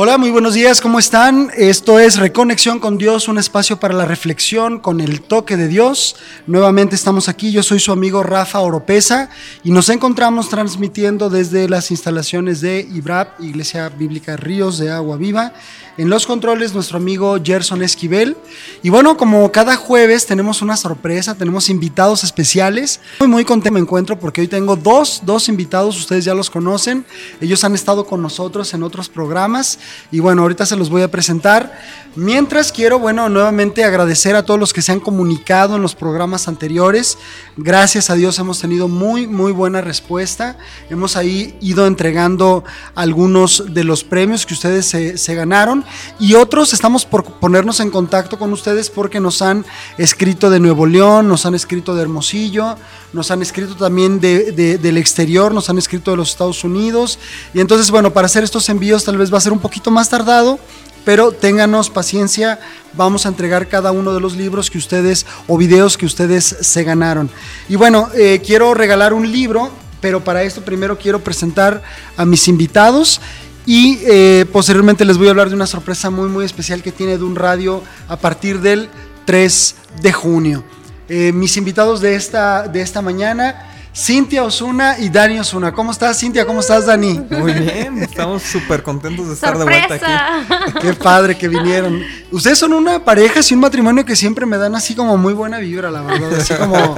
Hola, 0.00 0.16
muy 0.16 0.30
buenos 0.30 0.54
días, 0.54 0.80
¿cómo 0.80 1.00
están? 1.00 1.50
Esto 1.56 1.98
es 1.98 2.18
Reconexión 2.18 2.78
con 2.78 2.98
Dios, 2.98 3.26
un 3.26 3.36
espacio 3.36 3.80
para 3.80 3.94
la 3.94 4.04
reflexión 4.04 4.78
con 4.78 5.00
el 5.00 5.22
toque 5.22 5.56
de 5.56 5.66
Dios. 5.66 6.14
Nuevamente 6.46 6.94
estamos 6.94 7.28
aquí, 7.28 7.50
yo 7.50 7.64
soy 7.64 7.80
su 7.80 7.90
amigo 7.90 8.22
Rafa 8.22 8.60
Oropesa 8.60 9.28
y 9.64 9.72
nos 9.72 9.88
encontramos 9.88 10.50
transmitiendo 10.50 11.30
desde 11.30 11.68
las 11.68 11.90
instalaciones 11.90 12.60
de 12.60 12.86
IBRAP, 12.88 13.40
Iglesia 13.40 13.88
Bíblica 13.88 14.36
Ríos 14.36 14.78
de 14.78 14.92
Agua 14.92 15.16
Viva. 15.16 15.52
En 15.98 16.08
los 16.08 16.26
controles 16.26 16.74
nuestro 16.74 16.96
amigo 16.96 17.36
Gerson 17.42 17.82
Esquivel. 17.82 18.36
Y 18.84 18.88
bueno, 18.88 19.16
como 19.16 19.50
cada 19.50 19.74
jueves 19.74 20.26
tenemos 20.26 20.62
una 20.62 20.76
sorpresa, 20.76 21.34
tenemos 21.34 21.68
invitados 21.68 22.22
especiales. 22.22 23.00
Muy, 23.18 23.26
muy 23.26 23.44
contento 23.44 23.74
me 23.74 23.80
encuentro 23.80 24.16
porque 24.16 24.40
hoy 24.40 24.46
tengo 24.46 24.76
dos, 24.76 25.22
dos 25.24 25.48
invitados, 25.48 25.98
ustedes 25.98 26.24
ya 26.24 26.34
los 26.34 26.50
conocen. 26.50 27.04
Ellos 27.40 27.64
han 27.64 27.74
estado 27.74 28.06
con 28.06 28.22
nosotros 28.22 28.72
en 28.74 28.84
otros 28.84 29.08
programas 29.08 29.80
y 30.12 30.20
bueno, 30.20 30.42
ahorita 30.42 30.66
se 30.66 30.76
los 30.76 30.88
voy 30.88 31.02
a 31.02 31.10
presentar. 31.10 31.76
Mientras 32.14 32.72
quiero, 32.72 32.98
bueno, 32.98 33.28
nuevamente 33.28 33.84
agradecer 33.84 34.34
a 34.34 34.44
todos 34.44 34.58
los 34.58 34.72
que 34.72 34.82
se 34.82 34.90
han 34.90 34.98
comunicado 34.98 35.76
en 35.76 35.82
los 35.82 35.94
programas 35.94 36.48
anteriores. 36.48 37.18
Gracias 37.56 38.10
a 38.10 38.14
Dios 38.14 38.38
hemos 38.38 38.60
tenido 38.60 38.88
muy, 38.88 39.26
muy 39.26 39.52
buena 39.52 39.82
respuesta. 39.82 40.56
Hemos 40.90 41.16
ahí 41.16 41.56
ido 41.60 41.86
entregando 41.86 42.64
algunos 42.94 43.72
de 43.72 43.84
los 43.84 44.02
premios 44.02 44.46
que 44.46 44.54
ustedes 44.54 44.86
se, 44.86 45.34
ganaron 45.34 45.84
y 46.18 46.34
otros 46.34 46.72
estamos 46.72 47.04
por 47.04 47.24
ponernos 47.24 47.80
en 47.80 47.90
contacto 47.90 48.38
con 48.38 48.52
ustedes 48.52 48.90
porque 48.90 49.20
nos 49.20 49.42
han 49.42 49.64
escrito 49.96 50.50
de 50.50 50.60
Nuevo 50.60 50.86
León, 50.86 51.28
nos 51.28 51.46
han 51.46 51.54
escrito 51.54 51.94
de 51.94 52.02
Hermosillo, 52.02 52.76
nos 53.12 53.30
han 53.30 53.42
escrito 53.42 53.74
también 53.74 54.20
del 54.20 54.96
exterior, 54.96 55.52
nos 55.52 55.70
han 55.70 55.78
escrito 55.78 56.10
de 56.10 56.16
los 56.16 56.30
Estados 56.30 56.64
Unidos. 56.64 57.18
Y 57.54 57.60
entonces, 57.60 57.90
bueno, 57.90 58.12
para 58.12 58.26
hacer 58.26 58.44
estos 58.44 58.68
envíos 58.68 59.04
tal 59.04 59.16
vez 59.16 59.32
va 59.32 59.38
a 59.38 59.42
ser 59.42 59.52
un 59.52 59.60
poquito 59.60 59.90
más 59.90 60.08
tardado, 60.08 60.58
pero 61.04 61.32
ténganos 61.32 61.88
paciencia, 61.88 62.60
vamos 62.92 63.24
a 63.24 63.30
entregar 63.30 63.68
cada 63.68 63.92
uno 63.92 64.12
de 64.12 64.20
los 64.20 64.36
libros 64.36 64.70
que 64.70 64.78
ustedes 64.78 65.24
o 65.46 65.56
videos 65.56 65.96
que 65.96 66.06
ustedes 66.06 66.44
se 66.60 66.84
ganaron. 66.84 67.30
Y 67.68 67.76
bueno, 67.76 68.10
eh, 68.14 68.42
quiero 68.44 68.74
regalar 68.74 69.14
un 69.14 69.30
libro, 69.30 69.70
pero 70.00 70.22
para 70.22 70.42
esto 70.42 70.60
primero 70.62 70.98
quiero 70.98 71.20
presentar 71.20 71.82
a 72.16 72.24
mis 72.24 72.46
invitados. 72.48 73.20
Y 73.68 73.98
eh, 74.06 74.46
posteriormente 74.50 75.04
les 75.04 75.18
voy 75.18 75.26
a 75.26 75.30
hablar 75.30 75.50
de 75.50 75.54
una 75.54 75.66
sorpresa 75.66 76.08
muy 76.08 76.30
muy 76.30 76.46
especial 76.46 76.82
que 76.82 76.90
tiene 76.90 77.18
de 77.18 77.24
un 77.24 77.36
radio 77.36 77.82
a 78.08 78.16
partir 78.16 78.62
del 78.62 78.88
3 79.26 79.74
de 80.00 80.10
junio. 80.10 80.64
Eh, 81.10 81.32
mis 81.34 81.54
invitados 81.58 82.00
de 82.00 82.14
esta, 82.14 82.66
de 82.66 82.80
esta 82.80 83.02
mañana 83.02 83.68
Cintia 83.94 84.44
Osuna 84.44 84.96
y 84.98 85.08
Dani 85.08 85.40
Osuna. 85.40 85.72
¿Cómo 85.72 85.90
estás, 85.90 86.18
Cintia? 86.20 86.46
¿Cómo 86.46 86.60
estás, 86.60 86.86
Dani? 86.86 87.20
Muy 87.30 87.52
bien, 87.52 87.98
estamos 88.02 88.42
súper 88.42 88.82
contentos 88.82 89.26
de 89.28 89.34
estar 89.34 89.58
de 89.58 89.64
vuelta 89.64 89.94
aquí. 89.94 90.78
Qué 90.80 90.94
padre 90.94 91.36
que 91.36 91.48
vinieron. 91.48 92.02
Ustedes 92.30 92.58
son 92.58 92.74
una 92.74 93.04
pareja 93.04 93.40
y 93.48 93.54
un 93.54 93.60
matrimonio 93.60 94.04
que 94.04 94.14
siempre 94.14 94.46
me 94.46 94.56
dan 94.56 94.74
así 94.74 94.94
como 94.94 95.16
muy 95.16 95.32
buena 95.32 95.58
vibra, 95.58 95.90
la 95.90 96.02
verdad, 96.02 96.32
así 96.34 96.54
como 96.54 96.94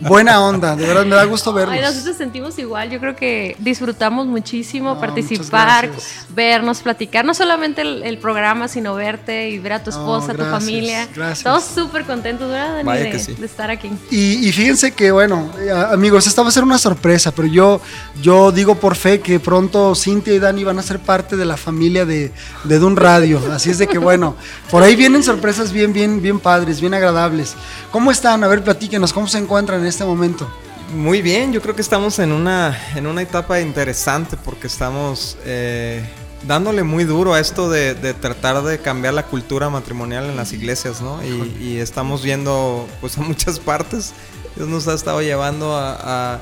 buena 0.00 0.40
onda. 0.40 0.74
De 0.74 0.86
verdad, 0.86 1.04
me 1.04 1.14
da 1.14 1.24
gusto 1.24 1.52
verlos. 1.52 1.76
Ay, 1.76 1.82
nosotros 1.82 2.16
sentimos 2.16 2.58
igual. 2.58 2.90
Yo 2.90 2.98
creo 2.98 3.14
que 3.14 3.56
disfrutamos 3.58 4.26
muchísimo 4.26 4.98
participar, 4.98 5.90
vernos, 6.30 6.80
platicar. 6.80 7.24
No 7.24 7.34
solamente 7.34 7.82
el, 7.82 8.18
programa, 8.18 8.68
sino 8.68 8.94
verte 8.94 9.50
y 9.50 9.58
ver 9.58 9.74
a 9.74 9.82
tu 9.82 9.90
esposa, 9.90 10.32
a 10.32 10.34
tu 10.34 10.44
familia. 10.44 11.08
Gracias. 11.14 11.38
Estamos 11.38 11.64
súper 11.64 12.04
contentos, 12.04 12.50
¿verdad, 12.50 12.82
Dani, 12.84 13.02
de, 13.02 13.46
estar 13.46 13.70
aquí. 13.70 13.90
Y, 14.10 14.48
y 14.48 14.52
fíjense 14.52 14.92
que, 14.92 15.10
bueno, 15.10 15.50
eh, 15.58 15.70
amigos, 15.70 16.26
esta 16.30 16.42
va 16.42 16.48
a 16.48 16.52
ser 16.52 16.62
una 16.62 16.78
sorpresa, 16.78 17.32
pero 17.32 17.46
yo, 17.46 17.80
yo 18.22 18.52
digo 18.52 18.76
por 18.76 18.96
fe 18.96 19.20
que 19.20 19.38
pronto 19.38 19.94
Cintia 19.94 20.32
y 20.32 20.38
Dani 20.38 20.64
van 20.64 20.78
a 20.78 20.82
ser 20.82 20.98
parte 20.98 21.36
de 21.36 21.44
la 21.44 21.56
familia 21.56 22.06
de, 22.06 22.32
de 22.64 22.78
Dun 22.78 22.96
Radio. 22.96 23.40
Así 23.52 23.70
es 23.70 23.78
de 23.78 23.86
que 23.86 23.98
bueno, 23.98 24.36
por 24.70 24.82
ahí 24.82 24.96
vienen 24.96 25.22
sorpresas 25.22 25.72
bien, 25.72 25.92
bien, 25.92 26.22
bien 26.22 26.40
padres, 26.40 26.80
bien 26.80 26.94
agradables. 26.94 27.54
¿Cómo 27.90 28.10
están? 28.10 28.42
A 28.44 28.48
ver, 28.48 28.64
platíquenos, 28.64 29.12
¿cómo 29.12 29.26
se 29.26 29.38
encuentran 29.38 29.80
en 29.80 29.86
este 29.86 30.04
momento? 30.04 30.48
Muy 30.94 31.20
bien, 31.22 31.52
yo 31.52 31.60
creo 31.60 31.74
que 31.76 31.82
estamos 31.82 32.18
en 32.18 32.32
una, 32.32 32.76
en 32.96 33.06
una 33.06 33.22
etapa 33.22 33.60
interesante 33.60 34.36
porque 34.36 34.66
estamos 34.66 35.36
eh, 35.44 36.04
dándole 36.46 36.82
muy 36.82 37.04
duro 37.04 37.34
a 37.34 37.40
esto 37.40 37.70
de, 37.70 37.94
tratar 38.14 38.62
de 38.62 38.78
cambiar 38.78 39.14
la 39.14 39.24
cultura 39.24 39.68
matrimonial 39.70 40.24
en 40.26 40.36
las 40.36 40.52
iglesias, 40.52 41.00
¿no? 41.00 41.22
Y, 41.24 41.56
y, 41.60 41.78
estamos 41.78 42.22
viendo 42.22 42.88
pues 43.00 43.18
a 43.18 43.22
muchas 43.22 43.58
partes 43.58 44.12
Dios 44.56 44.68
nos 44.68 44.88
ha 44.88 44.94
estado 44.94 45.22
llevando 45.22 45.76
a, 45.76 46.38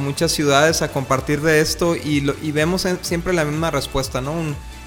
muchas 0.00 0.32
ciudades 0.32 0.82
a 0.82 0.88
compartir 0.88 1.40
de 1.40 1.60
esto 1.60 1.96
y, 1.96 2.20
vemos 2.52 2.86
siempre 3.02 3.32
la 3.32 3.44
misma 3.44 3.70
respuesta, 3.70 4.20
¿no? 4.20 4.34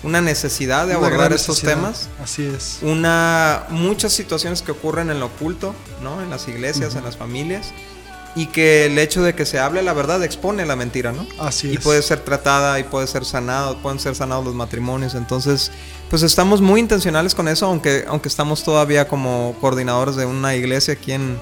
una 0.02 0.22
necesidad 0.22 0.88
de 0.88 0.94
abordar 0.94 1.34
estos 1.34 1.62
temas. 1.62 2.08
Así 2.24 2.46
es. 2.46 2.80
Una, 2.81 3.64
muchas 3.70 4.14
situaciones 4.14 4.62
que 4.62 4.72
ocurren 4.72 5.09
en 5.09 5.20
lo 5.20 5.25
oculto, 5.25 5.75
¿no? 6.02 6.22
En 6.22 6.30
las 6.30 6.47
iglesias, 6.47 6.96
en 6.96 7.03
las 7.03 7.18
familias 7.18 7.74
y 8.36 8.47
que 8.47 8.86
el 8.86 8.97
hecho 8.97 9.24
de 9.24 9.34
que 9.34 9.46
se 9.46 9.59
hable 9.59 9.81
la 9.81 9.94
verdad 9.94 10.24
expone 10.24 10.66
la 10.66 10.76
mentira, 10.76 11.12
¿no? 11.12 11.26
Así 11.40 11.70
es. 11.70 11.76
Y 11.76 11.78
puede 11.78 12.02
ser 12.02 12.20
tratada 12.20 12.80
y 12.80 12.84
puede 12.84 13.08
ser 13.08 13.26
sanado, 13.26 13.81
pueden 13.81 14.00
ser 14.00 14.16
sanados 14.16 14.46
los 14.46 14.56
matrimonios. 14.56 15.16
Entonces, 15.16 15.72
pues 16.09 16.24
estamos 16.24 16.62
muy 16.62 16.80
intencionales 16.80 17.36
con 17.36 17.47
eso, 17.47 17.66
aunque, 17.66 18.06
aunque 18.08 18.28
estamos 18.28 18.64
todavía 18.64 19.08
como 19.08 19.56
coordinadores 19.62 20.16
de 20.16 20.25
una 20.25 20.56
iglesia 20.56 20.94
aquí 20.96 21.12
en, 21.12 21.40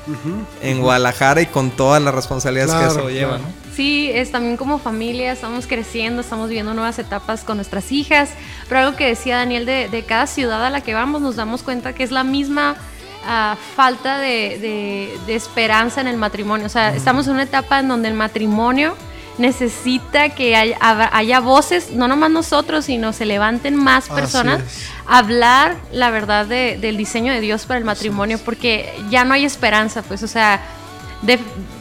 en 0.61 0.81
Guadalajara 0.81 1.41
y 1.41 1.45
con 1.45 1.71
todas 1.71 2.01
las 2.01 2.13
responsabilidades 2.13 2.73
que 2.73 2.99
eso 2.99 3.09
lleva, 3.09 3.37
¿no? 3.37 3.45
Sí, 3.73 4.09
es 4.11 4.31
también 4.31 4.57
como 4.57 4.79
familia, 4.79 5.31
estamos 5.31 5.67
creciendo, 5.67 6.21
estamos 6.21 6.49
viviendo 6.49 6.73
nuevas 6.73 6.97
etapas 6.97 7.43
con 7.43 7.57
nuestras 7.57 7.91
hijas, 7.91 8.29
pero 8.67 8.81
algo 8.81 8.97
que 8.97 9.05
decía 9.05 9.37
Daniel 9.37 9.67
de, 9.67 9.87
de 9.87 10.03
cada 10.03 10.25
ciudad 10.25 10.65
a 10.65 10.71
la 10.71 10.81
que 10.81 10.95
vamos, 10.95 11.21
nos 11.21 11.35
damos 11.35 11.61
cuenta 11.61 11.93
que 11.93 12.03
es 12.03 12.11
la 12.11 12.23
misma 12.23 12.75
falta 13.75 14.19
de, 14.19 15.17
esperanza 15.27 16.01
en 16.01 16.07
el 16.07 16.17
matrimonio. 16.17 16.65
O 16.65 16.69
sea, 16.69 16.95
estamos 16.95 17.27
en 17.27 17.33
una 17.33 17.43
etapa 17.43 17.79
en 17.79 17.87
donde 17.87 18.07
el 18.07 18.13
matrimonio 18.13 18.95
necesita 19.37 20.29
que 20.29 20.55
haya, 20.55 21.39
voces, 21.39 21.91
no 21.91 22.07
nomás 22.07 22.31
nosotros, 22.31 22.85
sino 22.85 23.13
se 23.13 23.25
levanten 23.25 23.75
más 23.75 24.09
personas 24.09 24.61
a 25.05 25.19
hablar 25.19 25.75
la 25.91 26.09
verdad 26.09 26.45
del 26.45 26.97
diseño 26.97 27.33
de 27.33 27.41
Dios 27.41 27.65
para 27.65 27.77
el 27.77 27.85
matrimonio, 27.85 28.39
porque 28.43 28.93
ya 29.09 29.25
no 29.25 29.33
hay 29.33 29.45
esperanza, 29.45 30.01
pues, 30.01 30.23
o 30.23 30.27
sea, 30.27 30.61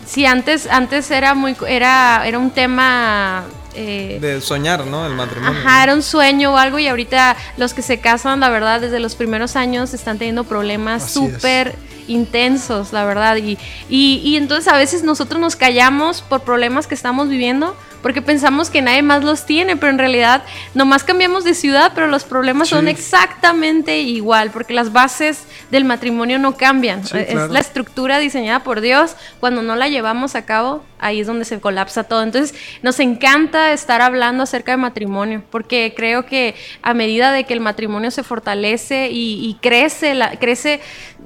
si 0.06 0.26
antes, 0.26 0.66
antes 0.66 1.10
era 1.10 1.34
muy, 1.34 1.56
era, 1.66 2.26
era 2.26 2.38
un 2.38 2.50
tema 2.50 3.44
eh, 3.74 4.18
de 4.20 4.40
soñar, 4.40 4.86
¿no? 4.86 5.06
El 5.06 5.14
matrimonio. 5.14 5.60
Ajá, 5.60 5.82
era 5.82 5.94
un 5.94 6.02
sueño 6.02 6.54
o 6.54 6.56
algo 6.56 6.78
y 6.78 6.88
ahorita 6.88 7.36
los 7.56 7.74
que 7.74 7.82
se 7.82 8.00
casan, 8.00 8.40
la 8.40 8.48
verdad, 8.48 8.80
desde 8.80 9.00
los 9.00 9.14
primeros 9.14 9.56
años 9.56 9.92
están 9.92 10.18
teniendo 10.18 10.44
problemas 10.44 11.10
súper 11.10 11.74
intensos, 12.08 12.92
la 12.92 13.04
verdad. 13.04 13.36
Y, 13.36 13.58
y, 13.88 14.20
y 14.24 14.36
entonces 14.36 14.72
a 14.72 14.76
veces 14.76 15.02
nosotros 15.02 15.40
nos 15.40 15.56
callamos 15.56 16.22
por 16.22 16.42
problemas 16.42 16.86
que 16.86 16.94
estamos 16.94 17.28
viviendo 17.28 17.76
porque 18.06 18.22
pensamos 18.22 18.70
que 18.70 18.82
nadie 18.82 19.02
más 19.02 19.24
los 19.24 19.46
tiene, 19.46 19.76
pero 19.76 19.90
en 19.90 19.98
realidad 19.98 20.44
nomás 20.74 21.02
cambiamos 21.02 21.42
de 21.42 21.54
ciudad, 21.54 21.90
pero 21.92 22.06
los 22.06 22.22
problemas 22.22 22.68
son 22.68 22.86
exactamente 22.86 23.98
igual, 23.98 24.52
porque 24.52 24.74
las 24.74 24.92
bases 24.92 25.42
del 25.72 25.84
matrimonio 25.84 26.38
no 26.38 26.56
cambian. 26.56 27.00
es 27.00 27.50
la 27.50 27.58
estructura 27.58 28.20
diseñada 28.20 28.60
por 28.60 28.80
Dios, 28.80 29.16
cuando 29.40 29.60
no 29.62 29.74
la 29.74 29.88
llevamos 29.88 30.36
a 30.36 30.44
cabo, 30.44 30.84
ahí 30.98 31.20
es 31.20 31.26
donde 31.26 31.44
se 31.44 31.60
colapsa 31.60 32.04
todo. 32.04 32.22
Entonces, 32.22 32.54
nos 32.82 33.00
encanta 33.00 33.72
estar 33.72 34.02
hablando 34.02 34.42
acerca 34.42 34.72
de 34.72 34.78
matrimonio, 34.78 35.42
porque 35.50 35.94
creo 35.96 36.26
que 36.26 36.54
a 36.82 36.94
medida 36.94 37.32
de 37.32 37.44
que 37.44 37.54
el 37.54 37.60
matrimonio 37.60 38.10
se 38.10 38.22
fortalece 38.22 39.08
y, 39.10 39.56
crece, 39.60 40.14
la, 40.14 40.38
crece 40.38 40.80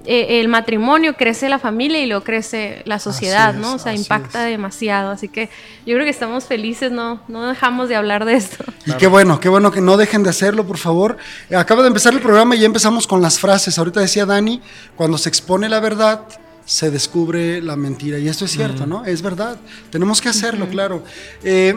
eh, 0.06 0.41
el 0.41 0.49
matrimonio, 0.49 1.15
crece 1.17 1.49
la 1.49 1.59
familia 1.59 2.00
y 2.00 2.06
luego 2.06 2.25
crece 2.25 2.83
la 2.85 2.99
sociedad, 2.99 3.55
¿no? 3.55 3.75
O 3.75 3.79
sea, 3.79 3.95
impacta 3.95 4.43
demasiado. 4.45 5.11
Así 5.11 5.29
que 5.29 5.49
yo 5.87 5.95
creo 5.95 6.05
que 6.05 6.11
estamos 6.11 6.45
felices, 6.45 6.91
¿no? 6.91 7.21
No 7.29 7.47
dejamos 7.47 7.89
de 7.89 7.97
hablar 7.97 8.25
de 8.25 8.35
esto. 8.35 8.65
Y 8.87 8.93
qué 8.95 9.06
bueno, 9.06 9.41
qué 9.41 9.49
bueno 9.49 9.71
que 9.71 9.81
no 9.81 9.97
dejen 9.97 10.23
de 10.23 10.31
hacerlo, 10.31 10.67
por 10.67 10.79
favor. 10.79 11.17
Acaba 11.55 11.83
de 11.83 11.89
empezar 11.89 12.12
el 12.12 12.21
programa 12.21 12.56
y 12.56 12.61
ya 12.61 12.67
empezamos 12.67 13.06
con 13.06 13.21
las 13.21 13.39
frases. 13.39 13.79
Ahorita 13.79 14.00
decía 14.00 14.27
Dani, 14.27 14.61
cuando 14.97 15.19
se 15.19 15.29
expone 15.29 15.69
la 15.69 15.81
verdad, 15.81 16.23
se 16.71 16.89
descubre 16.89 17.61
la 17.61 17.75
mentira. 17.75 18.17
Y 18.17 18.29
esto 18.29 18.45
es 18.45 18.53
cierto, 18.53 18.87
¿no? 18.87 19.05
Es 19.05 19.23
verdad. 19.23 19.59
Tenemos 19.91 20.21
que 20.21 20.29
hacerlo, 20.29 20.69
claro. 20.69 21.03
Eh, 21.43 21.77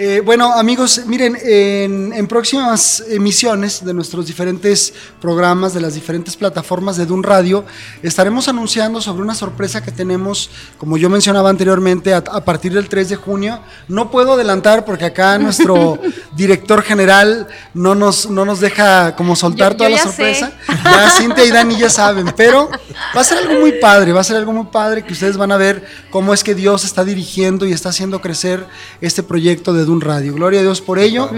Eh, 0.00 0.22
bueno, 0.24 0.52
amigos, 0.52 1.02
miren, 1.06 1.36
en, 1.42 2.28
próximas 2.28 3.02
emisiones 3.08 3.84
de 3.84 3.92
nuestros 3.92 4.28
diferentes 4.28 4.94
programas, 5.20 5.74
de 5.74 5.80
las 5.80 5.94
diferentes 5.94 6.36
plataformas 6.36 6.96
de 6.96 7.04
Dun 7.04 7.24
Radio, 7.24 7.64
estaremos 8.00 8.46
anunciando 8.46 9.00
sobre 9.00 9.22
una 9.22 9.34
sorpresa 9.34 9.82
que 9.82 9.90
tenemos, 9.90 10.50
como 10.78 10.98
yo 10.98 11.10
mencionaba 11.10 11.50
anteriormente, 11.50 12.14
a, 12.14 12.22
partir 12.22 12.74
del 12.74 12.88
3 12.88 13.08
de 13.08 13.16
junio. 13.16 13.58
No 13.88 14.08
puedo 14.08 14.34
adelantar 14.34 14.84
porque 14.84 15.06
acá 15.06 15.36
nuestro 15.40 15.98
director 16.36 16.82
general 16.82 17.48
no 17.74 17.96
nos, 17.96 18.30
no 18.30 18.44
nos 18.44 18.60
deja 18.60 19.16
como 19.16 19.34
soltar 19.34 19.74
toda 19.74 19.90
la 19.90 19.98
sorpresa. 19.98 20.52
Ya 20.84 21.10
Cintia 21.10 21.44
y 21.44 21.50
Dani 21.50 21.76
ya 21.76 21.90
saben, 21.90 22.32
pero 22.36 22.70
va 23.16 23.22
a 23.22 23.24
ser 23.24 23.38
algo 23.38 23.58
muy 23.62 23.72
padre, 23.72 24.12
va 24.12 24.20
a 24.20 24.24
ser 24.24 24.36
algo 24.36 24.52
muy 24.52 24.66
padre 24.66 25.04
que 25.04 25.12
ustedes 25.12 25.36
van 25.36 25.50
a 25.50 25.56
ver 25.56 25.84
cómo 26.10 26.32
es 26.32 26.44
que 26.44 26.54
Dios 26.54 26.84
está 26.84 27.04
dirigiendo 27.04 27.66
y 27.66 27.72
está 27.72 27.88
haciendo 27.88 28.20
crecer 28.20 28.64
este 29.00 29.24
proyecto 29.24 29.72
de 29.72 29.87
un 29.92 30.00
Radio. 30.00 30.34
Gloria 30.34 30.60
a 30.60 30.62
Dios 30.62 30.80
por 30.80 30.98
ello. 30.98 31.30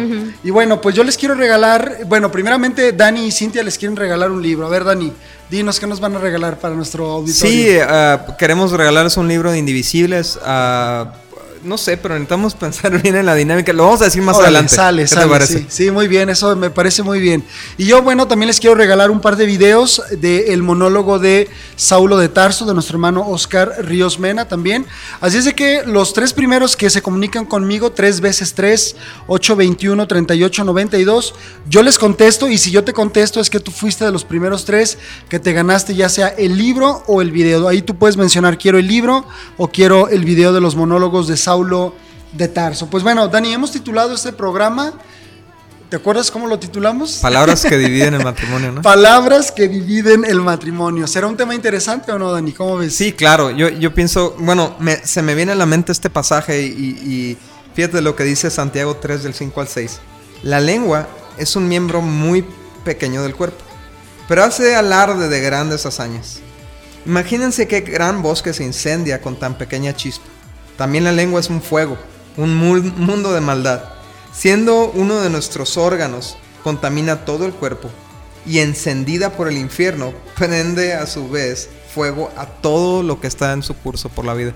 Y 0.43 0.51
bueno, 0.51 0.81
pues 0.81 0.95
yo 0.95 1.05
les 1.05 1.17
quiero 1.17 1.35
regalar, 1.35 1.99
bueno, 2.07 2.31
primeramente 2.31 2.93
Dani 2.93 3.27
y 3.27 3.33
Cintia 3.33 3.63
les 3.63 3.79
quieren 3.79 3.97
regalar 3.97 4.31
un 4.31 4.43
libro. 4.43 4.67
A 4.67 4.71
ver, 4.71 4.85
Dani, 4.85 5.13
dinos 5.51 5.81
qué 5.81 5.87
nos 5.87 6.01
van 6.01 6.17
a 6.17 6.19
regalar 6.19 6.59
para 6.59 6.75
nuestro 6.75 7.07
auditorio. 7.11 7.51
Sí, 7.51 7.77
uh, 7.79 8.37
queremos 8.37 8.73
regalarles 8.73 9.17
un 9.17 9.29
libro 9.29 9.51
de 9.51 9.59
Indivisibles. 9.59 10.37
Uh, 10.37 11.07
no 11.63 11.77
sé, 11.77 11.97
pero 11.97 12.15
necesitamos 12.15 12.55
pensar 12.55 13.01
bien 13.03 13.17
en 13.17 13.27
la 13.27 13.35
dinámica. 13.35 13.73
Lo 13.73 13.85
vamos 13.85 14.01
a 14.01 14.05
decir 14.05 14.23
más 14.23 14.39
adelante. 14.39 14.75
Sale, 14.75 15.07
sale. 15.07 15.47
Sí, 15.47 15.67
sí, 15.69 15.91
muy 15.91 16.09
bien, 16.09 16.31
eso 16.31 16.57
me 16.57 16.71
parece 16.71 17.03
muy 17.03 17.21
bien. 17.21 17.45
Y 17.77 17.87
yo, 17.87 18.03
bueno, 18.03 18.27
también 18.27 18.49
les 18.49 18.59
quiero 18.59 18.75
regalar 18.75 19.11
un 19.11 19.21
par 19.21 19.37
de 19.37 19.47
videos 19.47 20.03
del 20.19 20.63
monólogo 20.63 21.19
de 21.19 21.49
Saulo 21.77 22.17
de 22.17 22.29
Tarso, 22.29 22.65
de 22.65 22.75
nuestro 22.75 22.97
hermano 22.97 23.29
Oscar 23.29 23.75
Ríos 23.81 24.19
Mena 24.19 24.49
también. 24.49 24.87
Así 25.21 25.39
es 25.39 25.45
de 25.45 25.55
que 25.55 25.83
los 25.85 26.13
tres 26.13 26.33
primeros 26.33 26.77
que 26.77 26.91
se 26.91 27.03
comunican 27.03 27.45
conmigo, 27.45 27.93
tres 27.93 28.21
veces 28.21 28.55
tres, 28.55 28.97
821 29.27 30.07
3892, 30.07 31.35
yo 31.69 31.83
les 31.83 31.99
contesto 31.99 32.49
y 32.49 32.59
si 32.59 32.71
yo 32.71 32.85
te 32.85 32.93
contesto 32.93 33.41
es 33.41 33.51
que 33.51 33.61
tú 33.61 33.71
fuiste 33.71 34.05
de 34.05 34.13
los 34.13 34.25
primeros 34.25 34.65
tres 34.65 34.99
que 35.29 35.39
te 35.39 35.53
ganaste 35.53 35.95
ya 35.95 36.09
sea 36.09 36.29
el 36.29 36.57
libro 36.57 37.03
o 37.07 37.23
el 37.23 37.31
video. 37.31 37.69
Ahí 37.69 37.83
tú 37.83 37.97
puedes 37.97 38.17
mencionar 38.17 38.59
quiero 38.59 38.79
el 38.79 38.87
libro 38.87 39.27
o 39.57 39.69
quiero 39.69 40.09
el 40.09 40.25
video 40.25 40.53
de 40.53 40.61
los 40.61 40.75
monólogos 40.75 41.29
de 41.29 41.37
Saulo 41.37 41.50
Saulo 41.51 41.97
de 42.31 42.47
Tarso. 42.47 42.89
Pues 42.89 43.03
bueno, 43.03 43.27
Dani, 43.27 43.53
hemos 43.53 43.73
titulado 43.73 44.15
este 44.15 44.33
programa. 44.33 44.93
¿Te 45.89 45.97
acuerdas 45.97 46.31
cómo 46.31 46.47
lo 46.47 46.61
titulamos? 46.61 47.15
Palabras 47.17 47.65
que 47.65 47.77
dividen 47.87 48.15
el 48.15 48.23
matrimonio, 48.23 48.71
¿no? 48.71 48.83
Palabras 48.83 49.51
que 49.51 49.67
dividen 49.67 50.25
el 50.25 50.41
matrimonio. 50.41 51.09
¿Será 51.09 51.27
un 51.27 51.37
tema 51.37 51.57
interesante 51.57 52.13
o 52.13 52.21
no, 52.21 52.31
Dani? 52.31 52.53
¿Cómo 52.53 52.77
ves? 52.77 52.95
Sí, 52.95 53.13
claro. 53.15 53.51
Yo, 53.51 53.69
yo 53.69 53.93
pienso, 53.93 54.37
bueno, 54.39 54.77
se 55.03 55.23
me 55.23 55.35
viene 55.35 55.51
a 55.51 55.55
la 55.57 55.67
mente 55.67 55.91
este 55.91 56.09
pasaje 56.09 56.63
y, 56.63 56.69
y 56.69 57.37
fíjate 57.75 58.01
lo 58.01 58.15
que 58.15 58.23
dice 58.23 58.49
Santiago 58.49 58.99
3 58.99 59.25
del 59.25 59.35
5 59.35 59.61
al 59.61 59.67
6. 59.67 59.99
La 60.45 60.61
lengua 60.61 61.09
es 61.37 61.57
un 61.57 61.67
miembro 61.67 62.01
muy 62.01 62.45
pequeño 62.85 63.25
del 63.25 63.35
cuerpo, 63.35 63.65
pero 64.29 64.45
hace 64.45 64.77
alarde 64.77 65.29
de 65.29 65.41
grandes 65.41 65.85
hazañas. 65.85 66.39
Imagínense 67.07 67.67
qué 67.67 67.81
gran 67.81 68.23
bosque 68.23 68.53
se 68.53 68.63
incendia 68.63 69.21
con 69.21 69.35
tan 69.35 69.59
pequeña 69.59 69.97
chispa. 69.97 70.27
También 70.81 71.05
la 71.05 71.13
lengua 71.13 71.41
es 71.41 71.51
un 71.51 71.61
fuego, 71.61 71.99
un 72.39 72.57
mundo 72.57 73.35
de 73.35 73.43
maldad. 73.43 73.83
Siendo 74.33 74.91
uno 74.95 75.21
de 75.21 75.29
nuestros 75.29 75.77
órganos, 75.77 76.39
contamina 76.65 77.27
todo 77.27 77.45
el 77.45 77.53
cuerpo 77.53 77.91
y 78.47 78.61
encendida 78.61 79.29
por 79.29 79.49
el 79.49 79.59
infierno, 79.59 80.15
prende 80.39 80.95
a 80.95 81.07
su 81.07 81.29
vez 81.29 81.69
fuego 81.95 82.31
a 82.35 82.47
todo 82.47 83.03
lo 83.03 83.21
que 83.21 83.27
está 83.27 83.53
en 83.53 83.63
su 83.63 83.75
curso 83.75 84.09
por 84.09 84.25
la 84.25 84.33
vida. 84.33 84.55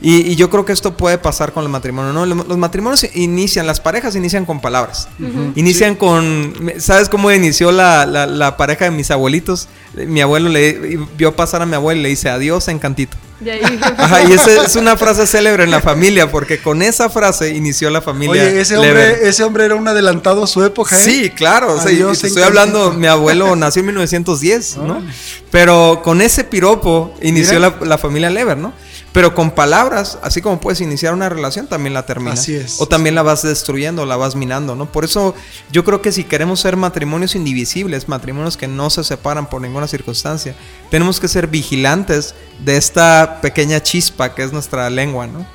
Y, 0.00 0.34
yo 0.36 0.48
creo 0.48 0.64
que 0.64 0.72
esto 0.72 0.96
puede 0.96 1.18
pasar 1.18 1.52
con 1.52 1.62
el 1.62 1.68
matrimonio, 1.68 2.14
¿no? 2.14 2.24
Los 2.24 2.56
matrimonios 2.56 3.14
inician, 3.14 3.66
las 3.66 3.78
parejas 3.78 4.16
inician 4.16 4.46
con 4.46 4.62
palabras. 4.62 5.08
Inician 5.56 5.94
con, 5.94 6.54
¿sabes 6.78 7.10
cómo 7.10 7.30
inició 7.30 7.70
la, 7.70 8.06
la, 8.06 8.56
pareja 8.56 8.86
de 8.86 8.92
mis 8.92 9.10
abuelitos? 9.10 9.68
Mi 9.94 10.22
abuelo 10.22 10.48
le 10.48 10.98
vio 11.18 11.36
pasar 11.36 11.60
a 11.60 11.66
mi 11.66 11.74
abuelo 11.74 12.00
y 12.00 12.02
le 12.04 12.08
dice 12.08 12.30
adiós 12.30 12.68
encantito 12.68 13.18
y 13.40 14.32
esa 14.32 14.64
es 14.64 14.76
una 14.76 14.96
frase 14.96 15.26
célebre 15.26 15.64
en 15.64 15.70
la 15.70 15.80
familia, 15.80 16.30
porque 16.30 16.60
con 16.62 16.82
esa 16.82 17.10
frase 17.10 17.54
inició 17.54 17.90
la 17.90 18.00
familia. 18.00 18.42
Oye, 18.42 18.60
ese 18.60 18.76
hombre, 18.76 19.28
ese 19.28 19.44
hombre 19.44 19.64
era 19.66 19.74
un 19.74 19.86
adelantado 19.86 20.42
a 20.44 20.46
su 20.46 20.64
época. 20.64 20.98
¿eh? 20.98 21.04
Sí, 21.04 21.30
claro. 21.30 21.76
estoy 21.86 22.42
hablando, 22.42 22.92
mi 22.96 23.06
abuelo 23.06 23.54
nació 23.56 23.80
en 23.80 23.86
1910, 23.86 24.78
¿no? 24.78 25.02
Pero 25.50 26.00
con 26.02 26.22
ese 26.22 26.44
piropo 26.44 27.14
inició 27.20 27.58
la, 27.58 27.76
la, 27.82 27.98
familia 27.98 28.30
Lever, 28.30 28.56
¿no? 28.56 28.72
Pero 29.16 29.34
con 29.34 29.50
palabras, 29.50 30.18
así 30.20 30.42
como 30.42 30.60
puedes 30.60 30.82
iniciar 30.82 31.14
una 31.14 31.30
relación, 31.30 31.66
también 31.68 31.94
la 31.94 32.04
terminas. 32.04 32.40
Así 32.40 32.54
es. 32.54 32.82
O 32.82 32.86
también 32.86 33.14
la 33.14 33.22
vas 33.22 33.40
destruyendo, 33.40 34.04
la 34.04 34.18
vas 34.18 34.36
minando, 34.36 34.74
¿no? 34.74 34.92
Por 34.92 35.06
eso 35.06 35.34
yo 35.72 35.84
creo 35.84 36.02
que 36.02 36.12
si 36.12 36.22
queremos 36.22 36.60
ser 36.60 36.76
matrimonios 36.76 37.34
indivisibles, 37.34 38.08
matrimonios 38.08 38.58
que 38.58 38.68
no 38.68 38.90
se 38.90 39.02
separan 39.04 39.48
por 39.48 39.62
ninguna 39.62 39.88
circunstancia, 39.88 40.54
tenemos 40.90 41.18
que 41.18 41.28
ser 41.28 41.46
vigilantes 41.46 42.34
de 42.62 42.76
esta 42.76 43.40
pequeña 43.40 43.82
chispa 43.82 44.34
que 44.34 44.42
es 44.42 44.52
nuestra 44.52 44.90
lengua, 44.90 45.26
¿no? 45.26 45.46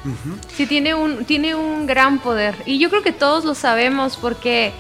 Sí, 0.57 0.66
tiene 0.66 0.96
un, 0.96 1.25
tiene 1.25 1.54
un 1.54 1.86
gran 1.86 2.18
poder. 2.18 2.56
Y 2.66 2.80
yo 2.80 2.90
creo 2.90 3.04
que 3.04 3.14
todos 3.14 3.46
lo 3.46 3.54
sabemos 3.54 4.18
porque 4.18 4.74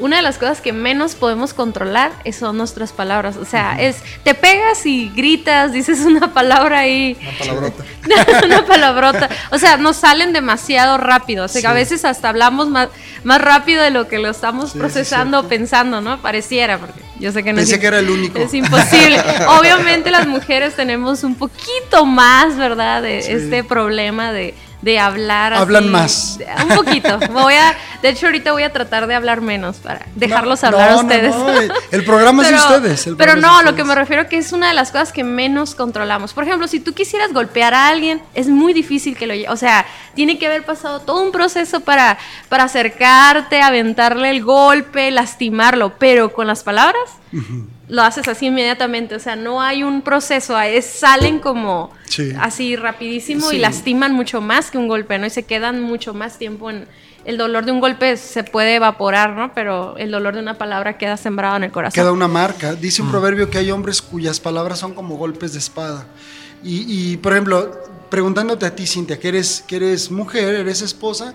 una 0.00 0.16
de 0.16 0.22
las 0.22 0.38
cosas 0.38 0.60
que 0.60 0.72
menos 0.72 1.14
podemos 1.14 1.54
controlar 1.54 2.12
son 2.32 2.56
nuestras 2.56 2.92
palabras. 2.92 3.36
O 3.36 3.44
sea, 3.44 3.80
es 3.80 3.96
te 4.24 4.34
pegas 4.34 4.84
y 4.86 5.10
gritas, 5.14 5.72
dices 5.72 6.00
una 6.00 6.32
palabra 6.32 6.80
ahí. 6.80 7.16
Una 7.20 7.38
palabrota. 7.38 7.84
una 8.44 8.66
palabrota. 8.66 9.28
O 9.50 9.58
sea, 9.58 9.76
nos 9.76 9.96
salen 9.96 10.32
demasiado 10.32 10.98
rápido. 10.98 11.44
O 11.44 11.48
sea, 11.48 11.60
que 11.60 11.66
a 11.66 11.72
veces 11.72 12.04
hasta 12.04 12.30
hablamos 12.30 12.68
más, 12.68 12.88
más 13.24 13.40
rápido 13.40 13.82
de 13.82 13.90
lo 13.90 14.08
que 14.08 14.18
lo 14.18 14.30
estamos 14.30 14.72
procesando 14.72 15.40
o 15.40 15.48
pensando, 15.48 16.00
¿no? 16.00 16.20
Pareciera, 16.20 16.78
porque 16.78 17.00
yo 17.18 17.32
sé 17.32 17.42
que 17.42 17.52
no 17.52 17.58
Pensé 17.58 17.78
que 17.78 17.86
era 17.86 17.98
el 17.98 18.08
único. 18.08 18.38
Es 18.38 18.54
imposible. 18.54 19.20
Obviamente 19.58 20.10
las 20.10 20.26
mujeres 20.26 20.74
tenemos 20.74 21.22
un 21.22 21.34
poquito 21.34 22.06
más, 22.06 22.56
¿verdad? 22.56 23.02
De 23.02 23.18
este 23.18 23.62
problema 23.62 24.32
de 24.32 24.54
de 24.82 24.98
hablar. 24.98 25.52
Hablan 25.52 25.90
más. 25.90 26.38
Un 26.62 26.76
poquito. 26.76 27.18
voy 27.32 27.54
a, 27.54 27.76
de 28.02 28.08
hecho, 28.08 28.26
ahorita 28.26 28.52
voy 28.52 28.62
a 28.62 28.72
tratar 28.72 29.06
de 29.06 29.14
hablar 29.14 29.40
menos 29.40 29.76
para 29.76 30.06
dejarlos 30.14 30.64
hablar 30.64 30.90
a 30.90 30.96
ustedes. 30.96 31.34
el 31.90 32.04
programa 32.04 32.42
es 32.42 32.50
de 32.50 32.56
ustedes. 32.56 33.08
pero 33.16 33.36
no, 33.36 33.62
lo 33.62 33.74
que 33.74 33.84
me 33.84 33.94
refiero 33.94 34.28
que 34.28 34.38
es 34.38 34.52
una 34.52 34.68
de 34.68 34.74
las 34.74 34.90
cosas 34.90 35.12
que 35.12 35.24
menos 35.24 35.74
controlamos. 35.74 36.32
Por 36.32 36.44
ejemplo, 36.44 36.66
si 36.68 36.80
tú 36.80 36.94
quisieras 36.94 37.32
golpear 37.32 37.74
a 37.74 37.88
alguien, 37.88 38.22
es 38.34 38.48
muy 38.48 38.72
difícil 38.72 39.16
que 39.16 39.26
lo... 39.26 39.52
O 39.52 39.56
sea, 39.56 39.86
tiene 40.14 40.38
que 40.38 40.46
haber 40.46 40.64
pasado 40.64 41.00
todo 41.00 41.22
un 41.22 41.32
proceso 41.32 41.80
para, 41.80 42.18
para 42.48 42.64
acercarte, 42.64 43.60
aventarle 43.60 44.30
el 44.30 44.42
golpe, 44.42 45.10
lastimarlo, 45.10 45.94
pero 45.98 46.32
con 46.32 46.46
las 46.46 46.62
palabras 46.62 47.10
lo 47.90 48.02
haces 48.02 48.28
así 48.28 48.46
inmediatamente, 48.46 49.16
o 49.16 49.18
sea, 49.18 49.36
no 49.36 49.60
hay 49.60 49.82
un 49.82 50.02
proceso, 50.02 50.58
es, 50.58 50.86
salen 50.86 51.40
como 51.40 51.92
así 52.38 52.76
rapidísimo 52.76 53.52
y 53.52 53.58
lastiman 53.58 54.12
mucho 54.12 54.40
más 54.40 54.70
que 54.70 54.78
un 54.78 54.88
golpe, 54.88 55.18
¿no? 55.18 55.26
Y 55.26 55.30
se 55.30 55.42
quedan 55.42 55.80
mucho 55.80 56.14
más 56.14 56.38
tiempo 56.38 56.70
en... 56.70 56.86
El 57.22 57.36
dolor 57.36 57.66
de 57.66 57.72
un 57.72 57.80
golpe 57.80 58.16
se 58.16 58.44
puede 58.44 58.76
evaporar, 58.76 59.36
¿no? 59.36 59.52
Pero 59.52 59.94
el 59.98 60.10
dolor 60.10 60.34
de 60.34 60.40
una 60.40 60.56
palabra 60.56 60.96
queda 60.96 61.18
sembrado 61.18 61.56
en 61.56 61.64
el 61.64 61.70
corazón. 61.70 62.02
Queda 62.02 62.12
una 62.12 62.28
marca. 62.28 62.74
Dice 62.74 63.02
un 63.02 63.08
mm. 63.08 63.10
proverbio 63.10 63.50
que 63.50 63.58
hay 63.58 63.70
hombres 63.70 64.00
cuyas 64.00 64.40
palabras 64.40 64.78
son 64.78 64.94
como 64.94 65.18
golpes 65.18 65.52
de 65.52 65.58
espada. 65.58 66.06
Y, 66.62 67.18
por 67.18 67.32
ejemplo, 67.32 67.78
preguntándote 68.08 68.64
a 68.66 68.74
ti, 68.74 68.86
Cintia, 68.86 69.18
que 69.18 69.28
eres, 69.28 69.62
que 69.66 69.76
eres 69.76 70.10
mujer, 70.10 70.54
eres 70.54 70.80
esposa, 70.80 71.34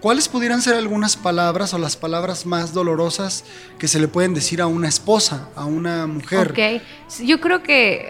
¿Cuáles 0.00 0.28
pudieran 0.28 0.62
ser 0.62 0.74
algunas 0.74 1.16
palabras 1.16 1.74
o 1.74 1.78
las 1.78 1.96
palabras 1.96 2.46
más 2.46 2.72
dolorosas 2.72 3.44
que 3.78 3.86
se 3.86 4.00
le 4.00 4.08
pueden 4.08 4.32
decir 4.32 4.62
a 4.62 4.66
una 4.66 4.88
esposa, 4.88 5.48
a 5.54 5.66
una 5.66 6.06
mujer? 6.06 6.50
Ok, 6.50 6.82
yo 7.22 7.40
creo 7.40 7.62
que 7.62 8.08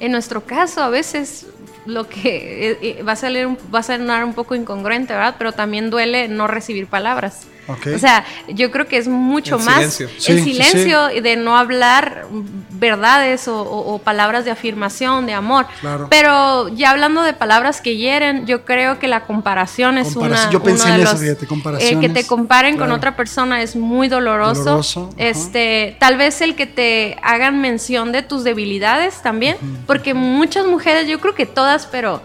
en 0.00 0.12
nuestro 0.12 0.44
caso 0.44 0.82
a 0.82 0.88
veces 0.88 1.46
lo 1.86 2.08
que 2.08 2.70
eh, 2.70 2.78
eh, 2.82 3.02
va 3.02 3.12
a, 3.12 3.16
salir, 3.16 3.48
va 3.74 3.80
a 3.80 3.82
sonar 3.82 4.24
un 4.24 4.34
poco 4.34 4.54
incongruente, 4.54 5.12
¿verdad? 5.12 5.34
Pero 5.38 5.52
también 5.52 5.90
duele 5.90 6.28
no 6.28 6.46
recibir 6.46 6.86
palabras. 6.86 7.46
O 7.68 7.98
sea, 7.98 8.24
yo 8.48 8.70
creo 8.70 8.86
que 8.86 8.96
es 8.96 9.08
mucho 9.08 9.58
más 9.58 10.00
el 10.00 10.44
silencio 10.44 11.08
de 11.08 11.36
no 11.36 11.56
hablar 11.56 12.26
verdades 12.70 13.46
o, 13.46 14.00
palabras 14.02 14.44
de 14.44 14.50
afirmación, 14.50 15.26
de 15.26 15.34
amor. 15.34 15.66
Pero 16.08 16.68
ya 16.68 16.90
hablando 16.90 17.22
de 17.22 17.32
palabras 17.32 17.80
que 17.80 17.96
hieren, 17.96 18.46
yo 18.46 18.64
creo 18.64 18.98
que 18.98 19.08
la 19.08 19.24
comparación 19.26 19.98
es 19.98 20.16
una. 20.16 20.50
Yo 20.50 20.62
pensé 20.62 20.88
en 20.88 21.00
eso, 21.00 21.16
fíjate, 21.16 21.46
eh, 21.78 22.00
que 22.00 22.08
te 22.08 22.26
comparen 22.26 22.76
con 22.76 22.90
otra 22.92 23.16
persona 23.16 23.62
es 23.62 23.76
muy 23.76 24.08
doloroso. 24.08 25.10
este, 25.16 25.96
tal 26.00 26.16
vez 26.16 26.40
el 26.40 26.54
que 26.56 26.66
te 26.66 27.16
hagan 27.22 27.60
mención 27.60 28.12
de 28.12 28.22
tus 28.22 28.44
debilidades 28.44 29.22
también, 29.22 29.56
porque 29.86 30.14
muchas 30.14 30.66
mujeres, 30.66 31.06
yo 31.08 31.20
creo 31.20 31.34
que 31.34 31.46
todas, 31.46 31.86
pero 31.86 32.22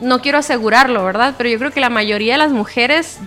no 0.00 0.20
quiero 0.20 0.38
asegurarlo, 0.38 1.04
¿verdad? 1.04 1.34
Pero 1.38 1.48
yo 1.48 1.58
creo 1.58 1.70
que 1.70 1.80
la 1.80 1.90
mayoría 1.90 2.34
de 2.34 2.38
las 2.38 2.52
mujeres 2.52 3.18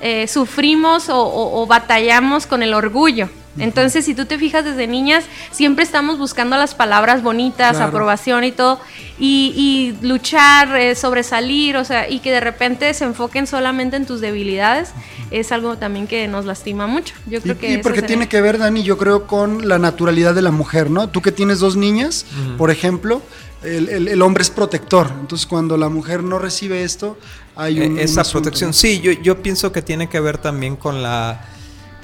eh, 0.00 0.26
sufrimos 0.28 1.06
o, 1.08 1.66
batallamos 1.66 2.46
con 2.46 2.62
el 2.62 2.74
orgullo. 2.74 3.28
Entonces, 3.58 4.04
si 4.04 4.14
tú 4.14 4.26
te 4.26 4.38
fijas 4.38 4.66
desde 4.66 4.86
niñas, 4.86 5.24
siempre 5.50 5.82
estamos 5.82 6.18
buscando 6.18 6.58
las 6.58 6.74
palabras 6.74 7.22
bonitas, 7.22 7.80
aprobación 7.80 8.44
y 8.44 8.52
todo, 8.52 8.78
y, 9.18 9.94
luchar, 10.02 10.76
eh, 10.76 10.94
sobresalir, 10.94 11.78
o 11.78 11.84
sea, 11.84 12.08
y 12.08 12.18
que 12.18 12.30
de 12.30 12.40
repente 12.40 12.92
se 12.92 13.04
enfoquen 13.04 13.46
solamente 13.46 13.96
en 13.96 14.04
tus 14.04 14.20
debilidades, 14.20 14.90
es 15.30 15.52
algo 15.52 15.76
también 15.78 16.06
que 16.06 16.28
nos 16.28 16.44
lastima 16.44 16.86
mucho. 16.86 17.14
Yo 17.26 17.40
creo 17.40 17.54
y, 17.54 17.58
que... 17.58 17.72
Y 17.72 17.78
porque 17.78 18.02
tiene 18.02 18.28
que 18.28 18.42
ver, 18.42 18.58
Dani, 18.58 18.82
yo 18.82 18.98
creo, 18.98 19.26
con 19.26 19.66
la 19.66 19.78
naturalidad 19.78 20.34
de 20.34 20.42
la 20.42 20.50
mujer, 20.50 20.90
¿no? 20.90 21.08
Tú 21.08 21.22
que 21.22 21.32
tienes 21.32 21.58
dos 21.58 21.76
niñas, 21.76 22.26
por 22.58 22.70
ejemplo, 22.70 23.22
el, 23.62 24.22
hombre 24.22 24.42
es 24.42 24.50
protector. 24.50 25.10
Entonces, 25.20 25.46
cuando 25.46 25.76
la 25.76 25.88
mujer 25.88 26.22
no 26.22 26.38
recibe 26.38 26.84
esto, 26.84 27.18
hay 27.54 27.80
e, 27.80 28.02
Esa 28.02 28.24
protección. 28.24 28.74
Sí, 28.74 29.00
yo, 29.00 29.12
yo 29.12 29.42
pienso 29.42 29.72
que 29.72 29.82
tiene 29.82 30.08
que 30.08 30.20
ver 30.20 30.38
también 30.38 30.76
con 30.76 31.02
la 31.02 31.48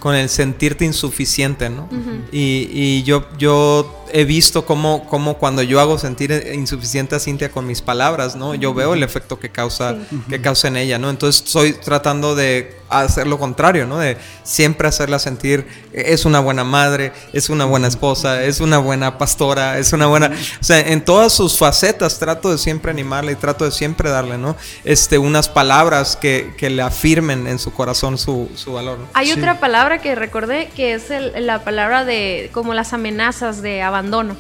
con 0.03 0.17
el 0.17 0.29
sentirte 0.29 0.85
insuficiente, 0.85 1.71
¿no? 1.71 1.89
y, 2.33 2.69
y, 2.73 3.05
yo, 3.05 3.25
yo 3.39 4.05
he 4.13 4.25
visto 4.25 4.67
cómo, 4.67 5.07
cómo, 5.09 5.39
cuando 5.39 5.63
yo 5.63 5.79
hago 5.79 5.97
sentir 5.97 6.33
insuficiente 6.53 7.15
a 7.15 7.21
Cintia 7.21 7.53
con 7.53 7.69
mis 7.69 7.83
palabras, 7.83 8.35
¿no? 8.35 8.57
Yo 8.57 8.75
veo 8.75 8.95
el 8.95 9.05
efecto 9.05 9.39
que 9.39 9.51
causa, 9.51 9.97
que 10.29 10.41
causa 10.41 10.67
en 10.67 10.77
ella, 10.77 10.99
¿no? 10.99 11.09
Entonces 11.09 11.45
estoy 11.47 11.75
tratando 11.75 12.35
de 12.35 12.82
hacer 13.01 13.27
lo 13.27 13.39
contrario, 13.39 13.87
¿no? 13.87 13.99
De 13.99 14.17
siempre 14.43 14.89
hacerla 14.89 15.19
sentir 15.19 15.67
es 15.93 16.25
una 16.25 16.41
buena 16.41 16.65
madre, 16.65 17.13
es 17.33 17.49
una 17.51 17.65
buena 17.65 17.89
esposa, 17.89 18.43
es 18.45 18.61
una 18.61 18.79
buena 18.79 19.19
pastora, 19.19 19.79
es 19.79 19.93
una 19.93 20.07
buena... 20.07 20.31
O 20.61 20.65
sea, 20.65 20.81
en 20.81 21.05
todas 21.05 21.33
sus 21.33 21.59
facetas 21.59 22.19
trato 22.19 22.51
de 22.51 22.59
siempre 22.59 22.91
animarle 22.91 23.33
y 23.33 23.37
trato 23.37 23.65
de 23.65 23.71
siempre 23.71 24.11
darle, 24.11 24.39
¿no? 24.39 24.57
Este, 24.85 25.19
unas 25.19 25.49
palabras 25.49 26.17
que, 26.17 26.55
que 26.57 26.71
le 26.71 26.83
afirmen 26.83 27.47
en 27.47 27.59
su 27.59 27.73
corazón 27.73 28.19
su, 28.19 28.51
su 28.55 28.73
valor. 28.73 28.99
Hay 29.15 29.33
otra 29.33 29.61
palabra 29.61 29.99
que 30.01 30.15
recordé 30.15 30.71
que 30.75 30.95
es 30.95 31.05
la 31.37 31.65
palabra 31.65 32.05
de 32.05 32.51
como 32.53 32.75
las 32.75 32.93
amenazas 32.93 33.63
de 33.63 33.83
abandono. 33.83 34.37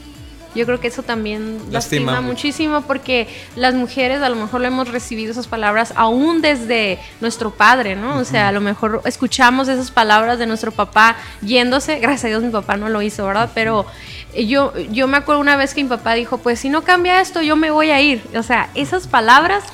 Yo 0.55 0.67
creo 0.67 0.81
que 0.81 0.89
eso 0.89 1.03
también 1.03 1.61
lastima, 1.71 2.21
muchísimo 2.21 2.83
porque 2.83 3.29
las 3.57 3.75
mujeres 3.75 4.21
a 4.23 4.29
lo 4.29 4.37
mejor 4.37 4.61
lo 4.61 4.67
hemos 4.67 4.89
recibido 4.89 5.33
esas 5.33 5.47
palabras 5.47 5.93
aún 5.97 6.43
desde 6.43 6.99
nuestro 7.21 7.51
padre, 7.51 7.97
¿no? 7.97 8.19
O 8.19 8.25
sea, 8.25 8.49
a 8.49 8.53
lo 8.53 8.61
mejor 8.61 9.01
escuchamos 9.05 9.69
esas 9.69 9.91
palabras 9.91 10.39
de 10.39 10.47
nuestro 10.47 10.73
papá 10.73 11.17
yéndose, 11.41 11.99
gracias 11.99 12.25
a 12.25 12.29
Dios 12.29 12.43
mi 12.43 12.51
papá 12.51 12.77
no 12.77 12.89
lo 12.89 13.03
hizo, 13.03 13.25
¿verdad? 13.27 13.51
Pero 13.55 13.87
yo, 14.35 14.73
yo 14.91 15.09
me 15.09 15.17
acuerdo 15.17 15.41
una 15.41 15.57
vez 15.57 15.75
que 15.75 15.83
mi 15.83 15.89
papá 15.89 16.15
dijo, 16.15 16.39
pues 16.39 16.61
si 16.61 16.69
no 16.69 16.83
cambia 16.83 17.21
esto, 17.21 17.43
yo 17.43 17.57
me 17.57 17.71
voy 17.71 17.91
a 17.91 18.01
ir. 18.01 18.23
O 18.37 18.43
sea, 18.43 18.71
esas 18.75 19.07
palabras 19.07 19.65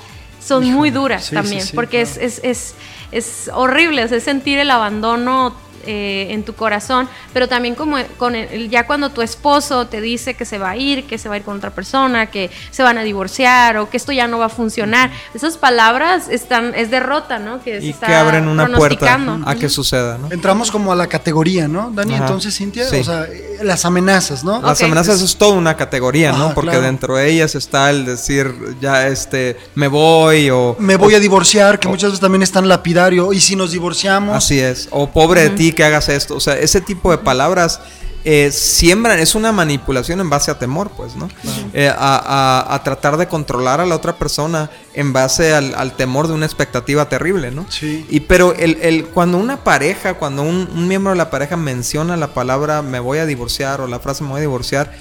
son 0.40 0.64
muy 0.70 0.90
duras 0.90 1.30
también, 1.30 1.64
porque 1.74 2.00
es, 2.00 2.16
es, 2.16 2.40
es, 2.42 2.74
es 3.12 3.50
horrible, 3.52 4.02
es 4.02 4.22
sentir 4.22 4.58
el 4.58 4.70
abandono 4.70 5.54
eh, 5.90 6.34
en 6.34 6.42
tu 6.42 6.54
corazón, 6.54 7.08
pero 7.32 7.48
también 7.48 7.74
como 7.74 7.96
con 8.18 8.34
ya 8.68 8.86
cuando 8.86 9.08
tu 9.08 9.22
esposo 9.22 9.86
te 9.86 10.02
dice 10.02 10.34
que 10.34 10.44
se 10.44 10.58
va 10.58 10.70
a 10.70 10.76
ir, 10.76 11.06
que 11.06 11.16
se 11.16 11.30
va 11.30 11.36
a 11.36 11.38
ir 11.38 11.44
con 11.44 11.56
otra 11.56 11.70
persona, 11.70 12.26
que 12.26 12.50
se 12.70 12.82
van 12.82 12.98
a 12.98 13.02
divorciar 13.02 13.78
o 13.78 13.88
que 13.88 13.96
esto 13.96 14.12
ya 14.12 14.28
no 14.28 14.38
va 14.38 14.46
a 14.46 14.48
funcionar, 14.50 15.10
esas 15.32 15.56
palabras 15.56 16.28
están 16.28 16.74
es 16.74 16.90
derrota, 16.90 17.38
¿no? 17.38 17.62
Que 17.62 17.78
y 17.82 17.94
que 17.94 18.14
abren 18.14 18.48
una 18.48 18.68
puerta 18.68 19.18
a 19.46 19.54
que 19.54 19.70
suceda, 19.70 20.18
¿no? 20.18 20.30
Entramos 20.30 20.70
como 20.70 20.92
a 20.92 20.94
la 20.94 21.06
categoría, 21.06 21.68
¿no? 21.68 21.90
Dani, 21.90 22.16
entonces 22.16 22.54
Cintia, 22.54 22.84
o 22.86 23.02
sea, 23.02 23.26
las 23.62 23.86
amenazas, 23.86 24.44
¿no? 24.44 24.60
Las 24.60 24.82
amenazas 24.82 25.22
es 25.22 25.36
toda 25.36 25.54
una 25.54 25.74
categoría, 25.74 26.32
¿no? 26.32 26.52
Porque 26.52 26.78
dentro 26.80 27.16
de 27.16 27.30
ellas 27.30 27.54
está 27.54 27.88
el 27.88 28.04
decir 28.04 28.54
ya 28.78 29.08
este 29.08 29.56
me 29.74 29.88
voy 29.88 30.50
o 30.50 30.76
me 30.78 30.96
voy 30.96 31.14
a 31.14 31.18
divorciar, 31.18 31.80
que 31.80 31.88
muchas 31.88 32.10
veces 32.10 32.20
también 32.20 32.42
están 32.42 32.68
lapidario 32.68 33.32
y 33.32 33.40
si 33.40 33.56
nos 33.56 33.72
divorciamos. 33.72 34.36
Así 34.36 34.60
es, 34.60 34.88
o 34.90 35.08
pobre 35.08 35.40
de 35.44 35.50
ti 35.50 35.72
que 35.78 35.84
hagas 35.84 36.08
esto. 36.08 36.34
O 36.34 36.40
sea, 36.40 36.58
ese 36.58 36.80
tipo 36.80 37.12
de 37.12 37.18
palabras 37.18 37.78
eh, 38.24 38.50
siembran, 38.50 39.20
es 39.20 39.36
una 39.36 39.52
manipulación 39.52 40.18
en 40.18 40.28
base 40.28 40.50
a 40.50 40.58
temor, 40.58 40.90
pues, 40.96 41.14
¿no? 41.14 41.28
Eh, 41.72 41.88
a, 41.96 42.80
tratar 42.82 43.16
de 43.16 43.28
controlar 43.28 43.80
a 43.80 43.86
la 43.86 43.94
otra 43.94 44.16
persona 44.16 44.70
en 44.92 45.12
base 45.12 45.54
al, 45.54 45.92
temor 45.92 46.26
de 46.26 46.34
una 46.34 46.46
expectativa 46.46 47.08
terrible, 47.08 47.52
¿no? 47.52 47.64
Sí. 47.70 48.04
Y 48.10 48.18
pero 48.20 48.54
el, 48.54 49.06
cuando 49.14 49.38
una 49.38 49.62
pareja, 49.62 50.14
cuando 50.14 50.42
un, 50.42 50.68
un 50.74 50.88
miembro 50.88 51.12
de 51.12 51.16
la 51.16 51.30
pareja 51.30 51.56
menciona 51.56 52.16
la 52.16 52.34
palabra 52.34 52.82
me 52.82 52.98
voy 52.98 53.18
a 53.18 53.26
divorciar 53.26 53.80
o 53.80 53.86
la 53.86 54.00
frase 54.00 54.24
me 54.24 54.30
voy 54.30 54.38
a 54.38 54.40
divorciar, 54.40 54.92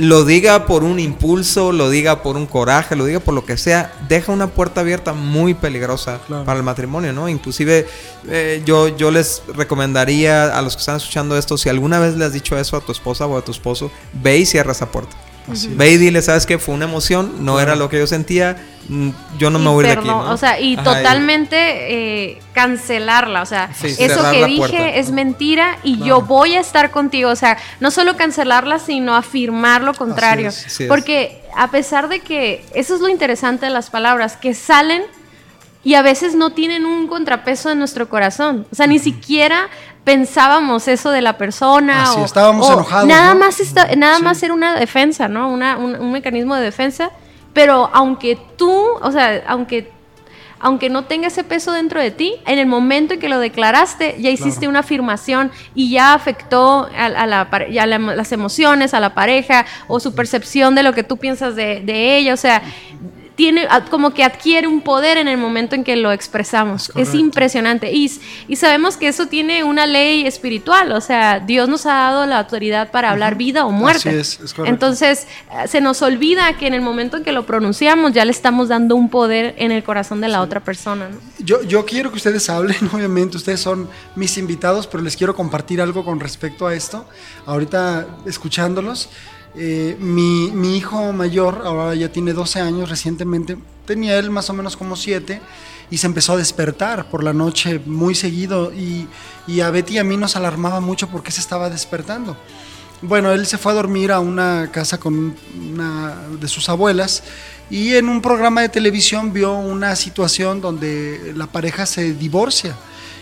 lo 0.00 0.24
diga 0.24 0.64
por 0.64 0.82
un 0.82 0.98
impulso, 0.98 1.72
lo 1.72 1.90
diga 1.90 2.22
por 2.22 2.36
un 2.36 2.46
coraje, 2.46 2.96
lo 2.96 3.04
diga 3.04 3.20
por 3.20 3.34
lo 3.34 3.44
que 3.44 3.58
sea, 3.58 3.92
deja 4.08 4.32
una 4.32 4.46
puerta 4.46 4.80
abierta 4.80 5.12
muy 5.12 5.52
peligrosa 5.52 6.20
para 6.46 6.56
el 6.56 6.62
matrimonio, 6.62 7.12
¿no? 7.12 7.28
Inclusive 7.28 7.86
eh, 8.26 8.62
yo, 8.64 8.88
yo 8.88 9.10
les 9.10 9.42
recomendaría 9.54 10.56
a 10.56 10.62
los 10.62 10.74
que 10.76 10.80
están 10.80 10.96
escuchando 10.96 11.36
esto, 11.36 11.58
si 11.58 11.68
alguna 11.68 11.98
vez 11.98 12.16
le 12.16 12.24
has 12.24 12.32
dicho 12.32 12.56
eso 12.56 12.78
a 12.78 12.80
tu 12.80 12.92
esposa 12.92 13.26
o 13.26 13.36
a 13.36 13.44
tu 13.44 13.50
esposo, 13.50 13.90
ve 14.14 14.38
y 14.38 14.46
cierra 14.46 14.72
esa 14.72 14.90
puerta. 14.90 15.14
Ve 15.46 15.90
y 15.90 15.96
dile, 15.96 16.22
¿sabes 16.22 16.46
qué? 16.46 16.58
Fue 16.58 16.74
una 16.74 16.84
emoción, 16.84 17.44
no 17.44 17.60
era 17.60 17.74
lo 17.74 17.88
que 17.88 17.98
yo 17.98 18.06
sentía, 18.06 18.56
mm, 18.88 19.10
yo 19.38 19.50
no 19.50 19.58
me 19.58 19.70
voy 19.70 19.84
de 19.84 19.92
aquí. 19.92 20.08
O 20.08 20.36
sea, 20.36 20.60
y 20.60 20.76
totalmente 20.76 21.56
eh, 22.28 22.42
cancelarla, 22.52 23.42
o 23.42 23.46
sea, 23.46 23.70
eso 23.82 24.30
que 24.30 24.46
dije 24.46 24.98
es 24.98 25.10
mentira 25.10 25.78
y 25.82 25.98
yo 25.98 26.22
voy 26.22 26.54
a 26.54 26.60
estar 26.60 26.90
contigo, 26.90 27.30
o 27.30 27.36
sea, 27.36 27.58
no 27.80 27.90
solo 27.90 28.16
cancelarla, 28.16 28.78
sino 28.78 29.16
afirmar 29.16 29.82
lo 29.82 29.94
contrario. 29.94 30.50
Porque 30.88 31.42
a 31.56 31.70
pesar 31.70 32.08
de 32.08 32.20
que, 32.20 32.64
eso 32.74 32.94
es 32.94 33.00
lo 33.00 33.08
interesante 33.08 33.66
de 33.66 33.72
las 33.72 33.90
palabras, 33.90 34.36
que 34.36 34.54
salen 34.54 35.02
y 35.82 35.94
a 35.94 36.02
veces 36.02 36.34
no 36.34 36.50
tienen 36.50 36.84
un 36.84 37.06
contrapeso 37.06 37.70
en 37.70 37.78
nuestro 37.78 38.08
corazón. 38.08 38.66
O 38.70 38.74
sea, 38.74 38.86
ni 38.86 38.98
siquiera 38.98 39.68
pensábamos 40.04 40.88
eso 40.88 41.10
de 41.10 41.22
la 41.22 41.36
persona. 41.36 42.12
o, 42.14 42.24
estábamos 42.24 42.68
enojados. 42.68 43.06
Nada, 43.06 43.34
más, 43.34 43.60
nada 43.96 44.18
más 44.18 44.42
era 44.42 44.54
una 44.54 44.74
defensa, 44.74 45.28
¿no? 45.28 45.50
Una, 45.50 45.76
un, 45.76 46.12
mecanismo 46.12 46.54
de 46.54 46.62
defensa. 46.62 47.10
Pero 47.52 47.90
aunque 47.92 48.38
tú, 48.56 48.72
o 49.02 49.10
sea, 49.10 49.42
aunque, 49.46 49.90
aunque 50.60 50.88
no 50.88 51.04
tenga 51.04 51.28
ese 51.28 51.42
peso 51.42 51.72
dentro 51.72 52.00
de 52.00 52.10
ti, 52.10 52.34
en 52.46 52.58
el 52.58 52.66
momento 52.66 53.14
en 53.14 53.20
que 53.20 53.28
lo 53.28 53.38
declaraste, 53.40 54.16
ya 54.20 54.30
hiciste 54.30 54.68
una 54.68 54.80
afirmación 54.80 55.50
y 55.74 55.90
ya 55.90 56.14
afectó 56.14 56.88
a, 56.96 57.08
la, 57.26 57.48
ya 57.70 57.86
las 57.86 58.32
emociones, 58.32 58.94
a 58.94 59.00
la 59.00 59.14
pareja 59.14 59.66
o 59.88 59.98
su 59.98 60.14
percepción 60.14 60.74
de 60.74 60.84
lo 60.84 60.92
que 60.92 61.02
tú 61.02 61.16
piensas 61.16 61.56
de, 61.56 61.80
de 61.80 62.16
ella. 62.18 62.34
O 62.34 62.36
sea, 62.38 62.62
tiene 63.40 63.66
como 63.88 64.12
que 64.12 64.22
adquiere 64.22 64.66
un 64.66 64.82
poder 64.82 65.16
en 65.16 65.26
el 65.26 65.38
momento 65.38 65.74
en 65.74 65.82
que 65.82 65.96
lo 65.96 66.12
expresamos. 66.12 66.92
Es, 66.94 67.14
impresionante. 67.14 67.90
Y, 67.90 68.12
y, 68.48 68.56
sabemos 68.56 68.98
que 68.98 69.08
eso 69.08 69.28
tiene 69.28 69.64
una 69.64 69.86
ley 69.86 70.26
espiritual, 70.26 70.92
o 70.92 71.00
sea, 71.00 71.40
Dios 71.40 71.66
nos 71.66 71.86
ha 71.86 71.94
dado 71.94 72.26
la 72.26 72.40
autoridad 72.40 72.90
para 72.90 73.10
hablar 73.10 73.36
vida 73.36 73.64
o 73.64 73.70
muerte. 73.70 74.20
es, 74.20 74.40
Entonces, 74.66 75.26
eh, 75.52 75.68
se 75.68 75.80
nos 75.80 76.02
olvida 76.02 76.52
que 76.58 76.66
en 76.66 76.74
el 76.74 76.82
momento 76.82 77.16
en 77.16 77.24
que 77.24 77.32
lo 77.32 77.46
pronunciamos 77.46 78.12
ya 78.12 78.26
le 78.26 78.30
estamos 78.30 78.68
dando 78.68 78.94
un 78.94 79.08
poder 79.08 79.54
en 79.56 79.72
el 79.72 79.82
corazón 79.84 80.20
de 80.20 80.28
la 80.28 80.42
otra 80.42 80.60
persona. 80.60 81.08
Yo, 81.38 81.62
yo 81.62 81.86
quiero 81.86 82.10
que 82.10 82.16
ustedes 82.16 82.50
hablen, 82.50 82.76
obviamente, 82.92 83.38
ustedes 83.38 83.60
son 83.60 83.88
mis 84.16 84.36
invitados, 84.36 84.86
pero 84.86 85.02
les 85.02 85.16
quiero 85.16 85.34
compartir 85.34 85.80
algo 85.80 86.04
con 86.04 86.20
respecto 86.20 86.66
a 86.66 86.74
esto. 86.74 87.06
Ahorita 87.46 88.06
escuchándolos. 88.26 89.08
Eh, 89.56 89.96
mi, 89.98 90.50
mi, 90.52 90.76
hijo 90.76 91.12
mayor, 91.12 91.62
ahora 91.64 91.94
ya 91.94 92.10
tiene 92.10 92.32
12 92.32 92.60
años, 92.60 92.88
recientemente, 92.88 93.58
tenía 93.84 94.18
él 94.18 94.30
más 94.30 94.48
o 94.48 94.52
menos 94.52 94.76
como 94.76 94.94
7 94.94 95.40
y 95.90 95.98
se 95.98 96.06
empezó 96.06 96.34
a 96.34 96.36
despertar 96.36 97.10
por 97.10 97.24
la 97.24 97.32
noche 97.32 97.80
muy 97.84 98.14
seguido 98.14 98.72
y, 98.72 99.08
y, 99.48 99.60
a 99.60 99.70
Betty 99.70 99.94
y 99.94 99.98
a 99.98 100.04
mí 100.04 100.16
nos 100.16 100.36
alarmaba 100.36 100.80
mucho 100.80 101.08
porque 101.08 101.32
se 101.32 101.40
estaba 101.40 101.68
despertando. 101.68 102.36
Bueno, 103.02 103.32
él 103.32 103.46
se 103.46 103.58
fue 103.58 103.72
a 103.72 103.74
dormir 103.74 104.12
a 104.12 104.20
una 104.20 104.70
casa 104.70 105.00
con 105.00 105.34
una 105.72 106.16
de 106.38 106.48
sus 106.48 106.68
abuelas 106.68 107.24
y 107.70 107.94
en 107.94 108.08
un 108.08 108.20
programa 108.20 108.60
de 108.60 108.68
televisión 108.68 109.32
vio 109.32 109.54
una 109.54 109.96
situación 109.96 110.60
donde 110.60 111.32
la 111.34 111.46
pareja 111.46 111.86
se 111.86 112.12
divorcia 112.12 112.76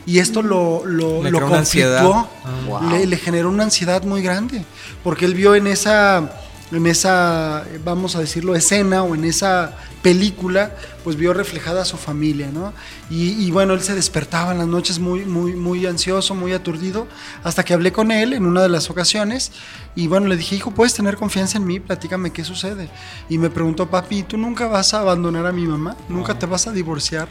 y 0.08 0.20
esto 0.20 0.40
lo, 0.40 0.86
lo, 0.86 1.22
le 1.22 1.30
conflictuó, 1.30 2.26
ah. 2.42 2.98
le, 3.06 3.16
generó 3.18 3.50
una 3.50 3.64
ansiedad 3.64 4.02
muy 4.04 4.22
grande, 4.22 4.64
porque 5.04 5.26
él 5.26 5.34
vio 5.34 5.54
en 5.54 5.66
esa, 5.66 6.32
en 6.72 6.86
esa, 6.86 7.66
vamos 7.84 8.16
a 8.16 8.20
decirlo, 8.20 8.54
escena 8.54 9.02
o 9.02 9.14
en 9.14 9.26
esa 9.26 9.76
película, 10.00 10.74
pues 11.04 11.16
vio 11.16 11.34
reflejada 11.34 11.82
a 11.82 11.84
su 11.84 11.98
familia, 11.98 12.48
¿no? 12.50 12.72
Y, 13.10 13.50
bueno, 13.50 13.74
él 13.74 13.82
se 13.82 13.94
despertaba 13.94 14.52
en 14.52 14.58
las 14.58 14.66
noches 14.66 14.98
muy, 14.98 15.26
muy, 15.26 15.52
muy 15.52 15.84
ansioso, 15.84 16.34
muy 16.34 16.54
aturdido, 16.54 17.06
hasta 17.44 17.62
que 17.62 17.74
hablé 17.74 17.92
con 17.92 18.10
él 18.10 18.32
en 18.32 18.46
una 18.46 18.62
de 18.62 18.70
las 18.70 18.88
ocasiones 18.88 19.52
y 19.94 20.06
bueno, 20.06 20.26
le 20.28 20.38
dije, 20.38 20.56
hijo, 20.56 20.70
puedes 20.70 20.94
tener 20.94 21.16
confianza 21.16 21.58
en 21.58 21.66
mí, 21.66 21.80
platícame 21.80 22.32
qué 22.32 22.44
sucede. 22.44 22.88
Y 23.28 23.36
me 23.36 23.50
preguntó, 23.50 23.90
papi, 23.90 24.22
¿tú 24.22 24.38
nunca 24.38 24.68
vas 24.68 24.94
a 24.94 25.00
abandonar 25.00 25.44
a 25.44 25.52
mi 25.52 25.66
mamá? 25.66 25.98
¿Nunca 26.08 26.38
te 26.38 26.46
vas 26.46 26.66
a 26.66 26.72
divorciar? 26.72 27.28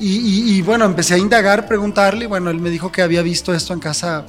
Y, 0.00 0.62
bueno, 0.62 0.84
empecé 0.84 1.14
a 1.14 1.18
indagar, 1.18 1.66
preguntarle, 1.66 2.28
bueno, 2.28 2.50
él 2.50 2.60
me 2.60 2.70
dijo 2.70 2.92
que 2.92 3.02
había 3.02 3.20
visto 3.22 3.52
esto 3.52 3.72
en 3.72 3.80
casa 3.80 4.26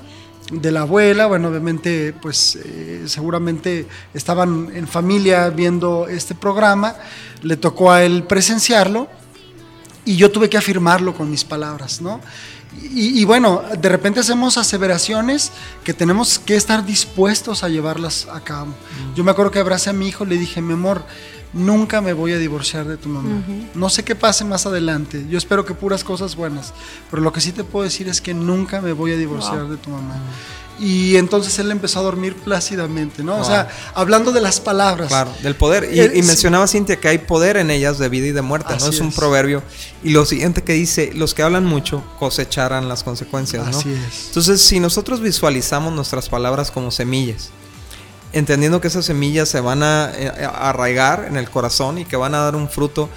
de 0.52 0.72
la 0.72 0.82
abuela, 0.82 1.28
bueno, 1.28 1.50
obviamente, 1.50 2.12
pues 2.20 2.58
eh, 2.64 3.04
seguramente 3.06 3.88
estaban 4.16 4.72
en 4.74 4.88
familia 4.88 5.50
viendo 5.50 6.08
este 6.08 6.34
programa, 6.34 6.96
le 7.44 7.56
tocó 7.56 7.92
a 7.92 8.04
él 8.04 8.24
presenciarlo 8.24 9.08
y 10.06 10.16
yo 10.16 10.32
tuve 10.32 10.50
que 10.50 10.58
afirmarlo 10.58 11.14
con 11.14 11.30
mis 11.30 11.44
palabras, 11.44 12.02
¿no? 12.02 12.20
Y, 12.82 13.26
bueno, 13.26 13.64
de 13.80 13.90
repente 13.90 14.20
hacemos 14.20 14.58
aseveraciones 14.58 15.52
que 15.84 15.94
tenemos 15.94 16.40
que 16.40 16.56
estar 16.56 16.86
dispuestos 16.86 17.64
a 17.64 17.70
llevarlas 17.70 18.28
a 18.32 18.40
cabo. 18.42 18.74
Yo 19.16 19.24
me 19.24 19.32
acuerdo 19.32 19.52
que 19.52 19.60
abracé 19.60 19.90
a 19.90 19.94
mi 19.94 20.08
hijo, 20.08 20.24
le 20.24 20.38
dije, 20.38 20.62
mi 20.62 20.74
amor, 20.74 21.04
nunca 21.54 22.02
me 22.02 22.14
voy 22.14 22.34
a 22.34 22.38
divorciar 22.38 22.88
de 22.88 22.98
tu 22.98 23.10
mamá. 23.10 23.44
No 23.74 23.90
sé 23.90 24.04
qué 24.04 24.16
pase 24.16 24.46
más 24.46 24.66
adelante. 24.66 25.26
Yo 25.30 25.38
espero 25.38 25.66
que 25.66 25.74
puras 25.74 26.04
cosas 26.04 26.36
buenas. 26.36 26.74
Pero 27.10 27.22
lo 27.22 27.34
que 27.34 27.42
sí 27.42 27.52
te 27.52 27.64
puedo 27.64 27.84
decir 27.84 28.08
es 28.08 28.22
que 28.22 28.34
nunca 28.34 28.82
me 28.82 28.94
voy 28.94 29.14
a 29.14 29.18
divorciar 29.18 29.68
de 29.68 29.78
tu 29.78 29.90
mamá. 29.90 30.16
Y 30.80 31.18
entonces 31.18 31.60
él 31.60 31.72
empezó 31.72 32.00
a 32.00 32.04
dormir 32.04 32.36
plácidamente, 32.36 33.22
¿no? 33.22 33.38
O 33.38 33.44
sea, 33.44 33.68
hablando 33.96 34.32
de 34.32 34.40
las 34.40 34.62
palabras. 34.62 35.10
Claro, 35.10 35.32
del 35.44 35.56
poder. 35.56 35.90
Y, 35.94 36.22
mencionaba 36.22 36.68
Cintia 36.68 36.96
que 36.96 37.10
hay 37.10 37.18
poder 37.18 37.58
en 37.58 37.70
ellas 37.70 37.98
de 37.98 38.08
vida 38.08 38.28
y 38.28 38.32
de 38.32 38.42
muerte, 38.42 38.74
¿no? 38.80 38.88
Es, 38.88 39.00
un 39.02 39.12
proverbio. 39.12 39.62
Y 40.04 40.12
lo 40.12 40.26
siguiente 40.26 40.64
que 40.64 40.74
dice, 40.74 41.12
los 41.14 41.34
que 41.34 41.44
hablan 41.44 41.66
mucho 41.66 42.04
cosecharán 42.18 42.88
las 42.88 43.04
consecuencias, 43.04 43.68
¿no? 43.68 43.78
Así 43.78 43.90
es. 43.92 44.28
Entonces, 44.28 44.62
si 44.62 44.80
nosotros 44.80 45.20
visualizamos 45.20 45.94
nuestras 45.94 46.30
palabras 46.30 46.72
como 46.72 46.92
semillas, 46.92 47.50
entendiendo 48.34 48.82
que 48.82 48.88
esas 48.88 49.06
semillas 49.06 49.50
se 49.50 49.60
van 49.62 49.84
a, 49.84 50.12
eh, 50.16 50.46
a 50.46 50.70
arraigar 50.70 51.26
en 51.28 51.38
el 51.38 51.50
corazón 51.50 51.98
y 51.98 52.06
que 52.06 52.16
van 52.16 52.36
a 52.36 52.40
dar 52.40 52.56
un 52.56 52.70
fruto, 52.70 53.10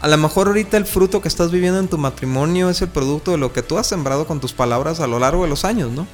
a 0.00 0.08
lo 0.08 0.16
mejor 0.16 0.48
ahorita 0.48 0.78
el 0.78 0.86
fruto 0.86 1.20
que 1.20 1.28
estás 1.28 1.50
viviendo 1.50 1.78
en 1.78 1.88
tu 1.88 1.98
matrimonio 1.98 2.70
es 2.70 2.80
el 2.80 2.88
producto 2.88 3.32
de 3.32 3.38
lo 3.38 3.52
que 3.52 3.62
tú 3.62 3.76
has 3.76 3.86
sembrado 3.86 4.26
con 4.26 4.40
tus 4.40 4.52
palabras 4.52 5.00
a 5.00 5.06
lo 5.06 5.18
largo 5.18 5.42
de 5.42 5.50
los 5.50 5.64
años, 5.66 5.90
¿no? 5.90 6.06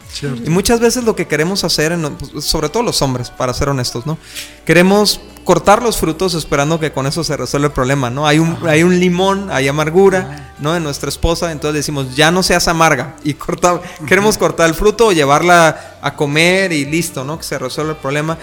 Y 0.45 0.51
muchas 0.51 0.81
veces 0.81 1.05
lo 1.05 1.15
que 1.15 1.27
queremos 1.27 1.63
hacer, 1.63 1.97
sobre 2.41 2.69
todo 2.69 2.83
los 2.83 3.01
hombres, 3.03 3.31
para 3.31 3.55
ser 3.55 3.69
honestos, 3.69 4.05
¿no? 4.05 4.19
Queremos 4.65 5.21
cortar 5.45 5.81
los 5.81 5.99
frutos 5.99 6.35
esperando 6.35 6.81
que 6.81 6.91
con 6.91 7.07
eso 7.07 7.23
se 7.23 7.37
resuelva 7.37 7.69
el 7.69 7.73
problema, 7.73 8.11
¿no? 8.11 8.27
Hay 8.27 8.41
un, 8.41 8.59
hay 8.67 8.83
un 8.83 8.99
limón, 8.99 9.49
hay 9.53 9.69
amargura, 9.69 10.55
¿no? 10.59 10.75
En 10.75 10.83
nuestra 10.83 11.09
esposa, 11.09 11.53
entonces 11.53 11.75
decimos, 11.75 12.17
ya 12.17 12.33
no 12.33 12.43
seas 12.43 12.67
amarga 12.67 13.15
y 13.23 13.35
corta, 13.35 13.81
queremos 14.09 14.37
cortar 14.37 14.69
el 14.69 14.75
fruto 14.75 15.07
o 15.07 15.13
llevarla 15.13 15.99
a 16.03 16.17
comer 16.17 16.73
y 16.73 16.85
listo, 16.85 17.25
¿no? 17.25 17.39
Que 17.39 17.45
se 17.45 17.57
resuelva 17.57 17.93
el 17.93 17.99
problema 17.99 18.37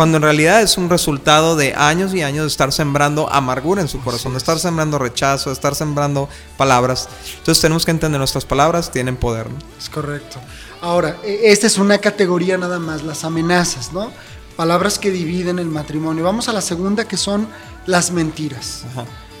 cuando 0.00 0.16
en 0.16 0.22
realidad 0.22 0.62
es 0.62 0.78
un 0.78 0.88
resultado 0.88 1.56
de 1.56 1.74
años 1.74 2.14
y 2.14 2.22
años 2.22 2.44
de 2.44 2.46
estar 2.46 2.72
sembrando 2.72 3.30
amargura 3.30 3.82
en 3.82 3.88
su 3.88 4.00
corazón, 4.00 4.32
de 4.32 4.38
estar 4.38 4.58
sembrando 4.58 4.98
rechazo, 4.98 5.50
de 5.50 5.52
estar 5.52 5.74
sembrando 5.74 6.26
palabras. 6.56 7.06
Entonces 7.36 7.60
tenemos 7.60 7.84
que 7.84 7.90
entender 7.90 8.18
nuestras 8.18 8.46
palabras 8.46 8.90
tienen 8.90 9.18
poder. 9.18 9.48
Es 9.78 9.90
correcto. 9.90 10.40
Ahora, 10.80 11.18
e, 11.22 11.52
esta 11.52 11.66
es 11.66 11.76
una 11.76 11.98
categoría 11.98 12.56
nada 12.56 12.78
más, 12.78 13.02
las 13.02 13.24
amenazas, 13.24 13.92
¿no? 13.92 14.10
Palabras 14.56 14.98
que 14.98 15.10
dividen 15.10 15.58
el 15.58 15.66
matrimonio. 15.66 16.24
Vamos 16.24 16.48
a 16.48 16.54
la 16.54 16.62
segunda 16.62 17.06
que 17.06 17.18
son 17.18 17.46
las 17.84 18.10
mentiras. 18.10 18.84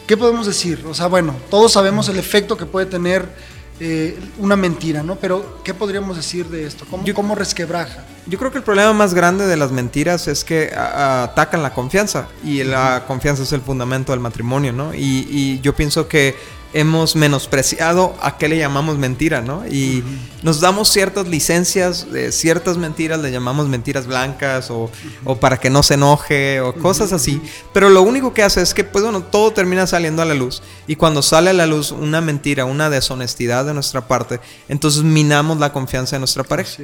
¿Qué 0.06 0.18
podemos 0.18 0.44
decir? 0.46 0.84
O 0.86 0.92
sea, 0.92 1.06
bueno, 1.06 1.34
todos 1.48 1.72
sabemos 1.72 2.10
el 2.10 2.18
efecto 2.18 2.58
que 2.58 2.66
puede 2.66 2.84
tener 2.84 3.34
eh, 3.80 4.18
una 4.38 4.56
mentira, 4.56 5.02
¿no? 5.02 5.16
Pero, 5.16 5.60
¿qué 5.64 5.74
podríamos 5.74 6.16
decir 6.16 6.46
de 6.46 6.66
esto? 6.66 6.84
¿Cómo, 6.90 7.02
¿Cómo, 7.14 7.34
resquebraja? 7.34 8.04
Yo 8.26 8.38
creo 8.38 8.52
que 8.52 8.58
el 8.58 8.64
problema 8.64 8.92
más 8.92 9.14
grande 9.14 9.46
de 9.46 9.56
las 9.56 9.72
mentiras 9.72 10.28
es 10.28 10.44
que 10.44 10.70
atacan 10.74 11.62
la 11.62 11.72
confianza 11.72 12.28
y 12.44 12.62
la 12.62 13.04
confianza 13.06 13.42
es 13.42 13.52
el 13.52 13.62
fundamento 13.62 14.12
del 14.12 14.20
matrimonio, 14.20 14.72
¿no? 14.72 14.94
y 14.94 15.58
yo 15.62 15.74
pienso 15.74 16.06
que 16.06 16.36
hemos 16.72 17.16
menospreciado 17.16 18.14
a 18.20 18.38
qué 18.38 18.48
le 18.48 18.56
llamamos 18.56 18.98
mentira, 18.98 19.40
¿no? 19.40 19.66
Y 19.66 20.04
nos 20.42 20.60
damos 20.60 20.88
ciertas 20.88 21.26
licencias 21.28 22.10
de 22.12 22.32
ciertas 22.32 22.76
mentiras, 22.76 23.20
le 23.20 23.30
llamamos 23.30 23.68
mentiras 23.68 24.06
blancas 24.06 24.70
o, 24.70 24.90
para 25.40 25.58
que 25.58 25.70
no 25.70 25.82
se 25.82 25.94
enoje 25.94 26.60
o 26.60 26.74
cosas 26.74 27.12
así. 27.12 27.40
Pero 27.72 27.90
lo 27.90 28.02
único 28.02 28.32
que 28.32 28.42
hace 28.42 28.62
es 28.62 28.74
que, 28.74 28.84
pues 28.84 29.02
bueno, 29.02 29.22
todo 29.22 29.52
termina 29.52 29.86
saliendo 29.86 30.22
a 30.22 30.24
la 30.24 30.34
luz. 30.34 30.62
Y 30.86 30.96
cuando 30.96 31.22
sale 31.22 31.50
a 31.50 31.54
la 31.54 31.66
luz 31.66 31.92
una 31.92 32.20
mentira, 32.20 32.64
una 32.64 32.90
deshonestidad 32.90 33.64
de 33.64 33.74
nuestra 33.74 34.06
parte, 34.06 34.40
entonces 34.68 35.02
minamos 35.02 35.58
la 35.58 35.72
confianza 35.72 36.16
de 36.16 36.20
nuestra 36.20 36.44
pareja. 36.44 36.82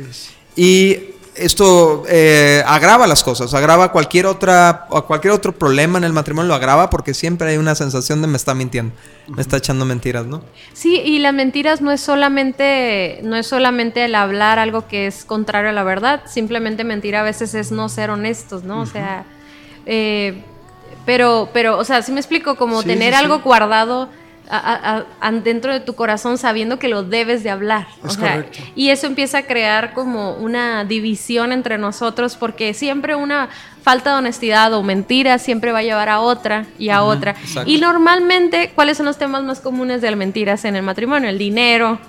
Y 0.56 1.15
esto 1.38 2.04
eh, 2.08 2.62
agrava 2.66 3.06
las 3.06 3.22
cosas, 3.22 3.52
agrava 3.54 3.92
cualquier 3.92 4.26
otra 4.26 4.86
cualquier 5.06 5.32
otro 5.32 5.52
problema 5.52 5.98
en 5.98 6.04
el 6.04 6.12
matrimonio 6.12 6.48
lo 6.48 6.54
agrava 6.54 6.90
porque 6.90 7.14
siempre 7.14 7.50
hay 7.50 7.56
una 7.56 7.74
sensación 7.74 8.22
de 8.22 8.28
me 8.28 8.36
está 8.36 8.54
mintiendo, 8.54 8.94
me 9.28 9.42
está 9.42 9.56
echando 9.56 9.84
mentiras, 9.84 10.26
¿no? 10.26 10.42
Sí, 10.72 11.00
y 11.04 11.18
las 11.18 11.34
mentiras 11.34 11.80
no 11.80 11.92
es 11.92 12.00
solamente 12.00 13.20
no 13.22 13.36
es 13.36 13.46
solamente 13.46 14.04
el 14.04 14.14
hablar 14.14 14.58
algo 14.58 14.86
que 14.86 15.06
es 15.06 15.24
contrario 15.24 15.70
a 15.70 15.72
la 15.72 15.84
verdad, 15.84 16.22
simplemente 16.26 16.84
mentir 16.84 17.16
a 17.16 17.22
veces 17.22 17.54
es 17.54 17.72
no 17.72 17.88
ser 17.88 18.10
honestos, 18.10 18.64
¿no? 18.64 18.80
O 18.80 18.86
sea, 18.86 19.24
eh, 19.86 20.42
pero 21.04 21.48
pero 21.52 21.78
o 21.78 21.84
sea, 21.84 22.02
si 22.02 22.12
me 22.12 22.20
explico 22.20 22.56
como 22.56 22.82
tener 22.82 23.14
algo 23.14 23.40
guardado 23.40 24.08
dentro 25.42 25.72
de 25.72 25.80
tu 25.80 25.94
corazón 25.94 26.38
sabiendo 26.38 26.78
que 26.78 26.88
lo 26.88 27.02
debes 27.02 27.42
de 27.42 27.50
hablar. 27.50 27.86
y 28.74 28.90
eso 28.90 29.06
empieza 29.06 29.38
a 29.38 29.42
crear 29.42 29.92
como 29.92 30.34
una 30.34 30.84
división 30.84 31.52
entre 31.52 31.78
nosotros 31.78 32.36
porque 32.36 32.74
siempre 32.74 33.14
una 33.14 33.48
falta 33.86 34.10
de 34.10 34.16
honestidad 34.16 34.74
o 34.74 34.82
mentira 34.82 35.38
siempre 35.38 35.70
va 35.70 35.78
a 35.78 35.82
llevar 35.84 36.08
a 36.08 36.18
otra 36.18 36.66
y 36.76 36.88
a 36.88 37.04
otra. 37.04 37.36
Y 37.66 37.78
normalmente, 37.78 38.72
¿cuáles 38.74 38.96
son 38.96 39.06
los 39.06 39.16
temas 39.16 39.44
más 39.44 39.60
comunes 39.60 40.02
de 40.02 40.10
las 40.10 40.18
mentiras 40.18 40.64
en 40.64 40.74
el 40.74 40.82
matrimonio? 40.82 41.30
El 41.30 41.38
dinero, 41.38 42.00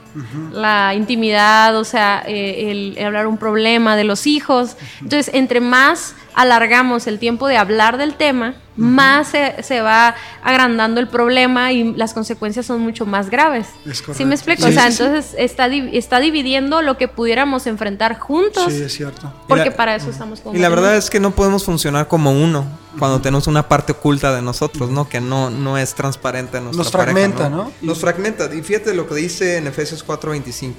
la 0.52 0.96
intimidad, 0.96 1.78
o 1.78 1.84
sea, 1.84 2.24
eh, 2.26 2.96
el, 2.98 3.06
hablar 3.06 3.28
un 3.28 3.38
problema 3.38 3.96
de 3.96 4.06
los 4.06 4.26
hijos. 4.26 4.76
Entonces, 5.02 5.30
entre 5.36 5.62
más 5.62 6.16
alargamos 6.34 7.06
el 7.06 7.20
tiempo 7.20 7.48
de 7.48 7.58
hablar 7.58 8.00
del 8.00 8.16
tema, 8.16 8.56
más 8.76 9.30
se, 9.30 9.82
va 9.82 10.16
agrandando 10.44 11.00
el 11.00 11.08
problema 11.08 11.72
y 11.72 11.94
las 11.96 12.14
consecuencias 12.14 12.66
son 12.66 12.82
mucho 12.82 13.06
más 13.06 13.30
graves. 13.30 13.68
¿Sí 14.14 14.24
me 14.24 14.36
explico? 14.36 14.68
o 14.68 14.72
sea, 14.72 14.88
entonces 14.88 15.36
Está, 15.38 15.68
está 15.68 16.20
dividiendo 16.20 16.82
lo 16.82 16.96
que 16.98 17.08
pudiéramos 17.08 17.66
enfrentar 17.66 18.20
juntos. 18.20 18.72
Sí, 18.72 18.84
es 18.84 18.94
cierto. 18.94 19.34
Porque 19.48 19.72
para 19.72 19.96
eso 19.96 20.10
estamos 20.12 20.42
Y 20.54 20.60
la 20.60 20.70
verdad 20.70 20.96
es 20.96 21.10
que 21.10 21.20
no 21.20 21.32
podemos 21.32 21.67
funcionar 21.68 22.08
como 22.08 22.32
uno 22.32 22.66
cuando 22.98 23.22
tenemos 23.22 23.46
una 23.46 23.68
parte 23.68 23.92
oculta 23.92 24.34
de 24.34 24.42
nosotros, 24.42 24.90
¿no? 24.90 25.08
Que 25.08 25.22
no, 25.22 25.52
no 25.52 25.78
es 25.78 25.94
transparente 25.94 26.58
en 26.58 26.64
nuestra 26.64 26.84
Nos 26.84 26.92
fragmenta, 26.92 27.50
¿no? 27.50 27.72
Nos 27.82 28.00
fragmenta. 28.00 28.50
Y 28.56 28.64
fíjate 28.64 28.96
lo 28.96 29.08
que 29.08 29.16
dice 29.16 29.58
en 29.58 29.68
Efesios 29.68 30.04
4:25. 30.06 30.74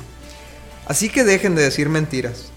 Así 0.87 1.11
que 1.11 1.23
dejen 1.23 1.55
de 1.55 1.63
decir 1.63 1.89
mentiras 1.89 2.51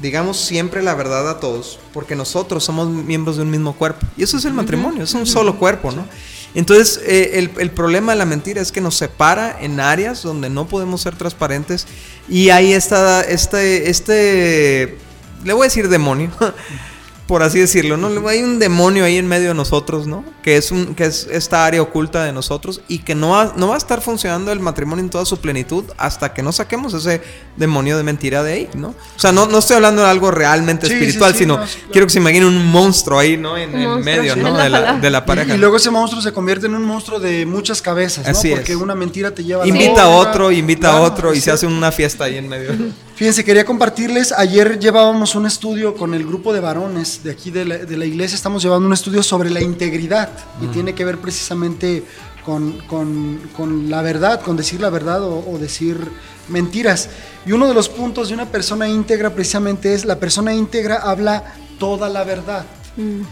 digamos 0.00 0.36
siempre 0.38 0.82
la 0.82 0.94
verdad 0.94 1.28
a 1.28 1.40
todos, 1.40 1.78
porque 1.92 2.14
nosotros 2.14 2.64
somos 2.64 2.88
miembros 2.88 3.36
de 3.36 3.42
un 3.42 3.50
mismo 3.50 3.74
cuerpo. 3.74 4.06
Y 4.16 4.22
eso 4.22 4.36
es 4.36 4.44
el 4.44 4.52
matrimonio, 4.52 5.02
es 5.02 5.14
un 5.14 5.26
solo 5.26 5.58
cuerpo, 5.58 5.90
¿no? 5.90 6.06
Entonces, 6.54 7.00
eh, 7.04 7.50
el, 7.58 7.70
problema 7.70 8.12
de 8.12 8.18
la 8.18 8.24
mentira 8.24 8.62
es 8.62 8.72
que 8.72 8.80
nos 8.80 8.96
separa 8.96 9.58
en 9.60 9.80
áreas 9.80 10.22
donde 10.22 10.48
no 10.48 10.66
podemos 10.66 11.02
ser 11.02 11.14
transparentes 11.14 11.86
y 12.28 12.50
ahí 12.50 12.72
está 12.72 13.20
este, 13.20 13.90
este, 13.90 14.96
le 15.44 15.52
voy 15.52 15.62
a 15.62 15.68
decir 15.68 15.88
demonio, 15.88 16.30
por 17.28 17.42
así 17.42 17.60
decirlo, 17.60 17.98
¿no? 17.98 18.26
Hay 18.26 18.42
un 18.42 18.58
demonio 18.58 19.04
ahí 19.04 19.18
en 19.18 19.28
medio 19.28 19.48
de 19.48 19.54
nosotros, 19.54 20.06
¿no? 20.06 20.24
Que 20.42 20.56
es, 20.56 20.72
un, 20.72 20.94
que 20.94 21.04
es 21.04 21.28
esta 21.30 21.66
área 21.66 21.82
oculta 21.82 22.24
de 22.24 22.32
nosotros 22.32 22.80
y 22.88 23.00
que 23.00 23.14
no 23.14 23.28
va, 23.28 23.52
no 23.54 23.68
va 23.68 23.74
a 23.74 23.78
estar 23.78 24.00
funcionando 24.00 24.50
el 24.50 24.60
matrimonio 24.60 25.04
en 25.04 25.10
toda 25.10 25.26
su 25.26 25.38
plenitud 25.38 25.84
hasta 25.98 26.32
que 26.32 26.42
no 26.42 26.52
saquemos 26.52 26.94
ese 26.94 27.20
demonio 27.56 27.98
de 27.98 28.02
mentira 28.02 28.42
de 28.42 28.52
ahí, 28.54 28.70
¿no? 28.74 28.88
O 28.88 29.20
sea, 29.20 29.30
no, 29.30 29.46
no 29.46 29.58
estoy 29.58 29.76
hablando 29.76 30.02
de 30.02 30.08
algo 30.08 30.30
realmente 30.30 30.86
espiritual, 30.86 31.34
sino 31.34 31.60
quiero 31.92 32.06
que 32.06 32.14
se 32.14 32.18
imagine 32.18 32.46
un 32.46 32.66
monstruo 32.66 33.18
ahí, 33.18 33.36
¿no? 33.36 33.58
En, 33.58 33.72
medio, 34.02 34.34
¿no? 34.34 34.56
De 34.56 34.70
la, 34.70 34.94
de 34.94 35.10
la, 35.10 35.26
pareja. 35.26 35.54
Y, 35.54 35.58
luego 35.58 35.76
ese 35.76 35.90
monstruo 35.90 36.22
se 36.22 36.32
convierte 36.32 36.64
en 36.64 36.74
un 36.74 36.84
monstruo 36.84 37.20
de 37.20 37.44
muchas 37.44 37.82
cabezas, 37.82 38.24
¿no? 38.24 38.30
Así 38.30 38.52
Porque 38.52 38.74
una 38.74 38.94
mentira 38.94 39.34
te 39.34 39.44
lleva 39.44 39.64
a 39.64 39.66
Invita 39.66 40.04
a 40.04 40.08
otro, 40.08 40.50
invita 40.50 40.96
a 40.96 41.00
otro 41.02 41.34
y 41.34 41.42
se 41.42 41.50
hace 41.50 41.66
una 41.66 41.92
fiesta 41.92 42.24
ahí 42.24 42.38
en 42.38 42.48
medio. 42.48 42.70
Fíjense, 43.18 43.44
quería 43.44 43.64
compartirles, 43.64 44.30
ayer 44.30 44.78
llevábamos 44.78 45.34
un 45.34 45.44
estudio 45.44 45.96
con 45.96 46.14
el 46.14 46.24
grupo 46.24 46.52
de 46.52 46.60
varones 46.60 47.24
de 47.24 47.32
aquí 47.32 47.50
de 47.50 47.64
la, 47.64 48.04
iglesia, 48.04 48.36
estamos 48.36 48.62
llevando 48.62 48.86
un 48.86 48.92
estudio 48.92 49.24
sobre 49.24 49.50
la 49.50 49.60
integridad 49.60 50.30
y 50.62 50.66
mm. 50.66 50.70
tiene 50.70 50.94
que 50.94 51.04
ver 51.04 51.18
precisamente 51.18 52.04
con, 52.44 53.90
la 53.90 54.02
verdad, 54.02 54.40
con 54.40 54.56
decir 54.56 54.80
la 54.80 54.88
verdad 54.90 55.20
o, 55.24 55.58
decir 55.58 55.98
mentiras. 56.46 57.08
Y 57.44 57.50
uno 57.50 57.66
de 57.66 57.74
los 57.74 57.88
puntos 57.88 58.28
de 58.28 58.34
una 58.34 58.46
persona 58.46 58.86
íntegra 58.86 59.30
precisamente 59.30 59.94
es, 59.94 60.04
la 60.04 60.20
persona 60.20 60.54
íntegra 60.54 60.98
habla 60.98 61.42
toda 61.80 62.08
la 62.08 62.22
verdad. 62.22 62.66
Mm, 62.96 63.22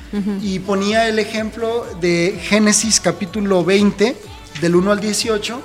y 0.43 0.59
ponía 0.59 1.09
el 1.09 1.21
ejemplo 1.21 1.87
de 2.01 2.41
Génesis 2.43 2.99
capítulo 2.99 3.65
20, 3.65 4.17
del 4.61 4.75
1 4.75 4.91
al 4.91 4.99
18, 4.99 5.63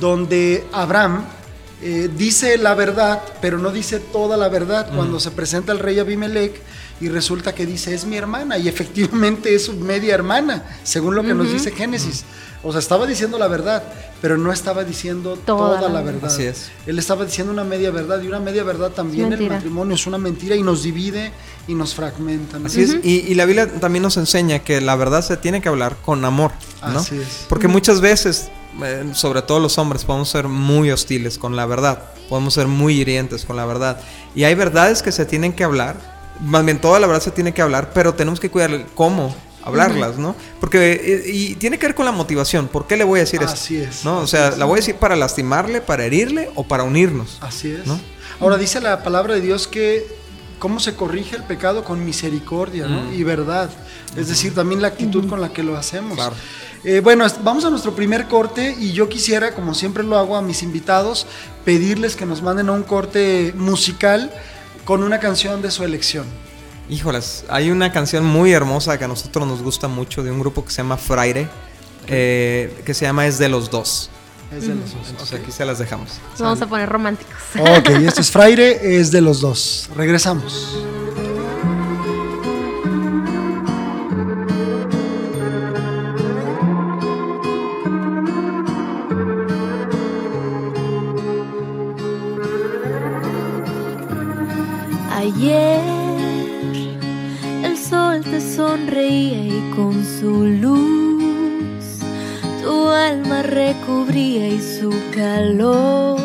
donde 0.00 0.66
Abraham 0.72 1.24
eh, 1.82 2.10
dice 2.14 2.58
la 2.58 2.74
verdad, 2.74 3.22
pero 3.40 3.58
no 3.58 3.70
dice 3.72 4.00
toda 4.00 4.36
la 4.36 4.48
verdad. 4.48 4.92
Cuando 4.94 5.18
se 5.18 5.30
presenta 5.30 5.72
el 5.72 5.78
rey 5.78 5.98
Abimelech 5.98 6.60
y 7.00 7.08
resulta 7.08 7.54
que 7.54 7.64
dice 7.64 7.94
es 7.94 8.04
mi 8.04 8.16
hermana 8.16 8.58
y 8.58 8.68
efectivamente 8.68 9.54
es 9.54 9.64
su 9.64 9.74
media 9.74 10.14
hermana, 10.14 10.64
según 10.82 11.14
lo 11.14 11.22
que 11.22 11.34
nos 11.34 11.50
dice 11.50 11.72
Génesis. 11.72 12.24
O 12.62 12.72
sea, 12.72 12.78
estaba 12.78 13.06
diciendo 13.06 13.38
la 13.38 13.48
verdad, 13.48 13.82
pero 14.20 14.36
no 14.36 14.52
estaba 14.52 14.84
diciendo 14.84 15.38
toda, 15.46 15.88
la 15.88 16.02
verdad. 16.02 16.26
Así 16.26 16.44
es. 16.44 16.70
Él 16.86 16.98
estaba 16.98 17.24
diciendo 17.24 17.52
una 17.52 17.64
media 17.64 17.90
verdad 17.90 18.20
y 18.22 18.26
una 18.26 18.38
media 18.38 18.64
verdad 18.64 18.90
también 18.90 19.32
el 19.32 19.48
matrimonio 19.48 19.94
es 19.94 20.06
una 20.06 20.18
mentira 20.18 20.54
y 20.56 20.62
nos 20.62 20.82
divide 20.82 21.32
y 21.66 21.74
nos 21.74 21.94
fragmenta. 21.94 22.58
Así 22.64 22.82
es. 22.82 22.96
Y, 23.02 23.34
la 23.34 23.46
Biblia 23.46 23.66
también 23.80 24.02
nos 24.02 24.18
enseña 24.18 24.58
que 24.58 24.80
la 24.82 24.94
verdad 24.94 25.22
se 25.22 25.38
tiene 25.38 25.62
que 25.62 25.70
hablar 25.70 25.96
con 26.04 26.22
amor, 26.24 26.52
¿no? 26.82 26.98
Así 26.98 27.16
es. 27.16 27.46
Porque 27.48 27.66
muchas 27.66 28.02
veces, 28.02 28.50
eh, 28.82 29.10
sobre 29.14 29.40
todo 29.40 29.58
los 29.58 29.78
hombres, 29.78 30.04
podemos 30.04 30.28
ser 30.28 30.46
muy 30.46 30.90
hostiles 30.90 31.38
con 31.38 31.56
la 31.56 31.64
verdad, 31.64 32.02
podemos 32.28 32.52
ser 32.52 32.66
muy 32.66 33.00
hirientes 33.00 33.46
con 33.46 33.56
la 33.56 33.64
verdad. 33.64 34.00
Y 34.34 34.44
hay 34.44 34.54
verdades 34.54 35.02
que 35.02 35.12
se 35.12 35.24
tienen 35.24 35.54
que 35.54 35.64
hablar, 35.64 35.96
más 36.40 36.62
bien 36.62 36.78
toda 36.78 37.00
la 37.00 37.06
verdad 37.06 37.22
se 37.22 37.30
tiene 37.30 37.54
que 37.54 37.62
hablar, 37.62 37.92
pero 37.94 38.12
tenemos 38.14 38.38
que 38.38 38.50
cuidar 38.50 38.86
cómo 38.94 39.34
hablarlas, 39.62 40.18
¿no? 40.18 40.34
Porque 40.60 40.92
eh, 40.92 41.30
y, 41.32 41.54
tiene 41.56 41.78
que 41.78 41.86
ver 41.86 41.94
con 41.94 42.04
la 42.04 42.12
motivación. 42.12 42.68
¿Por 42.68 42.86
qué 42.86 42.96
le 42.96 43.04
voy 43.04 43.20
a 43.20 43.22
decir 43.22 43.40
esto? 43.42 43.54
Así 43.54 43.76
es. 43.76 44.04
¿No? 44.04 44.18
O 44.18 44.26
sea, 44.26 44.52
la 44.52 44.64
voy 44.64 44.74
a 44.74 44.80
decir 44.80 44.96
para 44.96 45.16
lastimarle, 45.16 45.80
para 45.80 46.04
herirle 46.04 46.50
o 46.54 46.64
para 46.64 46.84
unirnos. 46.84 47.38
Así 47.40 47.70
es. 47.70 47.86
¿no? 47.86 48.00
Ahora 48.40 48.56
dice 48.56 48.80
la 48.80 49.02
palabra 49.02 49.34
de 49.34 49.40
Dios 49.40 49.68
que 49.68 50.06
cómo 50.58 50.78
se 50.78 50.94
corrige 50.94 51.36
el 51.36 51.42
pecado 51.44 51.84
con 51.84 52.04
misericordia 52.04 52.86
¿no? 52.86 53.12
y 53.12 53.22
verdad. 53.24 53.70
Es 54.16 54.28
decir, 54.28 54.54
también 54.54 54.82
la 54.82 54.88
actitud 54.88 55.28
con 55.28 55.40
la 55.40 55.52
que 55.52 55.62
lo 55.62 55.76
hacemos. 55.76 56.16
Claro. 56.16 56.34
Eh, 56.82 57.00
bueno, 57.00 57.26
vamos 57.42 57.64
a 57.64 57.70
nuestro 57.70 57.94
primer 57.94 58.26
corte 58.26 58.74
y 58.78 58.92
yo 58.92 59.08
quisiera, 59.08 59.54
como 59.54 59.74
siempre 59.74 60.02
lo 60.02 60.16
hago 60.16 60.36
a 60.36 60.42
mis 60.42 60.62
invitados, 60.62 61.26
pedirles 61.64 62.16
que 62.16 62.24
nos 62.24 62.40
manden 62.42 62.70
a 62.70 62.72
un 62.72 62.84
corte 62.84 63.52
musical 63.56 64.30
con 64.84 65.02
una 65.02 65.20
canción 65.20 65.60
de 65.60 65.70
su 65.70 65.84
elección. 65.84 66.24
Híjolas, 66.90 67.44
hay 67.48 67.70
una 67.70 67.92
canción 67.92 68.26
muy 68.26 68.52
hermosa 68.52 68.98
que 68.98 69.04
a 69.04 69.08
nosotros 69.08 69.46
nos 69.46 69.62
gusta 69.62 69.86
mucho 69.86 70.24
de 70.24 70.32
un 70.32 70.40
grupo 70.40 70.64
que 70.64 70.72
se 70.72 70.78
llama 70.78 70.96
Fraire, 70.96 71.48
eh, 72.08 72.82
que 72.84 72.94
se 72.94 73.04
llama 73.04 73.28
Es 73.28 73.38
de 73.38 73.48
los 73.48 73.70
dos. 73.70 74.10
Es 74.50 74.66
de 74.66 74.74
los 74.74 74.92
dos. 74.92 75.08
Entonces 75.08 75.40
aquí 75.40 75.52
se 75.52 75.64
las 75.64 75.78
dejamos. 75.78 76.18
vamos 76.40 76.60
a 76.60 76.66
poner 76.66 76.88
románticos. 76.88 77.36
Ok, 77.60 77.90
esto 77.90 78.20
es 78.20 78.32
Fraire, 78.32 78.98
es 78.98 79.12
de 79.12 79.20
los 79.20 79.40
dos. 79.40 79.88
Regresamos. 79.94 80.78
Sonreía 98.90 99.44
y 99.44 99.72
con 99.76 100.04
su 100.04 100.46
luz 100.46 102.00
tu 102.62 102.88
alma 102.88 103.42
recubría 103.42 104.48
y 104.48 104.60
su 104.60 104.92
calor 105.14 106.18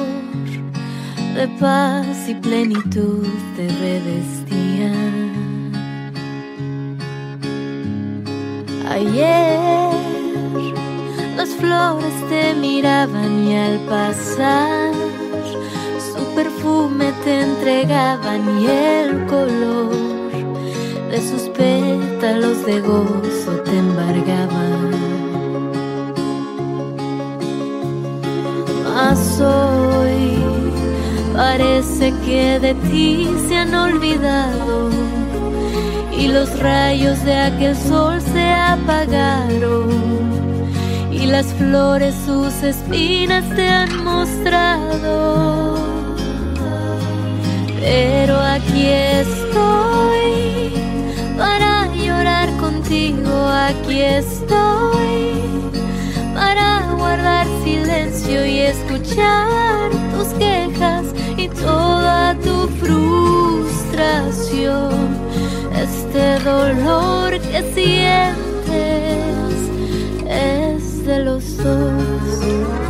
de 1.36 1.48
paz 1.60 2.28
y 2.28 2.34
plenitud 2.36 3.28
te 3.56 3.68
revestía. 3.68 4.94
Ayer 8.90 9.92
las 11.38 11.50
flores 11.50 12.14
te 12.30 12.56
miraban 12.56 13.48
y 13.48 13.56
al 13.56 13.80
pasar 13.82 14.92
su 16.00 16.24
perfume 16.36 17.14
te 17.24 17.42
entregaban 17.42 18.60
y 18.60 18.68
el 18.68 19.26
color 19.28 20.15
sus 21.22 21.44
pétalos 21.50 22.66
de 22.66 22.82
gozo 22.82 23.52
te 23.64 23.78
embargaban. 23.78 24.92
Mas 28.84 29.40
hoy 29.40 30.38
parece 31.34 32.14
que 32.26 32.60
de 32.60 32.74
ti 32.90 33.28
se 33.48 33.58
han 33.58 33.74
olvidado 33.74 34.90
y 36.18 36.28
los 36.28 36.60
rayos 36.60 37.24
de 37.24 37.36
aquel 37.36 37.76
sol 37.76 38.22
se 38.22 38.50
apagaron 38.52 39.90
y 41.12 41.28
las 41.28 41.48
flores 41.54 42.16
sus 42.26 42.64
espinas 42.64 43.44
te 43.56 43.68
han 43.68 44.04
mostrado. 44.04 45.76
Pero 47.80 48.40
aquí 48.40 48.88
estoy 48.88 50.74
contigo, 52.86 53.48
aquí 53.48 54.02
estoy. 54.02 55.42
Para 56.34 56.92
guardar 56.98 57.48
silencio 57.64 58.46
y 58.46 58.60
escuchar 58.60 59.90
tus 60.12 60.28
quejas 60.38 61.06
y 61.38 61.48
toda 61.48 62.36
tu 62.36 62.68
frustración. 62.80 63.74
Este 65.76 66.40
dolor 66.44 67.40
que 67.40 67.64
sientes 67.74 68.36
es 70.28 71.06
de 71.06 71.20
los 71.20 71.58
dos. 71.58 72.85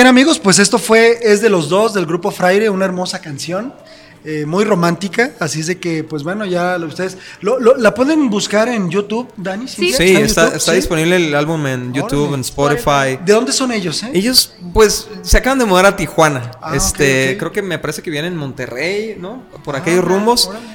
Bien 0.00 0.06
amigos, 0.08 0.38
pues 0.38 0.58
esto 0.58 0.78
fue 0.78 1.18
Es 1.22 1.40
de 1.42 1.50
los 1.50 1.68
dos 1.68 1.92
del 1.92 2.06
grupo 2.06 2.30
Fraire, 2.30 2.70
una 2.70 2.84
hermosa 2.86 3.20
canción. 3.20 3.74
eh, 4.22 4.44
muy 4.44 4.64
romántica, 4.64 5.30
así 5.40 5.60
es 5.60 5.66
de 5.66 5.78
que, 5.78 6.04
pues 6.04 6.22
bueno, 6.22 6.44
ya 6.44 6.76
ustedes 6.86 7.16
lo- 7.40 7.58
lo- 7.58 7.78
la 7.78 7.94
pueden 7.94 8.28
buscar 8.28 8.68
en 8.68 8.90
YouTube, 8.90 9.26
Dani. 9.38 9.66
Sí. 9.66 9.94
Sí, 9.94 10.14
está, 10.14 10.42
YouTube? 10.44 10.56
está 10.58 10.72
Sí. 10.72 10.76
disponible 10.76 11.16
el 11.16 11.34
álbum 11.34 11.66
en 11.66 11.94
YouTube, 11.94 12.24
Órale. 12.24 12.34
en 12.34 12.40
Spotify. 12.42 13.18
¿De 13.24 13.32
dónde 13.32 13.50
son 13.52 13.72
ellos, 13.72 14.02
eh? 14.02 14.10
Ellos, 14.12 14.52
pues, 14.74 15.08
se 15.22 15.38
acaban 15.38 15.58
de 15.58 15.64
mudar 15.64 15.86
a 15.86 15.96
Tijuana. 15.96 16.50
Ah, 16.60 16.76
este, 16.76 17.38
creo 17.38 17.50
que 17.50 17.62
me 17.62 17.78
parece 17.78 18.02
que 18.02 18.10
vienen 18.10 18.34
en 18.34 18.38
Monterrey, 18.38 19.16
¿no? 19.18 19.42
Por 19.64 19.74
Ah, 19.74 19.78
aquellos 19.78 20.04
rumbos. 20.04 20.48
órale. 20.48 20.66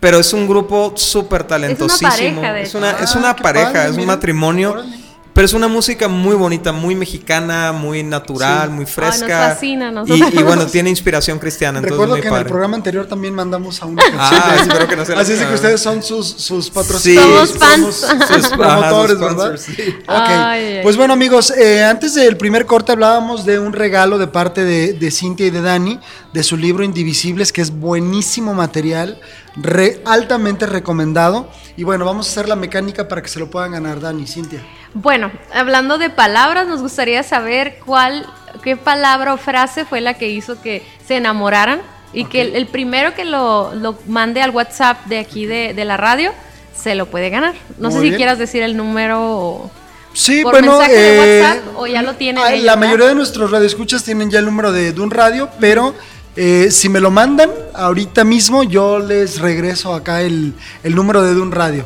Pero 0.00 0.18
es 0.18 0.32
un 0.32 0.46
grupo 0.48 0.92
súper 0.96 1.44
talentosísimo. 1.44 2.08
pareja, 2.40 2.52
de 2.54 2.62
Es 2.62 2.74
una, 2.74 2.90
Ah, 2.92 2.98
es 3.02 3.14
una 3.14 3.36
qué 3.36 3.42
pareja, 3.42 3.72
padre, 3.74 3.90
es 3.90 3.96
un 3.98 4.06
matrimonio. 4.06 4.70
Órale. 4.72 4.95
Pero 5.36 5.44
es 5.44 5.52
una 5.52 5.68
música 5.68 6.08
muy 6.08 6.34
bonita, 6.34 6.72
muy 6.72 6.94
mexicana, 6.96 7.70
muy 7.72 8.02
natural, 8.02 8.68
Sí. 8.68 8.74
muy 8.74 8.84
Ay, 8.86 8.90
fresca. 8.90 9.26
nos 9.40 9.52
fascina, 9.54 9.90
nos 9.92 10.08
y, 10.08 10.14
y 10.14 10.42
bueno, 10.42 10.66
tiene 10.66 10.88
inspiración 10.88 11.38
cristiana, 11.38 11.78
entonces 11.78 11.92
Recuerdo 11.92 12.14
muy 12.14 12.22
que 12.22 12.28
en 12.28 12.34
el 12.34 12.46
programa 12.46 12.76
anterior 12.76 13.06
también 13.06 13.34
mandamos 13.34 13.82
a 13.82 13.86
una 13.86 14.02
canción. 14.10 14.42
Ah, 14.42 14.56
espero 14.58 14.88
que 14.88 14.96
no 14.96 15.04
sea 15.04 15.14
la 15.14 15.20
Así 15.20 15.32
es 15.34 15.42
que 15.44 15.54
ustedes 15.54 15.80
son 15.82 16.02
sus, 16.02 16.26
sus 16.26 16.70
patrocinadores. 16.70 17.50
Somos 17.50 17.58
fans. 17.58 17.94
somos 17.96 18.28
sus 18.28 18.48
promotores, 18.48 19.16
ajá, 19.16 19.28
sus 19.28 19.36
¿verdad? 19.36 19.56
sí. 19.58 19.72
Ok. 20.08 20.08
Ay, 20.08 20.64
ay. 20.78 20.80
Pues 20.82 20.96
bueno, 20.96 21.12
amigos, 21.12 21.50
eh, 21.50 21.84
antes 21.84 22.14
del 22.14 22.38
primer 22.38 22.64
corte 22.64 22.92
hablábamos 22.92 23.44
de 23.44 23.58
un 23.58 23.74
regalo 23.74 24.16
de 24.16 24.28
parte 24.28 24.64
de, 24.64 24.94
de 24.94 25.10
Cintia 25.10 25.46
y 25.46 25.50
de 25.50 25.60
Dani, 25.60 26.00
de 26.36 26.42
su 26.42 26.58
libro 26.58 26.84
Indivisibles, 26.84 27.50
que 27.50 27.62
es 27.62 27.70
buenísimo 27.70 28.52
material, 28.52 29.18
re- 29.56 30.02
altamente 30.04 30.66
recomendado. 30.66 31.48
Y 31.78 31.84
bueno, 31.84 32.04
vamos 32.04 32.28
a 32.28 32.30
hacer 32.30 32.46
la 32.46 32.56
mecánica 32.56 33.08
para 33.08 33.22
que 33.22 33.28
se 33.28 33.38
lo 33.38 33.50
puedan 33.50 33.72
ganar, 33.72 34.00
Dani, 34.00 34.26
Cintia. 34.26 34.60
Bueno, 34.92 35.30
hablando 35.54 35.96
de 35.96 36.10
palabras, 36.10 36.66
nos 36.66 36.82
gustaría 36.82 37.22
saber 37.22 37.78
cuál, 37.86 38.26
qué 38.62 38.76
palabra 38.76 39.32
o 39.32 39.38
frase 39.38 39.86
fue 39.86 40.02
la 40.02 40.12
que 40.14 40.28
hizo 40.28 40.60
que 40.60 40.82
se 41.08 41.16
enamoraran 41.16 41.80
y 42.12 42.26
que 42.26 42.42
el, 42.42 42.54
el 42.54 42.66
primero 42.66 43.14
que 43.14 43.24
lo, 43.24 43.74
lo 43.74 43.96
mande 44.06 44.42
al 44.42 44.50
WhatsApp 44.50 45.06
de 45.06 45.18
aquí 45.18 45.46
de, 45.46 45.72
de 45.74 45.84
la 45.86 45.96
radio 45.96 46.32
se 46.74 46.94
lo 46.94 47.06
puede 47.06 47.30
ganar. 47.30 47.54
No 47.78 47.90
sé 47.90 47.96
Muy 47.96 48.04
si 48.04 48.10
bien. 48.10 48.16
quieras 48.18 48.38
decir 48.38 48.62
el 48.62 48.76
número 48.76 49.18
o... 49.22 49.70
Sí, 50.12 50.42
¿Por 50.42 50.52
bueno, 50.52 50.78
mensaje 50.78 50.94
de 50.98 51.10
eh, 51.16 51.42
WhatsApp 51.42 51.62
o 51.76 51.86
ya 51.86 52.00
lo 52.00 52.14
tienen 52.14 52.42
ah, 52.42 52.50
ellos, 52.52 52.64
La 52.64 52.76
mayoría 52.76 53.06
de 53.08 53.14
nuestros 53.14 53.50
radioescuchas 53.50 54.02
tienen 54.02 54.30
ya 54.30 54.38
el 54.38 54.46
número 54.46 54.72
de, 54.72 54.94
de 54.94 55.00
un 55.02 55.10
radio, 55.10 55.50
pero 55.60 55.94
eh, 56.36 56.68
si 56.70 56.88
me 56.88 57.00
lo 57.00 57.10
mandan 57.10 57.50
ahorita 57.76 58.24
mismo, 58.24 58.62
yo 58.62 58.98
les 58.98 59.38
regreso 59.40 59.94
acá 59.94 60.22
el, 60.22 60.54
el 60.82 60.94
número 60.94 61.22
de 61.22 61.40
un 61.40 61.52
radio. 61.52 61.84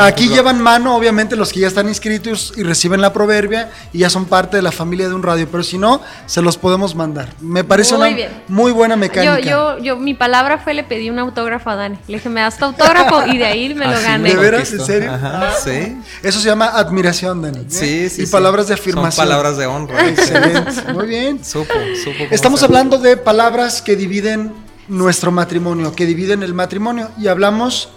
Aquí 0.00 0.28
llevan 0.28 0.60
mano, 0.60 0.96
obviamente, 0.96 1.36
los 1.36 1.52
que 1.52 1.60
ya 1.60 1.68
están 1.68 1.88
inscritos 1.88 2.52
y 2.56 2.62
reciben 2.62 3.00
la 3.00 3.12
proverbia 3.12 3.70
y 3.92 3.98
ya 3.98 4.10
son 4.10 4.24
parte 4.26 4.56
de 4.56 4.62
la 4.62 4.72
familia 4.72 5.08
de 5.08 5.14
un 5.14 5.22
radio, 5.22 5.48
pero 5.50 5.62
si 5.62 5.78
no, 5.78 6.00
se 6.26 6.42
los 6.42 6.56
podemos 6.56 6.94
mandar. 6.94 7.28
Me 7.40 7.64
parece 7.64 7.94
Muy 7.96 8.06
una 8.08 8.16
bien. 8.16 8.30
muy 8.48 8.72
buena 8.72 8.96
mecánica. 8.96 9.38
Yo, 9.40 9.76
yo, 9.76 9.78
yo, 9.82 9.96
mi 9.96 10.14
palabra 10.14 10.58
fue 10.58 10.74
le 10.74 10.84
pedí 10.84 11.10
un 11.10 11.18
autógrafo 11.18 11.70
a 11.70 11.76
Dani. 11.76 11.98
Le 12.08 12.16
dije, 12.16 12.28
me 12.28 12.40
das 12.40 12.56
tu 12.58 12.64
autógrafo 12.64 13.26
y 13.26 13.38
de 13.38 13.44
ahí 13.46 13.74
me 13.74 13.86
lo 13.86 13.92
Así 13.92 14.04
gané. 14.04 14.28
¿De 14.30 14.36
veras? 14.36 14.72
¿En 14.72 14.80
serio? 14.84 15.12
Ajá, 15.12 15.32
Ah, 15.48 15.52
sí. 15.62 15.96
Eso 16.22 16.40
se 16.40 16.48
llama 16.48 16.66
admiración, 16.66 17.42
Dani. 17.42 17.58
¿eh? 17.58 17.64
Sí, 17.68 18.08
sí. 18.08 18.22
Y 18.22 18.26
sí. 18.26 18.32
palabras 18.32 18.68
de 18.68 18.74
Son 18.76 18.80
afirmación. 18.82 19.26
palabras 19.26 19.56
de 19.58 19.66
honra. 19.66 20.08
Excelente. 20.08 20.92
Muy 20.92 21.06
bien. 21.06 21.44
Supo, 21.44 21.72
supo. 22.02 22.24
Estamos 22.30 22.62
hablando 22.62 22.98
de 22.98 23.16
palabras 23.16 23.82
que 23.82 23.96
dividen 23.96 24.52
nuestro 24.88 25.30
matrimonio, 25.32 25.94
que 25.94 26.06
dividen 26.06 26.42
el 26.42 26.54
matrimonio 26.54 27.10
y 27.18 27.26
hablamos 27.28 27.88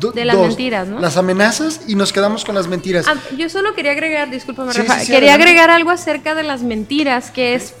do- 0.00 0.12
De 0.12 0.24
las 0.24 0.36
dos, 0.36 0.48
mentiras, 0.48 0.88
¿no? 0.88 0.98
Las 1.00 1.16
amenazas 1.16 1.82
y 1.86 1.94
nos 1.94 2.12
quedamos 2.12 2.44
con 2.44 2.54
las 2.54 2.68
mentiras. 2.68 3.06
Ah, 3.08 3.14
yo 3.36 3.48
solo 3.48 3.74
quería 3.74 3.92
agregar, 3.92 4.30
discúlpame, 4.30 4.72
Sí, 4.72 4.78
Rafa, 4.80 5.00
sí, 5.00 5.06
sí, 5.06 5.12
quería 5.12 5.30
adelante. 5.34 5.50
agregar 5.50 5.70
algo 5.70 5.90
acerca 5.90 6.34
de 6.34 6.42
las 6.44 6.62
mentiras, 6.62 7.30
que 7.30 7.54
es, 7.54 7.74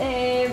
eh, 0.00 0.48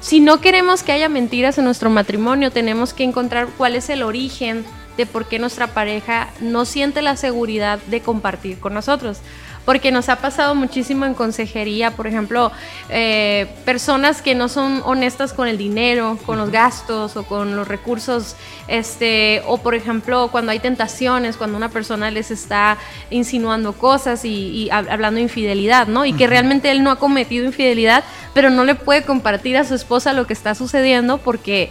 si 0.00 0.20
no 0.20 0.40
queremos 0.40 0.82
que 0.82 0.92
haya 0.92 1.08
mentiras 1.08 1.58
en 1.58 1.64
nuestro 1.64 1.90
matrimonio, 1.90 2.50
tenemos 2.52 2.92
que 2.92 3.04
encontrar 3.04 3.48
cuál 3.56 3.74
es 3.74 3.88
el 3.90 4.02
origen 4.02 4.64
de 4.96 5.04
por 5.06 5.26
qué 5.26 5.38
nuestra 5.38 5.66
pareja 5.68 6.28
no 6.40 6.64
siente 6.64 7.02
la 7.02 7.16
seguridad 7.16 7.78
de 7.88 8.00
compartir 8.00 8.58
con 8.60 8.72
nosotros. 8.74 9.18
Porque 9.66 9.90
nos 9.90 10.08
ha 10.08 10.16
pasado 10.16 10.54
muchísimo 10.54 11.04
en 11.04 11.12
consejería, 11.14 11.90
por 11.90 12.06
ejemplo, 12.06 12.52
eh, 12.88 13.48
personas 13.64 14.22
que 14.22 14.34
no 14.34 14.48
son 14.48 14.80
honestas 14.84 15.32
con 15.32 15.48
el 15.48 15.58
dinero, 15.58 16.18
con 16.24 16.38
los 16.38 16.50
gastos 16.50 17.16
o 17.16 17.24
con 17.24 17.56
los 17.56 17.66
recursos, 17.66 18.36
este, 18.68 19.42
o 19.44 19.58
por 19.58 19.74
ejemplo, 19.74 20.28
cuando 20.30 20.52
hay 20.52 20.60
tentaciones, 20.60 21.36
cuando 21.36 21.56
una 21.56 21.68
persona 21.68 22.12
les 22.12 22.30
está 22.30 22.78
insinuando 23.10 23.72
cosas 23.72 24.24
y, 24.24 24.28
y 24.50 24.68
hab- 24.70 24.88
hablando 24.88 25.16
de 25.16 25.22
infidelidad, 25.22 25.88
¿no? 25.88 26.06
Y 26.06 26.12
que 26.12 26.28
realmente 26.28 26.70
él 26.70 26.84
no 26.84 26.92
ha 26.92 26.96
cometido 26.96 27.44
infidelidad, 27.44 28.04
pero 28.34 28.50
no 28.50 28.64
le 28.64 28.76
puede 28.76 29.02
compartir 29.02 29.56
a 29.56 29.64
su 29.64 29.74
esposa 29.74 30.12
lo 30.12 30.28
que 30.28 30.32
está 30.32 30.54
sucediendo 30.54 31.18
porque 31.18 31.70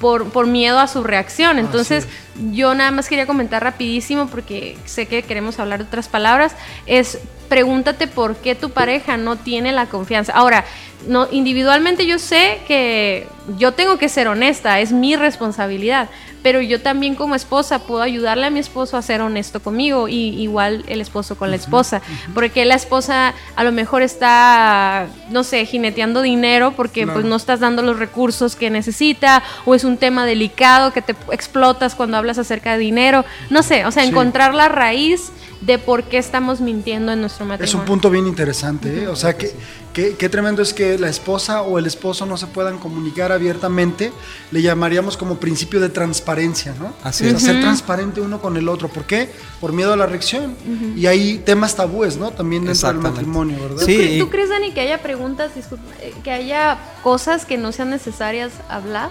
por, 0.00 0.30
por 0.30 0.46
miedo 0.46 0.78
a 0.78 0.86
su 0.86 1.02
reacción. 1.02 1.58
Entonces, 1.58 2.06
yo 2.52 2.74
nada 2.74 2.90
más 2.90 3.08
quería 3.08 3.26
comentar 3.26 3.62
rapidísimo, 3.62 4.26
porque 4.28 4.76
sé 4.84 5.06
que 5.06 5.22
queremos 5.22 5.58
hablar 5.58 5.80
de 5.80 5.84
otras 5.86 6.08
palabras, 6.08 6.54
es 6.86 7.18
pregúntate 7.48 8.06
por 8.06 8.36
qué 8.36 8.54
tu 8.54 8.70
pareja 8.70 9.16
no 9.16 9.36
tiene 9.36 9.72
la 9.72 9.86
confianza. 9.86 10.32
Ahora, 10.32 10.64
no, 11.08 11.26
individualmente 11.30 12.06
yo 12.06 12.18
sé 12.18 12.58
que 12.68 13.26
yo 13.58 13.72
tengo 13.72 13.98
que 13.98 14.08
ser 14.08 14.28
honesta, 14.28 14.78
es 14.80 14.92
mi 14.92 15.16
responsabilidad, 15.16 16.08
pero 16.42 16.60
yo 16.60 16.80
también 16.80 17.16
como 17.16 17.34
esposa 17.34 17.80
puedo 17.80 18.02
ayudarle 18.02 18.46
a 18.46 18.50
mi 18.50 18.60
esposo 18.60 18.96
a 18.96 19.02
ser 19.02 19.20
honesto 19.20 19.60
conmigo 19.60 20.08
y 20.08 20.40
igual 20.40 20.84
el 20.86 21.00
esposo 21.00 21.36
con 21.36 21.50
la 21.50 21.56
esposa, 21.56 22.00
porque 22.34 22.64
la 22.64 22.76
esposa 22.76 23.34
a 23.56 23.64
lo 23.64 23.72
mejor 23.72 24.02
está, 24.02 25.06
no 25.30 25.42
sé, 25.42 25.66
jineteando 25.66 26.22
dinero 26.22 26.72
porque 26.76 27.02
Claro. 27.02 27.14
pues 27.20 27.26
no 27.26 27.36
estás 27.36 27.60
dando 27.60 27.82
los 27.82 27.98
recursos 27.98 28.56
que 28.56 28.70
necesita 28.70 29.42
o 29.66 29.74
es 29.74 29.84
un 29.84 29.96
tema 29.98 30.24
delicado 30.24 30.92
que 30.92 31.02
te 31.02 31.14
explotas 31.32 31.94
cuando 31.94 32.16
hablas 32.16 32.29
acerca 32.38 32.72
de 32.72 32.78
dinero, 32.78 33.24
no 33.50 33.62
sé, 33.62 33.84
o 33.86 33.90
sea, 33.90 34.02
Sí. 34.02 34.10
encontrar 34.10 34.54
la 34.54 34.68
raíz 34.68 35.30
de 35.60 35.78
por 35.78 36.04
qué 36.04 36.16
estamos 36.18 36.60
mintiendo 36.62 37.12
en 37.12 37.20
nuestro 37.20 37.44
matrimonio. 37.44 37.64
Es 37.68 37.74
un 37.74 37.84
punto 37.84 38.08
bien 38.10 38.26
interesante, 38.26 39.02
¿eh? 39.02 39.08
o 39.08 39.16
sea, 39.16 39.36
que, 39.36 39.52
que- 39.92 40.16
qué 40.16 40.28
tremendo 40.30 40.62
es 40.62 40.72
que 40.72 40.98
la 40.98 41.10
esposa 41.10 41.60
o 41.62 41.78
el 41.78 41.84
esposo 41.86 42.24
no 42.24 42.38
se 42.38 42.46
puedan 42.46 42.78
comunicar 42.78 43.30
abiertamente, 43.30 44.10
le 44.52 44.62
llamaríamos 44.62 45.18
como 45.18 45.36
principio 45.38 45.78
de 45.80 45.90
transparencia, 45.90 46.74
¿no? 46.80 46.94
Así 47.04 47.24
O 47.26 47.28
sea, 47.28 47.36
es. 47.36 47.42
ser 47.44 47.60
transparente 47.60 48.22
uno 48.22 48.40
con 48.40 48.56
el 48.56 48.68
otro, 48.70 48.88
¿por 48.88 49.04
qué? 49.04 49.28
Por 49.60 49.74
miedo 49.74 49.92
a 49.92 49.96
la 49.98 50.06
reacción. 50.06 50.56
Y 50.96 51.04
hay 51.06 51.38
temas 51.44 51.76
tabúes, 51.76 52.16
¿no? 52.16 52.30
También 52.30 52.64
dentro 52.64 52.88
del 52.88 52.98
matrimonio, 52.98 53.58
¿verdad? 53.60 53.84
Sí. 53.84 54.16
¿Tú, 54.18 54.24
tú 54.26 54.30
crees, 54.30 54.48
Dani, 54.48 54.72
que 54.72 54.80
haya 54.80 55.02
preguntas, 55.02 55.54
disculpa, 55.54 55.84
eh, 56.00 56.14
que 56.24 56.30
haya 56.30 56.78
cosas 57.02 57.44
que 57.44 57.58
no 57.58 57.70
sean 57.72 57.90
necesarias 57.90 58.52
hablar? 58.70 59.10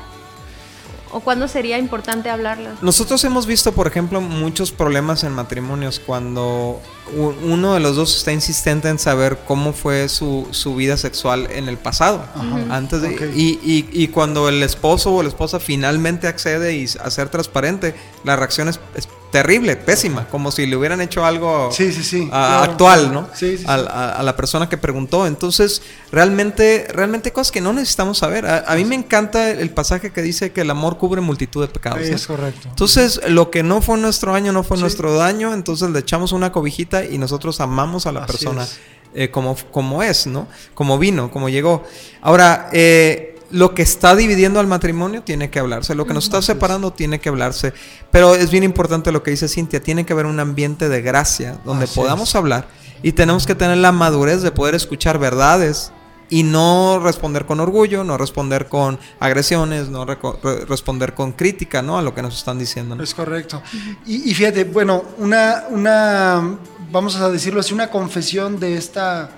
¿O 1.12 1.20
cuándo 1.22 1.48
sería 1.48 1.78
importante 1.78 2.30
hablarlas? 2.30 2.82
Nosotros 2.82 3.24
hemos 3.24 3.46
visto, 3.46 3.72
por 3.72 3.88
ejemplo, 3.88 4.22
muchos 4.22 4.72
problemas 4.72 5.24
en 5.24 5.34
matrimonios 5.34 6.00
cuando 6.00 6.82
uno 7.16 7.74
de 7.74 7.80
los 7.80 7.96
dos 7.96 8.16
está 8.18 8.32
insistente 8.32 8.90
en 8.90 9.00
saber 9.00 9.40
cómo 9.48 9.74
fue 9.74 10.10
su, 10.10 10.48
su 10.52 10.76
vida 10.76 10.98
sexual 10.98 11.48
en 11.52 11.68
el 11.70 11.78
pasado. 11.78 12.24
Antes 12.70 13.02
de, 13.02 13.10
Ok. 13.16 13.22
y, 13.36 13.60
y- 13.64 13.90
y 13.92 14.08
cuando 14.10 14.50
el 14.50 14.62
esposo 14.64 15.14
o 15.14 15.24
la 15.24 15.30
esposa 15.30 15.60
finalmente 15.60 16.28
accede 16.28 16.76
y 16.76 16.86
a 17.04 17.10
ser 17.12 17.30
transparente, 17.30 17.96
la 18.24 18.36
reacción 18.36 18.68
es, 18.68 18.80
es 18.96 19.08
terrible, 19.32 19.76
pésima, 19.76 20.28
como 20.30 20.52
si 20.52 20.66
le 20.66 20.76
hubieran 20.76 21.02
hecho 21.02 21.24
algo 21.24 21.70
Sí, 21.72 21.92
sí, 21.94 22.04
sí, 22.04 22.24
a- 22.32 22.48
claro, 22.58 22.72
actual. 22.72 23.14
¿no? 23.14 23.30
Al- 23.68 23.88
a, 23.88 24.14
a 24.14 24.24
la 24.24 24.36
persona 24.36 24.68
que 24.68 24.78
preguntó. 24.78 25.28
Entonces, 25.28 25.84
realmente, 26.12 26.88
realmente 26.92 27.30
hay 27.30 27.34
cosas 27.34 27.52
que 27.52 27.62
no 27.62 27.72
necesitamos 27.72 28.18
saber. 28.18 28.46
A, 28.48 28.66
a 28.68 28.76
mí 28.76 28.86
me 28.86 28.96
encanta 28.96 29.52
el 29.52 29.70
pasaje 29.70 30.12
que 30.12 30.24
dice 30.24 30.52
que 30.52 30.62
el 30.62 30.70
amor 30.72 30.98
cubre 30.98 31.22
multitud 31.22 31.62
de 31.62 31.68
pecados. 31.68 32.00
¿no? 32.00 32.16
Es 32.16 32.26
correcto. 32.26 32.70
Entonces, 32.70 33.22
lo 33.28 33.52
que 33.52 33.62
no 33.62 33.82
fue 33.84 33.98
nuestro 34.00 34.34
año 34.34 34.52
no 34.52 34.64
fue 34.64 34.78
nuestro 34.78 35.14
daño, 35.14 35.54
entonces 35.54 35.92
le 35.92 36.00
echamos 36.00 36.32
una 36.32 36.52
cobijita 36.52 36.99
y 37.06 37.18
nosotros 37.18 37.60
amamos 37.62 38.06
a 38.06 38.12
la 38.12 38.24
Así 38.24 38.32
persona 38.32 38.68
eh, 39.14 39.30
como, 39.32 39.56
como 39.72 40.04
es, 40.04 40.28
¿no? 40.28 40.48
Como 40.74 40.98
vino, 41.00 41.32
como 41.32 41.50
llegó. 41.50 41.84
Ahora, 42.22 42.70
eh, 42.74 43.36
lo 43.52 43.74
que 43.74 43.82
está 43.82 44.16
dividiendo 44.16 44.60
al 44.60 44.68
matrimonio 44.68 45.24
tiene 45.24 45.50
que 45.50 45.58
hablarse, 45.60 45.96
lo 45.96 46.06
que 46.06 46.14
nos 46.14 46.26
está 46.26 46.42
separando 46.42 46.94
tiene 46.94 47.20
que 47.20 47.30
hablarse, 47.30 47.74
pero 48.12 48.36
es 48.36 48.52
bien 48.52 48.64
importante 48.64 49.12
lo 49.12 49.24
que 49.24 49.32
dice 49.32 49.48
Cintia, 49.48 49.82
tiene 49.82 50.06
que 50.06 50.14
haber 50.14 50.28
un 50.28 50.40
ambiente 50.40 50.88
de 50.90 51.02
gracia 51.02 51.60
donde 51.66 51.86
Así 51.86 51.96
podamos 51.96 52.30
es. 52.30 52.36
hablar 52.36 52.68
y 53.02 53.14
tenemos 53.14 53.48
que 53.48 53.56
tener 53.56 53.78
la 53.78 53.92
madurez 53.92 54.44
de 54.44 54.52
poder 54.52 54.76
escuchar 54.76 55.18
verdades 55.18 55.92
y 56.30 56.44
no 56.44 57.00
responder 57.04 57.48
con 57.48 57.60
orgullo, 57.60 58.04
no 58.04 58.16
responder 58.20 58.68
con 58.68 59.00
agresiones, 59.20 59.90
no 59.90 60.06
re- 60.06 60.20
responder 60.68 61.16
con 61.16 61.32
crítica, 61.32 61.82
¿no? 61.82 61.98
A 61.98 62.04
lo 62.04 62.14
que 62.14 62.22
nos 62.22 62.38
están 62.38 62.60
diciendo. 62.60 62.96
¿no? 62.96 63.02
Es 63.02 63.16
correcto. 63.16 63.64
Y, 64.06 64.30
y 64.30 64.34
fíjate, 64.36 64.66
bueno, 64.66 65.04
una, 65.18 65.64
una, 65.72 66.60
vamos 66.92 67.16
a 67.18 67.30
decirlo 67.30 67.60
así, 67.60 67.74
una 67.74 67.90
confesión 67.90 68.60
de 68.60 68.76
esta 68.78 69.30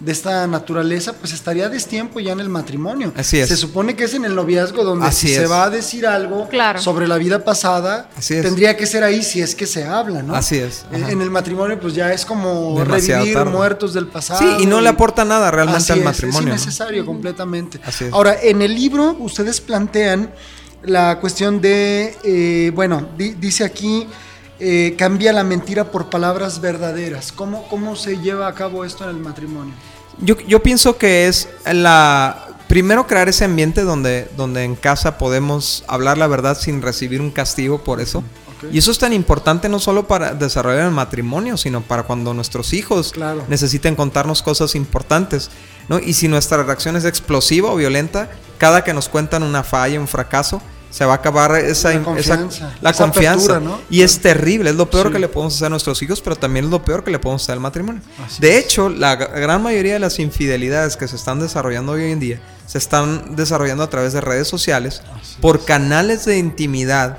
de 0.00 0.12
esta 0.12 0.46
naturaleza, 0.46 1.12
pues 1.12 1.32
estaría 1.32 1.68
destiempo 1.68 2.20
ya 2.20 2.30
en 2.30 2.38
el 2.38 2.48
matrimonio. 2.48 3.12
Así 3.16 3.36
es. 3.40 3.48
Se 3.48 3.56
supone 3.56 3.96
que 3.96 4.04
es 4.04 4.14
en 4.14 4.24
el 4.24 4.36
noviazgo 4.36 4.84
donde 4.84 5.04
Así 5.06 5.26
si 5.26 5.34
se 5.34 5.42
es. 5.42 5.50
va 5.50 5.64
a 5.64 5.70
decir 5.70 6.06
algo 6.06 6.46
Claro. 6.48 6.80
sobre 6.80 7.08
la 7.08 7.16
vida 7.18 7.42
pasada, 7.44 8.08
Así 8.16 8.34
es. 8.34 8.42
tendría 8.42 8.76
que 8.76 8.86
ser 8.86 9.02
ahí 9.02 9.24
si 9.24 9.40
es 9.40 9.56
que 9.56 9.66
se 9.66 9.82
habla, 9.84 10.22
¿no? 10.22 10.36
Así 10.36 10.56
es, 10.56 10.84
En, 10.92 11.02
ajá. 11.02 11.10
en 11.12 11.20
el 11.20 11.30
matrimonio, 11.32 11.80
pues 11.80 11.94
ya 11.94 12.12
es 12.12 12.24
como 12.24 12.78
Demasiado 12.78 13.22
revivir 13.22 13.38
tarde. 13.38 13.50
muertos 13.50 13.92
del 13.92 14.06
pasado. 14.06 14.38
Sí, 14.38 14.62
y 14.62 14.66
no 14.66 14.80
le 14.80 14.88
aporta 14.88 15.24
nada 15.24 15.50
realmente 15.50 15.78
Así 15.82 15.92
al 15.94 15.98
es, 15.98 16.04
matrimonio. 16.04 16.54
Es 16.54 16.62
innecesario 16.62 17.04
completamente. 17.04 17.80
Así 17.84 18.04
es. 18.04 18.12
Ahora, 18.12 18.36
en 18.40 18.62
el 18.62 18.72
libro 18.76 19.16
ustedes 19.18 19.60
plantean 19.60 20.30
la 20.84 21.18
cuestión 21.18 21.60
de, 21.60 22.16
eh, 22.22 22.70
bueno, 22.72 23.04
di- 23.18 23.34
dice 23.34 23.64
aquí, 23.64 24.06
eh, 24.60 24.94
cambia 24.98 25.32
la 25.32 25.44
mentira 25.44 25.84
por 25.90 26.10
palabras 26.10 26.60
verdaderas. 26.60 27.32
¿Cómo, 27.32 27.66
¿Cómo 27.68 27.96
se 27.96 28.18
lleva 28.18 28.48
a 28.48 28.54
cabo 28.54 28.84
esto 28.84 29.04
en 29.04 29.10
el 29.10 29.16
matrimonio? 29.16 29.74
Yo, 30.20 30.36
yo 30.46 30.62
pienso 30.62 30.96
que 30.98 31.28
es 31.28 31.48
la... 31.64 32.44
Primero 32.66 33.06
crear 33.06 33.28
ese 33.30 33.46
ambiente 33.46 33.82
donde, 33.82 34.28
donde 34.36 34.62
en 34.64 34.74
casa 34.76 35.16
podemos 35.16 35.84
hablar 35.88 36.18
la 36.18 36.26
verdad 36.26 36.58
sin 36.58 36.82
recibir 36.82 37.22
un 37.22 37.30
castigo 37.30 37.82
por 37.82 38.00
eso. 38.00 38.22
Y 38.72 38.78
eso 38.78 38.90
es 38.90 38.98
tan 38.98 39.12
importante 39.12 39.68
no 39.68 39.78
solo 39.78 40.06
para 40.08 40.34
desarrollar 40.34 40.86
el 40.86 40.90
matrimonio, 40.90 41.56
sino 41.56 41.80
para 41.80 42.02
cuando 42.02 42.34
nuestros 42.34 42.72
hijos 42.74 43.12
Claro. 43.12 43.44
necesiten 43.48 43.94
contarnos 43.94 44.42
cosas 44.42 44.74
importantes. 44.74 45.48
¿no? 45.88 45.98
Y 45.98 46.12
si 46.12 46.28
nuestra 46.28 46.62
reacción 46.62 46.96
es 46.96 47.04
explosiva 47.04 47.70
o 47.70 47.76
violenta, 47.76 48.28
cada 48.58 48.82
que 48.84 48.92
nos 48.92 49.08
cuentan 49.08 49.44
una 49.44 49.62
falla, 49.62 50.00
un 50.00 50.08
fracaso, 50.08 50.60
se 50.90 51.04
va 51.04 51.12
a 51.12 51.16
acabar 51.16 51.54
esa, 51.56 51.90
La 51.90 51.94
esa- 51.96 52.04
confianza, 52.04 52.72
la 52.80 52.90
esa 52.90 53.04
confianza. 53.04 53.52
apertura, 53.56 53.76
¿no? 53.76 53.80
Y 53.90 54.02
es 54.02 54.20
terrible, 54.20 54.70
es 54.70 54.76
lo 54.76 54.90
peor 54.90 55.08
Sí. 55.08 55.12
que 55.12 55.18
le 55.18 55.28
podemos 55.28 55.54
hacer 55.54 55.66
a 55.66 55.70
nuestros 55.70 56.02
hijos, 56.02 56.20
pero 56.20 56.36
también 56.36 56.64
es 56.66 56.70
lo 56.70 56.82
peor 56.84 57.04
que 57.04 57.10
le 57.10 57.18
podemos 57.18 57.42
hacer 57.42 57.52
al 57.54 57.60
matrimonio. 57.60 58.00
Así 58.24 58.40
de 58.40 58.58
es. 58.58 58.64
hecho, 58.64 58.88
la 58.88 59.16
gran 59.16 59.62
mayoría 59.62 59.92
de 59.94 59.98
las 59.98 60.18
infidelidades 60.18 60.96
que 60.96 61.06
se 61.08 61.16
están 61.16 61.40
desarrollando 61.40 61.92
hoy 61.92 62.10
en 62.10 62.20
día 62.20 62.40
se 62.66 62.78
están 62.78 63.34
desarrollando 63.36 63.82
a 63.82 63.88
través 63.90 64.12
de 64.12 64.20
redes 64.20 64.46
sociales 64.48 65.02
por 65.40 65.64
canales 65.64 66.24
de 66.26 66.36
intimidad 66.38 67.18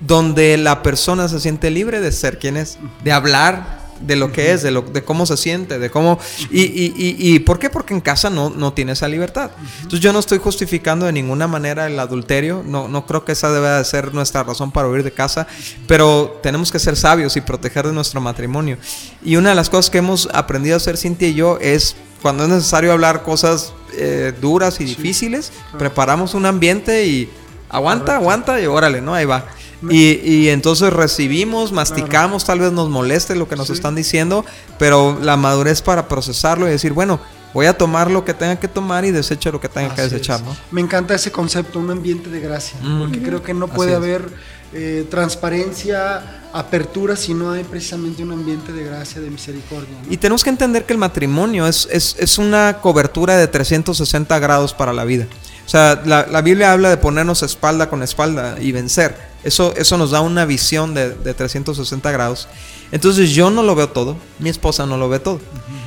donde 0.00 0.56
la 0.56 0.82
persona 0.82 1.28
se 1.28 1.38
siente 1.40 1.70
libre 1.70 2.00
de 2.00 2.12
ser 2.12 2.38
quien 2.38 2.56
es, 2.56 2.78
de 3.04 3.12
hablar 3.12 3.81
de 4.06 4.16
lo 4.16 4.32
que 4.32 4.52
es, 4.52 4.62
de, 4.62 4.70
lo, 4.70 4.82
de 4.82 5.02
cómo 5.02 5.26
se 5.26 5.36
siente, 5.36 5.78
de 5.78 5.90
cómo... 5.90 6.18
Y, 6.50 6.62
y, 6.62 6.94
y, 6.96 7.34
y 7.34 7.38
¿por 7.40 7.58
qué? 7.58 7.70
Porque 7.70 7.94
en 7.94 8.00
casa 8.00 8.30
no, 8.30 8.50
no 8.50 8.72
tiene 8.72 8.92
esa 8.92 9.08
libertad. 9.08 9.50
Entonces 9.76 10.00
yo 10.00 10.12
no 10.12 10.18
estoy 10.18 10.38
justificando 10.38 11.06
de 11.06 11.12
ninguna 11.12 11.46
manera 11.46 11.86
el 11.86 11.98
adulterio, 11.98 12.62
no, 12.66 12.88
no 12.88 13.06
creo 13.06 13.24
que 13.24 13.32
esa 13.32 13.50
deba 13.50 13.78
de 13.78 13.84
ser 13.84 14.12
nuestra 14.14 14.42
razón 14.42 14.72
para 14.72 14.88
huir 14.88 15.02
de 15.02 15.12
casa, 15.12 15.46
pero 15.86 16.40
tenemos 16.42 16.70
que 16.70 16.78
ser 16.78 16.96
sabios 16.96 17.36
y 17.36 17.40
proteger 17.40 17.86
de 17.86 17.92
nuestro 17.92 18.20
matrimonio. 18.20 18.78
Y 19.22 19.36
una 19.36 19.50
de 19.50 19.54
las 19.54 19.70
cosas 19.70 19.90
que 19.90 19.98
hemos 19.98 20.28
aprendido 20.32 20.74
a 20.74 20.78
hacer 20.78 20.96
Cintia 20.96 21.28
y 21.28 21.34
yo 21.34 21.58
es 21.60 21.96
cuando 22.20 22.44
es 22.44 22.48
necesario 22.48 22.92
hablar 22.92 23.22
cosas 23.22 23.72
eh, 23.94 24.32
duras 24.40 24.80
y 24.80 24.84
difíciles, 24.84 25.52
preparamos 25.78 26.34
un 26.34 26.46
ambiente 26.46 27.04
y 27.06 27.28
aguanta, 27.68 28.16
aguanta 28.16 28.60
y 28.60 28.66
órale, 28.66 29.00
¿no? 29.00 29.14
Ahí 29.14 29.24
va. 29.24 29.46
Y, 29.90 30.20
y 30.24 30.48
entonces 30.50 30.92
recibimos, 30.92 31.72
masticamos, 31.72 32.44
tal 32.44 32.60
vez 32.60 32.72
nos 32.72 32.88
moleste 32.88 33.34
lo 33.34 33.48
que 33.48 33.56
nos 33.56 33.66
Sí. 33.66 33.72
están 33.72 33.94
diciendo, 33.94 34.44
pero 34.78 35.18
la 35.20 35.36
madurez 35.36 35.82
para 35.82 36.08
procesarlo 36.08 36.66
y 36.68 36.70
decir, 36.70 36.92
bueno, 36.92 37.18
voy 37.54 37.66
a 37.66 37.76
tomar 37.76 38.10
lo 38.10 38.24
que 38.24 38.32
tenga 38.32 38.56
que 38.58 38.68
tomar 38.68 39.04
y 39.04 39.10
desecho 39.10 39.50
lo 39.52 39.60
que 39.60 39.68
tenga 39.68 39.94
que 39.94 40.02
desechar. 40.02 40.40
Me 40.70 40.80
encanta 40.80 41.14
ese 41.14 41.30
concepto, 41.32 41.78
un 41.78 41.90
ambiente 41.90 42.30
de 42.30 42.40
gracia, 42.40 42.78
Mm. 42.82 43.00
porque 43.00 43.22
creo 43.22 43.42
que 43.42 43.54
no 43.54 43.68
puede 43.68 43.94
haber 43.94 44.28
eh, 44.74 45.06
transparencia, 45.10 46.22
apertura, 46.54 47.14
si 47.16 47.34
no 47.34 47.50
hay 47.52 47.62
precisamente 47.64 48.22
un 48.22 48.32
ambiente 48.32 48.72
de 48.72 48.84
gracia, 48.84 49.20
de 49.20 49.28
misericordia. 49.28 49.88
¿no? 50.06 50.10
Y 50.12 50.16
tenemos 50.16 50.42
que 50.44 50.48
entender 50.50 50.84
que 50.86 50.92
el 50.94 50.98
matrimonio 50.98 51.66
es, 51.66 51.86
es, 51.90 52.16
es 52.18 52.38
una 52.38 52.78
cobertura 52.80 53.36
de 53.36 53.48
360 53.48 54.38
grados 54.38 54.72
para 54.72 54.92
la 54.94 55.04
vida. 55.04 55.26
O 55.64 55.68
sea, 55.68 56.02
la, 56.04 56.26
la 56.26 56.42
Biblia 56.42 56.72
habla 56.72 56.90
de 56.90 56.96
ponernos 56.96 57.42
espalda 57.42 57.88
con 57.88 58.02
espalda 58.02 58.56
y 58.60 58.72
vencer. 58.72 59.16
Eso, 59.44 59.74
eso 59.76 59.98
nos 59.98 60.10
da 60.10 60.20
una 60.20 60.44
visión 60.44 60.94
de, 60.94 61.10
de 61.10 61.34
360 61.34 62.10
grados. 62.10 62.48
Entonces 62.92 63.30
yo 63.30 63.50
no 63.50 63.62
lo 63.62 63.74
veo 63.74 63.88
todo, 63.88 64.16
mi 64.38 64.50
esposa 64.50 64.84
no 64.86 64.98
lo 64.98 65.08
ve 65.08 65.18
todo. 65.18 65.40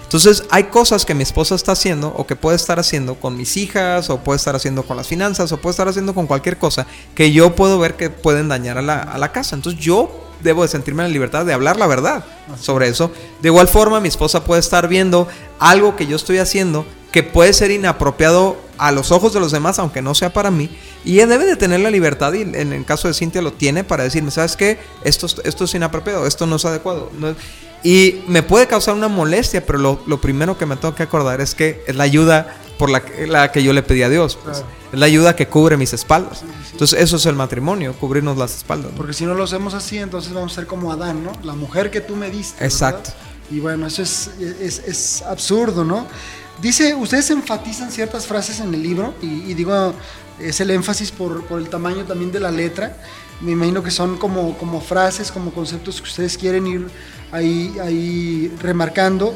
Entonces 0.04 0.44
hay 0.50 0.66
cosas 0.66 1.06
que 1.06 1.14
mi 1.14 1.24
esposa 1.24 1.56
está 1.56 1.74
haciendo 1.74 2.08
o 2.10 2.26
que 2.26 2.36
puede 2.36 2.56
estar 2.56 2.80
haciendo 2.80 3.16
con 3.16 3.38
mis 3.38 3.58
hijas 3.58 4.10
o 4.10 4.20
puede 4.20 4.38
estar 4.38 4.56
haciendo 4.56 4.84
con 4.84 4.98
las 4.98 5.08
finanzas 5.08 5.52
o 5.52 5.58
puede 5.58 5.72
estar 5.72 5.88
haciendo 5.88 6.16
con 6.16 6.26
cualquier 6.26 6.58
cosa 6.58 6.88
que 7.14 7.32
yo 7.32 7.56
puedo 7.56 7.78
ver 7.78 7.96
que 7.96 8.10
pueden 8.10 8.50
dañar 8.50 8.78
a 8.78 8.82
la, 8.82 9.00
a 9.00 9.18
la 9.18 9.32
casa. 9.32 9.56
Entonces 9.56 9.80
yo 9.80 10.26
debo 10.42 10.64
de 10.64 10.68
sentirme 10.68 11.04
en 11.04 11.10
la 11.10 11.14
libertad 11.14 11.46
de 11.46 11.54
hablar 11.54 11.78
la 11.78 11.88
verdad 11.88 12.26
sobre 12.60 12.88
eso. 12.88 13.12
De 13.42 13.50
igual 13.50 13.68
forma 13.68 14.02
mi 14.02 14.08
esposa 14.08 14.44
puede 14.44 14.60
estar 14.60 14.88
viendo 14.88 15.28
algo 15.60 15.96
que 15.96 16.08
yo 16.08 16.16
estoy 16.16 16.40
haciendo 16.40 16.86
que 17.16 17.24
puede 17.24 17.54
ser 17.54 17.72
inapropiado 17.72 18.58
a 18.78 18.92
los 18.92 19.14
ojos 19.14 19.32
de 19.34 19.40
los 19.40 19.54
demás, 19.54 19.80
aunque 19.80 20.02
no 20.02 20.14
sea 20.14 20.34
para 20.34 20.52
mí, 20.52 20.70
y 21.06 21.14
ella 21.14 21.28
debe 21.28 21.46
de 21.46 21.56
tener 21.56 21.80
la 21.80 21.90
libertad, 21.90 22.34
y 22.34 22.42
en 22.42 22.74
el 22.74 22.84
caso 22.84 23.08
de 23.08 23.14
Cintia 23.14 23.42
lo 23.42 23.54
tiene, 23.54 23.86
para 23.86 24.04
decirme, 24.04 24.32
¿sabes 24.32 24.58
qué? 24.58 24.80
Esto, 25.06 25.28
es- 25.28 25.38
esto 25.46 25.64
es 25.64 25.74
inapropiado, 25.76 26.28
esto 26.28 26.46
no 26.46 26.58
es 26.58 26.66
adecuado. 26.66 27.10
no 27.18 27.30
es- 27.30 27.38
y 27.84 28.22
me 28.28 28.44
puede 28.44 28.68
causar 28.68 28.96
una 28.96 29.08
molestia, 29.08 29.66
pero 29.66 29.80
lo, 29.80 30.02
lo 30.08 30.20
primero 30.20 30.58
que 30.58 30.66
me 30.66 30.76
tengo 30.76 30.94
que 30.94 31.04
acordar 31.04 31.40
es 31.40 31.56
que 31.56 31.86
es 31.88 31.96
la 31.96 32.04
ayuda 32.04 32.58
por 32.78 32.90
la, 32.90 33.00
que- 33.06 33.28
la 33.28 33.50
que 33.54 33.64
yo 33.64 33.72
le 33.72 33.82
pedí 33.82 34.04
a 34.04 34.10
Dios. 34.10 34.38
pues. 34.44 34.58
Claro. 34.58 34.74
Es 34.92 35.00
la 35.00 35.06
ayuda 35.06 35.38
que 35.38 35.48
cubre 35.48 35.78
mis 35.78 35.94
espaldas. 35.94 36.44
Entonces 36.74 37.00
eso 37.00 37.16
es 37.16 37.26
el 37.28 37.36
matrimonio, 37.36 37.94
cubrirnos 37.98 38.38
las 38.38 38.58
espaldas. 38.58 38.92
¿no? 38.92 38.98
Porque 38.98 39.14
si 39.14 39.26
no 39.26 39.36
lo 39.36 39.46
hacemos 39.46 39.74
así, 39.74 40.00
entonces 40.00 40.34
vamos 40.34 40.52
a 40.52 40.56
ser 40.56 40.68
como 40.68 40.92
Adán, 40.92 41.24
¿no? 41.24 41.32
La 41.44 41.54
mujer 41.54 41.92
que 41.92 42.02
tú 42.02 42.18
me 42.18 42.30
diste. 42.30 42.56
¿verdad? 42.62 42.74
Exacto. 42.74 43.12
Y 43.52 43.60
bueno, 43.62 43.88
eso 43.88 44.02
es, 44.02 44.32
es, 44.60 44.80
es 44.80 45.22
absurdo, 45.22 45.86
¿no? 45.86 46.08
Dice, 46.62 46.96
ustedes 46.96 47.30
enfatizan 47.32 47.92
ciertas 47.92 48.28
frases 48.28 48.60
en 48.60 48.74
el 48.74 48.82
libro, 48.82 49.14
y, 49.22 49.54
digo, 49.54 49.94
es 50.40 50.60
el 50.62 50.72
énfasis 50.72 51.12
por, 51.12 51.46
el 51.52 51.70
tamaño 51.70 52.06
también 52.06 52.32
de 52.32 52.40
la 52.40 52.52
letra. 52.52 52.98
Me 53.42 53.52
imagino 53.52 53.84
que 53.84 53.92
son 53.92 54.18
como, 54.18 54.58
como 54.58 54.80
frases, 54.80 55.32
como 55.32 55.52
conceptos 55.52 56.02
que 56.02 56.08
ustedes 56.08 56.38
quieren 56.38 56.66
ir 56.68 56.88
ahí, 57.32 57.76
ahí 57.82 58.56
remarcando. 58.62 59.36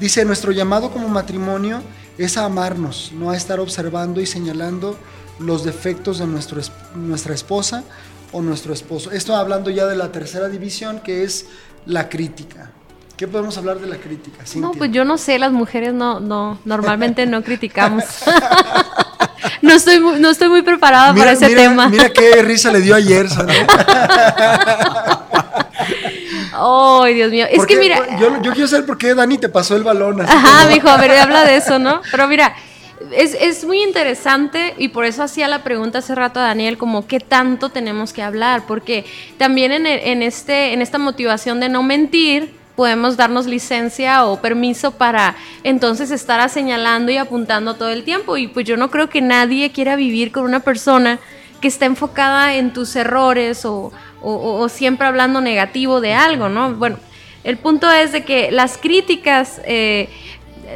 Dice, 0.00 0.24
nuestro 0.24 0.50
llamado 0.50 0.90
como 0.90 1.08
matrimonio 1.08 1.82
es 2.18 2.36
a 2.36 2.44
amarnos, 2.44 3.12
no 3.14 3.30
a 3.30 3.36
estar 3.36 3.60
observando 3.60 4.20
y 4.20 4.26
señalando 4.26 4.98
los 5.38 5.64
defectos 5.64 6.18
de 6.18 6.26
nuestra 6.26 7.34
esposa 7.34 7.84
o 8.32 8.42
nuestro 8.42 8.72
esposo. 8.72 9.12
Esto 9.12 9.36
hablando 9.36 9.70
ya 9.70 9.86
de 9.86 9.96
la 9.96 10.10
tercera 10.10 10.48
división, 10.48 11.00
que 11.00 11.22
es 11.24 11.46
la 11.86 12.08
crítica. 12.08 12.72
¿Qué 13.16 13.26
podemos 13.26 13.56
hablar 13.56 13.78
de 13.78 13.86
la 13.86 13.96
crítica? 13.96 14.44
No, 14.56 14.72
pues 14.72 14.92
yo 14.92 15.04
no 15.06 15.16
sé, 15.16 15.38
las 15.38 15.50
mujeres 15.50 15.94
no, 15.94 16.20
no, 16.20 16.58
normalmente 16.66 17.24
no 17.24 17.42
criticamos. 17.42 18.04
no 19.62 19.72
estoy 19.72 20.00
muy, 20.00 20.20
no 20.20 20.28
estoy 20.28 20.50
muy 20.50 20.60
preparada 20.60 21.14
para 21.14 21.32
ese 21.32 21.48
mira, 21.48 21.62
tema. 21.62 21.88
Mira 21.88 22.10
qué 22.10 22.42
risa 22.42 22.70
le 22.70 22.80
dio 22.82 22.94
ayer. 22.94 23.28
¿sabes? 23.30 23.56
Ay, 26.52 27.14
Dios 27.14 27.30
mío. 27.30 27.46
Es 27.50 27.56
¿Por 27.56 27.66
que 27.66 27.76
mira, 27.76 28.18
Yo, 28.18 28.42
yo 28.42 28.52
quiero 28.52 28.68
saber 28.68 28.84
por 28.84 28.98
qué 28.98 29.14
Dani 29.14 29.38
te 29.38 29.48
pasó 29.48 29.76
el 29.76 29.82
balón. 29.82 30.20
así 30.20 30.32
Ajá, 30.36 30.62
como- 30.64 30.74
mijo, 30.74 30.88
a 30.88 30.96
ver, 30.98 31.12
habla 31.12 31.44
de 31.44 31.56
eso, 31.56 31.78
¿no? 31.78 32.02
Pero 32.10 32.28
mira, 32.28 32.54
es, 33.12 33.34
es 33.40 33.64
muy 33.64 33.82
interesante 33.82 34.74
y 34.76 34.88
por 34.88 35.06
eso 35.06 35.22
hacía 35.22 35.48
la 35.48 35.62
pregunta 35.62 35.98
hace 36.00 36.14
rato 36.14 36.40
a 36.40 36.44
Daniel, 36.44 36.76
como 36.76 37.06
qué 37.06 37.20
tanto 37.20 37.70
tenemos 37.70 38.12
que 38.12 38.22
hablar, 38.22 38.64
porque 38.66 39.06
también 39.38 39.72
en, 39.72 39.86
en 39.86 40.22
este, 40.22 40.72
en 40.74 40.82
esta 40.82 40.98
motivación 40.98 41.60
de 41.60 41.68
no 41.70 41.82
mentir, 41.82 42.55
podemos 42.76 43.16
darnos 43.16 43.46
licencia 43.46 44.26
o 44.26 44.40
permiso 44.40 44.92
para 44.92 45.34
entonces 45.64 46.10
estar 46.10 46.48
señalando 46.50 47.10
y 47.10 47.16
apuntando 47.16 47.74
todo 47.74 47.88
el 47.88 48.04
tiempo. 48.04 48.36
Y 48.36 48.46
pues 48.48 48.66
yo 48.66 48.76
no 48.76 48.90
creo 48.90 49.08
que 49.08 49.20
nadie 49.22 49.72
quiera 49.72 49.96
vivir 49.96 50.30
con 50.30 50.44
una 50.44 50.60
persona 50.60 51.18
que 51.60 51.68
está 51.68 51.86
enfocada 51.86 52.54
en 52.54 52.72
tus 52.74 52.94
errores 52.96 53.64
o, 53.64 53.90
o- 54.22 54.68
siempre 54.68 55.06
hablando 55.06 55.40
negativo 55.40 56.00
de 56.02 56.12
algo, 56.12 56.48
¿no? 56.50 56.74
Bueno, 56.74 56.98
el 57.44 57.56
punto 57.56 57.90
es 57.90 58.12
de 58.12 58.24
que 58.24 58.50
las 58.50 58.76
críticas 58.76 59.60
eh, 59.64 60.08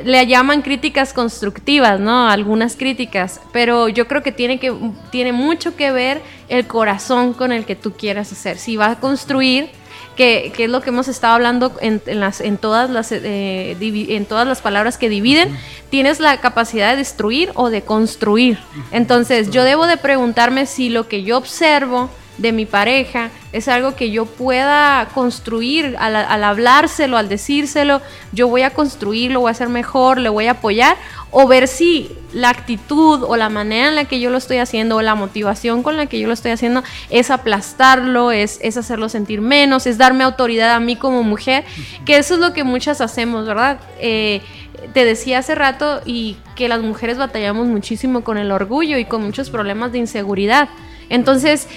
le 0.04 0.26
llaman 0.26 0.62
críticas 0.62 1.12
constructivas, 1.12 2.00
¿no? 2.00 2.28
Algunas 2.28 2.76
críticas, 2.76 3.40
pero 3.52 3.88
yo 3.88 4.06
creo 4.08 4.22
que 4.22 4.32
tiene, 4.32 4.58
que 4.58 4.72
tiene 5.10 5.32
mucho 5.32 5.76
que 5.76 5.90
ver 5.90 6.22
el 6.48 6.66
corazón 6.66 7.34
con 7.34 7.52
el 7.52 7.64
que 7.66 7.76
tú 7.76 7.92
quieras 7.92 8.32
hacer. 8.32 8.56
Si 8.56 8.76
vas 8.76 8.96
a 8.96 9.00
construir, 9.00 9.68
que, 10.20 10.52
que 10.54 10.64
es 10.64 10.70
lo 10.70 10.82
que 10.82 10.90
hemos 10.90 11.08
estado 11.08 11.32
hablando 11.32 11.72
en, 11.80 12.02
en 12.04 12.20
las, 12.20 12.42
en, 12.42 12.58
todas 12.58 12.90
las, 12.90 13.10
eh, 13.10 13.74
en 13.80 14.26
todas 14.26 14.46
las 14.46 14.60
palabras 14.60 14.98
que 14.98 15.08
dividen, 15.08 15.56
tienes 15.88 16.20
la 16.20 16.42
capacidad 16.42 16.90
de 16.90 16.98
destruir 16.98 17.52
o 17.54 17.70
de 17.70 17.80
construir. 17.80 18.58
Entonces, 18.92 19.50
yo 19.50 19.64
debo 19.64 19.86
de 19.86 19.96
preguntarme 19.96 20.66
si 20.66 20.90
lo 20.90 21.08
que 21.08 21.22
yo 21.22 21.38
observo 21.38 22.10
de 22.40 22.52
mi 22.52 22.64
pareja 22.64 23.30
es 23.52 23.68
algo 23.68 23.94
que 23.94 24.10
yo 24.10 24.24
pueda 24.24 25.08
construir 25.12 25.96
al, 25.98 26.16
al 26.16 26.44
hablárselo, 26.44 27.18
al 27.18 27.28
decírselo, 27.28 28.00
yo 28.32 28.48
voy 28.48 28.62
a 28.62 28.70
construirlo, 28.70 29.40
voy 29.40 29.48
a 29.48 29.52
hacer 29.52 29.68
mejor, 29.68 30.18
le 30.18 30.28
voy 30.28 30.46
a 30.46 30.52
apoyar, 30.52 30.96
o 31.30 31.46
ver 31.46 31.68
si 31.68 32.10
la 32.32 32.48
actitud 32.48 33.24
o 33.24 33.36
la 33.36 33.48
manera 33.48 33.88
en 33.88 33.94
la 33.94 34.04
que 34.06 34.20
yo 34.20 34.30
lo 34.30 34.38
estoy 34.38 34.58
haciendo 34.58 34.96
o 34.96 35.02
la 35.02 35.14
motivación 35.14 35.82
con 35.82 35.96
la 35.96 36.06
que 36.06 36.18
yo 36.18 36.28
lo 36.28 36.32
estoy 36.32 36.52
haciendo 36.52 36.82
es 37.10 37.30
aplastarlo, 37.30 38.32
es, 38.32 38.58
es 38.62 38.76
hacerlo 38.76 39.08
sentir 39.08 39.40
menos, 39.40 39.86
es 39.86 39.98
darme 39.98 40.24
autoridad 40.24 40.72
a 40.74 40.80
mí 40.80 40.96
como 40.96 41.22
mujer, 41.22 41.64
que 42.06 42.16
eso 42.16 42.34
es 42.34 42.40
lo 42.40 42.52
que 42.52 42.64
muchas 42.64 43.00
hacemos, 43.00 43.46
¿verdad? 43.46 43.80
Eh, 43.98 44.40
te 44.94 45.04
decía 45.04 45.38
hace 45.38 45.54
rato 45.54 46.00
y 46.06 46.36
que 46.56 46.68
las 46.68 46.80
mujeres 46.80 47.18
batallamos 47.18 47.66
muchísimo 47.66 48.24
con 48.24 48.38
el 48.38 48.50
orgullo 48.50 48.96
y 48.96 49.04
con 49.04 49.22
muchos 49.22 49.50
problemas 49.50 49.92
de 49.92 49.98
inseguridad. 49.98 50.68
Entonces, 51.10 51.68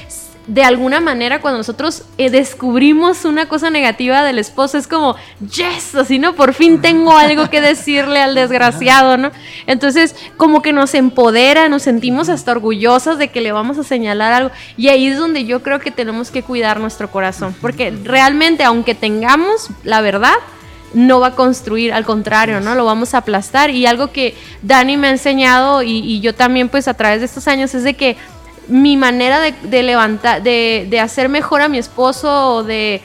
de 0.47 0.63
alguna 0.63 0.99
manera 0.99 1.39
cuando 1.39 1.59
nosotros 1.59 2.03
eh, 2.17 2.29
descubrimos 2.29 3.23
una 3.23 3.47
cosa 3.47 3.69
negativa 3.69 4.23
del 4.23 4.39
esposo 4.39 4.77
es 4.77 4.87
como, 4.87 5.15
yes, 5.39 5.95
así, 5.95 6.19
¿no? 6.19 6.33
Por 6.33 6.53
fin 6.53 6.81
tengo 6.81 7.17
algo 7.17 7.49
que 7.49 7.61
decirle 7.61 8.19
al 8.19 8.35
desgraciado, 8.35 9.17
¿no? 9.17 9.31
Entonces, 9.67 10.15
como 10.35 10.61
que 10.61 10.73
nos 10.73 10.95
empodera, 10.95 11.69
nos 11.69 11.83
sentimos 11.83 12.27
hasta 12.27 12.51
orgullosos 12.51 13.17
de 13.17 13.29
que 13.29 13.39
le 13.39 13.53
vamos 13.53 13.77
a 13.77 13.83
señalar 13.83 14.33
algo. 14.33 14.51
Y 14.75 14.89
ahí 14.89 15.07
es 15.07 15.17
donde 15.17 15.45
yo 15.45 15.63
creo 15.63 15.79
que 15.79 15.91
tenemos 15.91 16.29
que 16.29 16.43
cuidar 16.43 16.79
nuestro 16.79 17.09
corazón, 17.09 17.55
porque 17.61 17.91
realmente, 18.03 18.63
aunque 18.63 18.95
tengamos 18.95 19.69
la 19.83 20.01
verdad, 20.01 20.35
no 20.93 21.19
va 21.19 21.27
a 21.27 21.35
construir, 21.35 21.91
al 21.93 22.05
contrario, 22.05 22.59
¿no? 22.59 22.75
Lo 22.75 22.85
vamos 22.85 23.13
a 23.13 23.19
aplastar. 23.19 23.69
Y 23.69 23.85
algo 23.85 24.11
que 24.11 24.35
Dani 24.61 24.97
me 24.97 25.07
ha 25.07 25.11
enseñado 25.11 25.83
y, 25.83 25.99
y 25.99 26.19
yo 26.19 26.35
también, 26.35 26.69
pues 26.69 26.87
a 26.87 26.93
través 26.93 27.19
de 27.19 27.25
estos 27.25 27.47
años, 27.47 27.73
es 27.73 27.83
de 27.83 27.95
que 27.95 28.17
mi 28.67 28.97
manera 28.97 29.39
de, 29.39 29.83
levantar, 29.83 30.41
de, 30.41 30.87
de, 30.89 30.99
hacer 30.99 31.29
mejor 31.29 31.61
a 31.61 31.67
mi 31.67 31.77
esposo 31.77 32.55
o 32.55 32.63
de, 32.63 33.01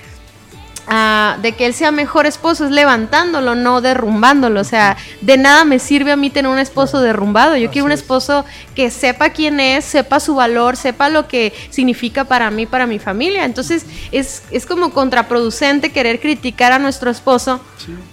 ah, 0.87 1.37
de 1.43 1.53
que 1.53 1.67
él 1.67 1.75
sea 1.75 1.91
mejor 1.91 2.27
esposo 2.27 2.65
es 2.65 2.71
levantándolo, 2.71 3.55
no 3.55 3.81
derrumbándolo. 3.81 4.61
O 4.61 4.65
sea, 4.65 4.97
de 5.21 5.37
nada 5.37 5.65
me 5.65 5.79
sirve 5.79 6.13
a 6.13 6.17
mí 6.17 6.31
tener 6.31 6.51
un 6.51 6.59
esposo 6.59 7.01
derrumbado. 7.01 7.57
Yo 7.57 7.71
quiero 7.71 7.87
un 7.87 7.93
esposo 7.93 8.45
que 8.75 8.91
sepa 8.91 9.31
quién 9.31 9.61
es, 9.61 9.85
sepa 9.85 10.21
su 10.21 10.35
valor, 10.35 10.77
sepa 10.77 11.09
lo 11.09 11.27
que 11.29 11.53
significa 11.71 12.25
para 12.25 12.51
mí, 12.51 12.67
para 12.67 12.87
mi 12.87 12.99
familia. 12.99 13.45
Entonces 13.45 13.85
es, 14.13 14.43
es 14.51 14.65
como 14.65 14.91
contraproducente 14.91 15.91
querer 15.91 16.21
criticar 16.21 16.73
a 16.73 16.79
nuestro 16.79 17.11
esposo 17.11 17.61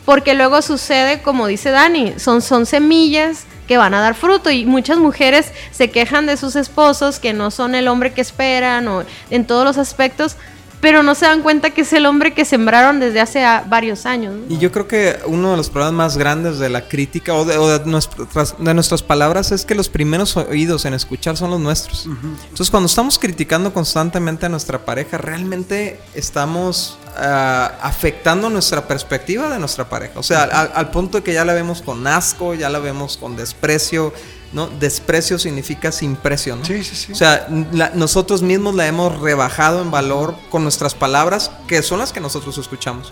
porque 0.05 0.33
luego 0.33 0.61
sucede, 0.61 1.21
como 1.21 1.47
dice 1.47 1.71
Dani, 1.71 2.13
son, 2.17 2.41
son 2.41 2.65
semillas 2.65 3.45
que 3.67 3.77
van 3.77 3.93
a 3.93 4.01
dar 4.01 4.15
fruto. 4.15 4.49
Y 4.51 4.65
muchas 4.65 4.97
mujeres 4.97 5.51
se 5.71 5.89
quejan 5.89 6.25
de 6.25 6.37
sus 6.37 6.55
esposos 6.55 7.19
que 7.19 7.33
no 7.33 7.51
son 7.51 7.75
el 7.75 7.87
hombre 7.87 8.13
que 8.13 8.21
esperan 8.21 8.87
o 8.87 9.03
en 9.29 9.45
todos 9.45 9.65
los 9.65 9.77
aspectos 9.77 10.37
pero 10.81 11.03
no 11.03 11.15
se 11.15 11.25
dan 11.25 11.41
cuenta 11.41 11.71
que 11.71 11.81
es 11.81 11.93
el 11.93 12.05
hombre 12.05 12.33
que 12.33 12.45
sembraron 12.45 12.99
desde 12.99 13.19
hace 13.19 13.43
varios 13.67 14.05
años. 14.05 14.35
Y 14.49 14.57
yo 14.57 14.71
creo 14.71 14.87
que 14.87 15.17
uno 15.25 15.51
de 15.51 15.57
los 15.57 15.69
problemas 15.69 15.95
más 15.95 16.17
grandes 16.17 16.59
de 16.59 16.69
la 16.69 16.87
crítica 16.87 17.33
o 17.33 17.45
de, 17.45 17.85
nuestras, 17.85 18.55
de 18.57 18.73
nuestras 18.73 19.01
palabras 19.01 19.51
es 19.51 19.65
que 19.65 19.75
los 19.75 19.89
primeros 19.89 20.35
oídos 20.37 20.85
en 20.85 20.93
escuchar 20.93 21.37
son 21.37 21.51
los 21.51 21.59
nuestros. 21.59 22.05
Entonces 22.05 22.69
cuando 22.69 22.87
estamos 22.87 23.17
criticando 23.19 23.73
constantemente 23.73 24.45
a 24.45 24.49
nuestra 24.49 24.85
pareja, 24.85 25.17
realmente 25.17 25.99
estamos 26.13 26.97
ah, 27.17 27.73
afectando 27.81 28.49
nuestra 28.49 28.87
perspectiva 28.87 29.49
de 29.49 29.59
nuestra 29.59 29.89
pareja. 29.89 30.19
O 30.19 30.23
sea, 30.23 30.43
al, 30.43 30.71
al 30.73 30.91
punto 30.91 31.17
de 31.17 31.23
que 31.23 31.33
ya 31.33 31.45
la 31.45 31.53
vemos 31.53 31.81
con 31.81 32.05
asco, 32.07 32.53
ya 32.53 32.69
la 32.69 32.79
vemos 32.79 33.17
con 33.17 33.35
desprecio, 33.35 34.13
¿no? 34.55 34.67
Desprecio 34.67 35.37
significa 35.37 35.91
sin 35.91 36.15
precio, 36.15 36.55
¿no? 36.55 36.63
Sí, 36.63 36.81
sí, 36.81 36.95
sí. 36.95 37.11
O 37.11 37.15
sea, 37.15 37.47
nosotros 37.49 38.41
mismos 38.41 38.73
la 38.73 38.87
hemos 38.87 39.19
rebajado 39.19 39.81
en 39.81 39.91
valor 39.91 40.33
con 40.49 40.63
nuestras 40.63 40.95
palabras, 40.95 41.51
que 41.67 41.83
son 41.83 41.99
las 41.99 42.13
que 42.13 42.21
nosotros 42.21 42.57
escuchamos. 42.57 43.11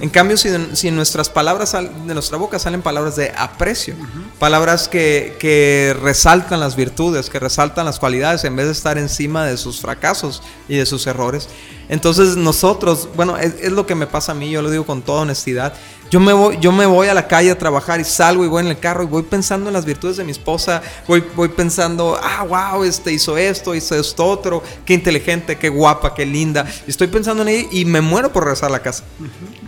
En 0.00 0.10
cambio, 0.10 0.36
si, 0.36 0.48
si, 0.72 0.88
en 0.88 0.96
nuestras 0.96 1.30
palabras, 1.30 1.72
de 1.72 2.12
nuestra 2.12 2.38
boca 2.38 2.58
salen 2.58 2.82
palabras 2.82 3.14
de 3.14 3.32
aprecio, 3.36 3.94
palabras 4.40 4.88
que, 4.88 5.36
que, 5.38 5.96
resaltan 6.02 6.58
las 6.58 6.74
virtudes, 6.74 7.30
que 7.30 7.38
resaltan 7.38 7.86
las 7.86 8.00
cualidades, 8.00 8.42
en 8.42 8.56
vez 8.56 8.66
de 8.66 8.72
estar 8.72 8.98
encima 8.98 9.46
de 9.46 9.56
sus 9.56 9.80
fracasos 9.80 10.42
y 10.68 10.76
de 10.76 10.86
sus 10.86 11.06
errores. 11.06 11.48
Entonces 11.90 12.36
nosotros, 12.36 13.08
bueno, 13.16 13.36
es 13.36 13.72
lo 13.72 13.84
que 13.84 13.96
me 13.96 14.06
pasa 14.06 14.32
a 14.32 14.34
mí, 14.36 14.48
yo 14.48 14.62
lo 14.62 14.70
digo 14.70 14.86
con 14.86 15.02
toda 15.02 15.22
honestidad, 15.22 15.74
yo 16.10 16.18
me, 16.18 16.32
voy, 16.32 16.58
yo 16.60 16.72
me 16.72 16.86
voy 16.86 17.06
a 17.06 17.14
la 17.14 17.28
calle 17.28 17.52
a 17.52 17.58
trabajar 17.58 18.00
y 18.00 18.04
salgo 18.04 18.44
y 18.44 18.48
voy 18.48 18.64
en 18.64 18.70
el 18.70 18.80
carro 18.80 19.04
y 19.04 19.06
voy 19.06 19.22
pensando 19.22 19.68
en 19.68 19.72
las 19.72 19.84
virtudes 19.84 20.16
de 20.16 20.24
mi 20.24 20.32
esposa, 20.32 20.82
voy, 21.06 21.22
voy 21.36 21.48
pensando, 21.48 22.18
ah, 22.20 22.42
wow, 22.42 22.82
este 22.82 23.12
hizo 23.12 23.38
esto, 23.38 23.76
hizo 23.76 23.94
esto 23.94 24.26
otro, 24.26 24.60
qué 24.84 24.94
inteligente, 24.94 25.56
qué 25.56 25.68
guapa, 25.68 26.12
qué 26.12 26.26
linda. 26.26 26.66
Y 26.84 26.90
estoy 26.90 27.06
pensando 27.06 27.42
en 27.42 27.48
ella 27.48 27.68
y 27.70 27.84
me 27.84 28.00
muero 28.00 28.32
por 28.32 28.42
regresar 28.42 28.70
a 28.70 28.72
la 28.72 28.82
casa. 28.82 29.04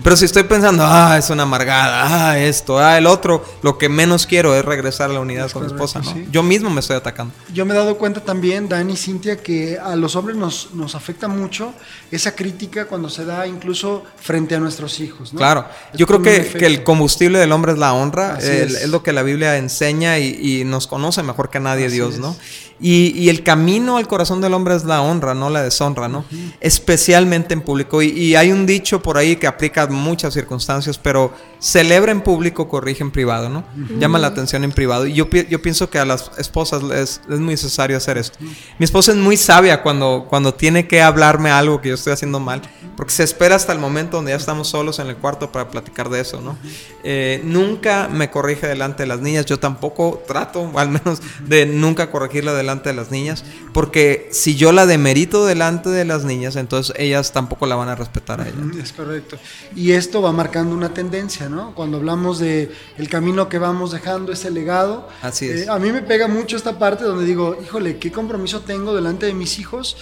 Pero 0.03 0.17
si 0.17 0.25
estoy 0.25 0.43
pensando, 0.43 0.85
ah, 0.85 1.17
es 1.17 1.31
una 1.31 1.45
amargada, 1.45 2.31
ah, 2.31 2.39
esto, 2.41 2.77
ah, 2.77 2.99
el 2.99 3.07
otro, 3.07 3.45
lo 3.63 3.79
que 3.79 3.89
menos 3.89 4.27
quiero 4.27 4.57
es 4.57 4.65
regresar 4.65 5.11
a 5.11 5.15
la 5.15 5.21
unidad 5.21 5.49
con 5.53 5.63
mi 5.63 5.69
esposa, 5.69 6.01
¿no? 6.01 6.13
Yo 6.33 6.43
mismo 6.43 6.71
me 6.71 6.81
estoy 6.81 6.97
atacando. 6.97 7.33
Yo 7.55 7.65
me 7.65 7.73
he 7.73 7.77
dado 7.77 7.97
cuenta 7.99 8.21
también, 8.21 8.69
Dani 8.69 8.95
y 8.95 8.97
Cintia, 8.97 9.37
que 9.37 9.79
a 9.79 9.95
los 9.95 10.17
hombres 10.17 10.37
nos, 10.37 10.75
nos 10.75 10.97
afecta 10.97 11.29
mucho 11.29 11.73
esa 12.13 12.37
crítica 12.37 12.87
cuando 12.87 13.09
se 13.09 13.25
da 13.25 13.47
incluso 13.47 14.05
frente 14.17 14.55
a 14.55 14.61
nuestros 14.61 15.01
hijos, 15.01 15.33
¿no? 15.33 15.39
Claro, 15.39 15.65
yo 15.95 16.07
creo 16.07 16.23
que 16.23 16.45
que, 16.47 16.67
el 16.67 16.85
combustible 16.85 17.39
del 17.39 17.51
hombre 17.53 17.73
es 17.73 17.79
la 17.79 17.95
honra, 17.95 18.39
es. 18.39 18.87
lo 18.89 19.03
que 19.03 19.13
la 19.13 19.23
Biblia 19.23 19.57
enseña 19.57 20.19
y, 20.19 20.63
nos 20.65 20.87
conoce 20.87 21.23
mejor 21.23 21.49
que 21.49 21.59
nadie 21.59 21.89
Dios, 21.89 22.19
¿no? 22.19 22.37
Y, 22.81 23.31
el 23.31 23.43
camino 23.43 23.97
al 23.97 24.09
corazón 24.09 24.43
del 24.43 24.53
hombre 24.53 24.77
es 24.77 24.85
la 24.85 25.01
honra, 25.01 25.35
no 25.35 25.49
la 25.49 25.63
deshonra, 25.63 26.09
¿no? 26.09 26.25
Especialmente 26.61 27.55
en 27.55 27.63
público. 27.63 28.03
Y, 28.03 28.35
hay 28.37 28.53
un 28.53 28.67
dicho 28.67 29.03
por 29.03 29.17
ahí 29.17 29.37
que 29.37 29.47
aplica 29.47 29.83
a 29.83 29.87
muchas 29.87 30.35
circunstancias, 30.35 30.99
pero 30.99 31.33
celebra 31.63 32.11
en 32.11 32.23
público, 32.23 32.69
corrige 32.69 33.05
en 33.05 33.13
privado, 33.13 33.49
¿no? 33.49 33.65
Llama 34.01 34.19
la 34.19 34.27
atención 34.27 34.65
en 34.65 34.73
privado. 34.73 35.07
Y 35.07 35.13
yo, 35.13 35.31
yo 35.31 35.63
pienso 35.63 35.89
que 35.89 36.01
a 36.01 36.05
las 36.05 36.33
esposas 36.37 36.83
es, 36.83 37.21
es 37.31 37.39
muy 37.39 37.53
necesario 37.53 37.97
hacer 37.97 38.19
esto. 38.19 38.37
Mi 38.41 38.85
esposa 38.85 39.13
es 39.13 39.19
muy 39.19 39.37
sabia 39.37 39.81
cuando, 39.81 40.27
cuando 40.29 40.55
tiene 40.55 40.89
que 40.89 41.01
hablarme 41.01 41.53
algo 41.53 41.81
que 41.81 41.91
yo 41.91 41.95
estoy 41.95 42.13
haciendo 42.13 42.41
mal, 42.41 42.63
porque 42.97 43.13
se 43.13 43.23
espera 43.23 43.55
hasta 43.55 43.73
el 43.73 43.79
momento 43.79 44.17
donde 44.17 44.33
ya 44.33 44.37
estamos 44.37 44.69
solos 44.69 44.99
en 44.99 45.07
el 45.07 45.17
cuarto 45.17 45.53
para 45.53 45.69
platicar 45.69 46.11
de 46.11 46.21
eso, 46.21 46.41
¿no? 46.41 46.59
Eh, 47.05 47.41
nunca 47.45 48.09
me 48.09 48.29
corrige 48.29 48.67
delante 48.67 49.05
de 49.05 49.07
las 49.07 49.21
niñas, 49.21 49.47
yo 49.47 49.61
tampoco 49.61 50.21
trato, 50.27 50.69
al 50.75 50.89
menos, 50.89 51.23
de 51.47 51.65
nunca 51.67 52.11
corregirla 52.11 52.55
delante 52.55 52.89
de 52.89 52.97
las 52.97 53.13
niñas, 53.13 53.45
porque 53.73 54.29
si 54.33 54.57
yo 54.57 54.73
la 54.73 54.87
demerito 54.87 55.47
delante 55.47 55.91
de 55.91 56.05
las 56.05 56.25
niñas, 56.25 56.57
entonces 56.57 56.95
ellas 56.99 57.33
tampoco 57.33 57.67
la 57.67 57.77
van 57.77 57.89
a 57.89 57.95
respetar 57.95 58.41
a 58.41 58.49
ella. 58.49 58.59
Es 58.83 58.93
correcto. 58.93 59.39
Y 59.77 59.93
esto 59.93 60.21
va 60.23 60.33
marcando 60.33 60.75
una 60.75 60.93
tendencia, 60.93 61.49
¿no? 61.53 61.75
Cuando 61.75 61.99
hablamos 61.99 62.39
de 62.39 62.73
el 62.99 63.09
camino 63.09 63.49
que 63.49 63.59
vamos 63.59 63.93
dejando, 63.93 64.33
ese 64.33 64.51
legado. 64.51 65.09
Así 65.23 65.49
es. 65.49 65.63
Eh, 65.63 65.71
a 65.71 65.79
mí 65.79 65.93
me 65.93 66.03
pega 66.03 66.27
mucho 66.27 66.57
esta 66.57 66.79
parte 66.79 67.05
donde 67.05 67.25
digo, 67.25 67.57
híjole, 67.63 67.99
¿qué 67.99 68.11
compromiso 68.11 68.61
tengo 68.61 68.95
delante 68.95 69.27
de 69.27 69.35
mis 69.35 69.59
hijos? 69.59 69.97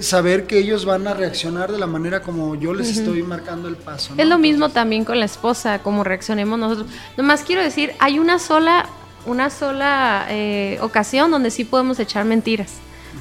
saber 0.00 0.46
que 0.46 0.58
ellos 0.58 0.84
van 0.84 1.08
a 1.08 1.14
reaccionar 1.14 1.72
de 1.72 1.78
la 1.80 1.88
manera 1.88 2.22
como 2.22 2.54
yo 2.54 2.72
les 2.72 2.96
estoy 2.96 3.24
marcando 3.24 3.66
el 3.66 3.74
paso. 3.74 4.14
Es 4.16 4.28
lo 4.28 4.38
mismo 4.38 4.68
también 4.68 5.04
con 5.04 5.18
la 5.18 5.24
esposa, 5.24 5.80
como 5.80 6.04
reaccionemos 6.04 6.56
nosotros. 6.56 6.86
Nomás 7.16 7.42
quiero 7.42 7.60
decir, 7.60 7.90
hay 7.98 8.20
una 8.20 8.38
sola 8.38 8.88
una 9.26 9.50
sola 9.50 10.26
eh, 10.28 10.78
ocasión 10.80 11.30
donde 11.30 11.50
sí 11.50 11.64
podemos 11.64 11.98
echar 11.98 12.24
mentiras. 12.24 12.72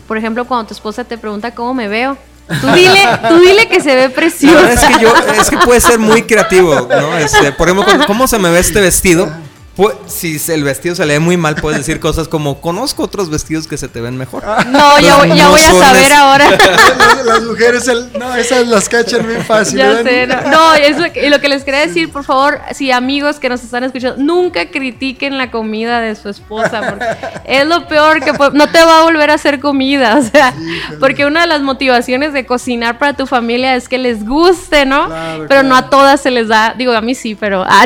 Por 0.08 0.18
ejemplo, 0.18 0.46
cuando 0.46 0.68
tu 0.68 0.74
esposa 0.74 1.04
te 1.04 1.18
pregunta 1.18 1.56
cómo 1.56 1.74
me 1.74 1.88
veo. 1.88 2.18
Tú 2.48 2.68
dile, 2.74 3.00
tú 3.30 3.40
dile 3.40 3.68
que 3.68 3.82
se 3.82 3.96
ve 3.96 4.10
preciosa. 4.10 4.74
es, 4.74 4.84
que 4.84 5.02
yo, 5.02 5.14
es 5.40 5.50
que 5.50 5.58
puede 5.58 5.80
ser 5.80 6.00
muy 6.00 6.24
creativo, 6.24 6.88
¿no? 6.90 7.18
Este, 7.18 7.52
por 7.54 7.70
ejemplo, 7.70 8.06
¿cómo 8.06 8.28
se 8.28 8.38
me 8.38 8.50
ve 8.50 8.60
este 8.60 8.82
vestido? 8.82 9.32
Pues, 9.76 9.96
si 10.06 10.40
el 10.52 10.64
vestido 10.64 10.94
se 10.94 11.04
le 11.06 11.14
ve 11.14 11.20
muy 11.20 11.36
mal, 11.36 11.56
puedes 11.56 11.80
decir 11.80 12.00
cosas 12.00 12.28
como, 12.28 12.62
conozco 12.62 13.04
otros 13.04 13.32
vestidos 13.32 13.68
que 13.68 13.76
se 13.78 13.88
te 13.88 14.02
ven 14.02 14.18
mejor. 14.18 14.44
No, 14.74 15.00
ya, 15.00 15.18
voy, 15.18 15.36
ya 15.36 15.50
voy 15.50 15.62
a 15.62 15.72
saber 15.72 16.14
ahora. 16.14 16.50
Las, 17.26 17.44
mujeres, 17.44 17.90
no, 18.18 18.36
esas 18.36 18.68
las 18.68 18.90
cachan 18.90 19.26
bien 19.28 19.44
fácil. 19.44 19.78
Ya 19.78 20.04
sé, 20.04 20.28
no, 20.28 20.42
no 20.42 20.74
es 20.74 20.98
lo, 20.98 21.12
que, 21.12 21.30
lo 21.30 21.40
que 21.40 21.48
les 21.48 21.64
quería 21.64 21.82
decir, 21.82 22.12
por 22.12 22.24
favor, 22.24 22.60
si 22.74 22.92
amigos 22.92 23.40
que 23.40 23.50
nos 23.50 23.64
están 23.64 23.84
escuchando, 23.84 24.22
nunca 24.22 24.70
critiquen 24.70 25.38
la 25.38 25.52
comida 25.52 26.00
de 26.02 26.16
su 26.16 26.30
esposa, 26.30 26.82
porque 26.90 27.06
es 27.46 27.66
lo 27.66 27.88
peor 27.88 28.24
que 28.24 28.32
no 28.32 28.70
te 28.70 28.84
va 28.84 29.00
a 29.00 29.04
volver 29.04 29.32
a 29.32 29.36
hacer 29.36 29.60
comida, 29.60 30.18
o 30.18 30.24
sea, 30.24 30.54
porque 31.00 31.26
una 31.26 31.42
de 31.42 31.48
las 31.48 31.62
motivaciones 31.62 32.34
de 32.34 32.46
cocinar 32.46 32.98
para 32.98 33.14
tu 33.14 33.26
familia 33.26 33.76
es 33.76 33.88
que 33.88 33.98
les 33.98 34.26
guste, 34.26 34.86
¿no? 34.86 35.10
pero 35.48 35.64
no 35.64 35.76
a 35.76 35.90
todas 35.90 36.22
se 36.22 36.32
les 36.32 36.48
da, 36.48 36.74
digo, 36.78 36.94
a 36.94 37.02
mí 37.02 37.16
sí, 37.16 37.36
pero 37.36 37.64
ah, 37.68 37.86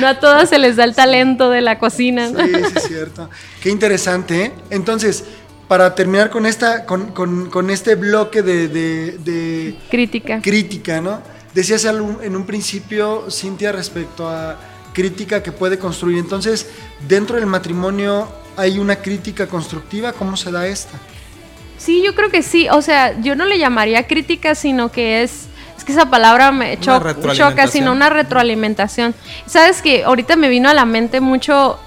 no 0.00 0.06
a 0.06 0.18
todas 0.18 0.27
todas 0.28 0.48
se 0.48 0.58
les 0.58 0.76
da 0.76 0.84
el 0.84 0.94
talento 0.94 1.50
de 1.50 1.60
la 1.60 1.78
cocina. 1.78 2.28
Sí, 2.28 2.34
sí, 2.36 2.72
es 2.76 2.82
cierto. 2.86 3.30
Qué 3.62 3.70
interesante, 3.70 4.44
¿eh? 4.44 4.52
Entonces, 4.70 5.24
para 5.68 5.94
terminar 5.94 6.30
con, 6.30 6.44
esta, 6.44 6.84
con, 6.84 7.70
este 7.70 7.94
bloque 7.94 8.42
de, 8.42 9.76
Crítica. 9.90 10.40
Crítica, 10.42 11.00
¿no? 11.00 11.20
Decías 11.54 11.84
en 11.84 12.36
un 12.36 12.46
principio, 12.46 13.30
Cintia, 13.30 13.72
respecto 13.72 14.28
a 14.28 14.58
crítica 14.92 15.42
que 15.42 15.52
puede 15.52 15.78
construir. 15.78 16.18
Entonces, 16.18 16.68
dentro 17.08 17.36
del 17.36 17.46
matrimonio 17.46 18.28
hay 18.56 18.78
una 18.78 18.96
crítica 18.96 19.46
constructiva. 19.46 20.12
¿Cómo 20.12 20.36
se 20.36 20.50
da 20.50 20.66
esta? 20.66 20.98
Sí, 21.78 22.02
yo 22.04 22.14
creo 22.14 22.30
que 22.30 22.42
sí. 22.42 22.68
O 22.70 22.82
sea, 22.82 23.18
yo 23.20 23.34
no 23.34 23.46
le 23.46 23.58
llamaría 23.58 24.06
crítica, 24.06 24.54
sino 24.54 24.90
que 24.90 25.22
es 25.22 25.47
esa 25.92 26.10
palabra 26.10 26.52
me 26.52 26.78
choca, 26.78 27.66
sino 27.66 27.92
una 27.92 28.10
retroalimentación. 28.10 29.14
Sabes 29.46 29.82
que 29.82 30.04
ahorita 30.04 30.36
me 30.36 30.48
vino 30.48 30.68
a 30.68 30.74
la 30.74 30.84
mente 30.84 31.20
mucho, 31.20 31.78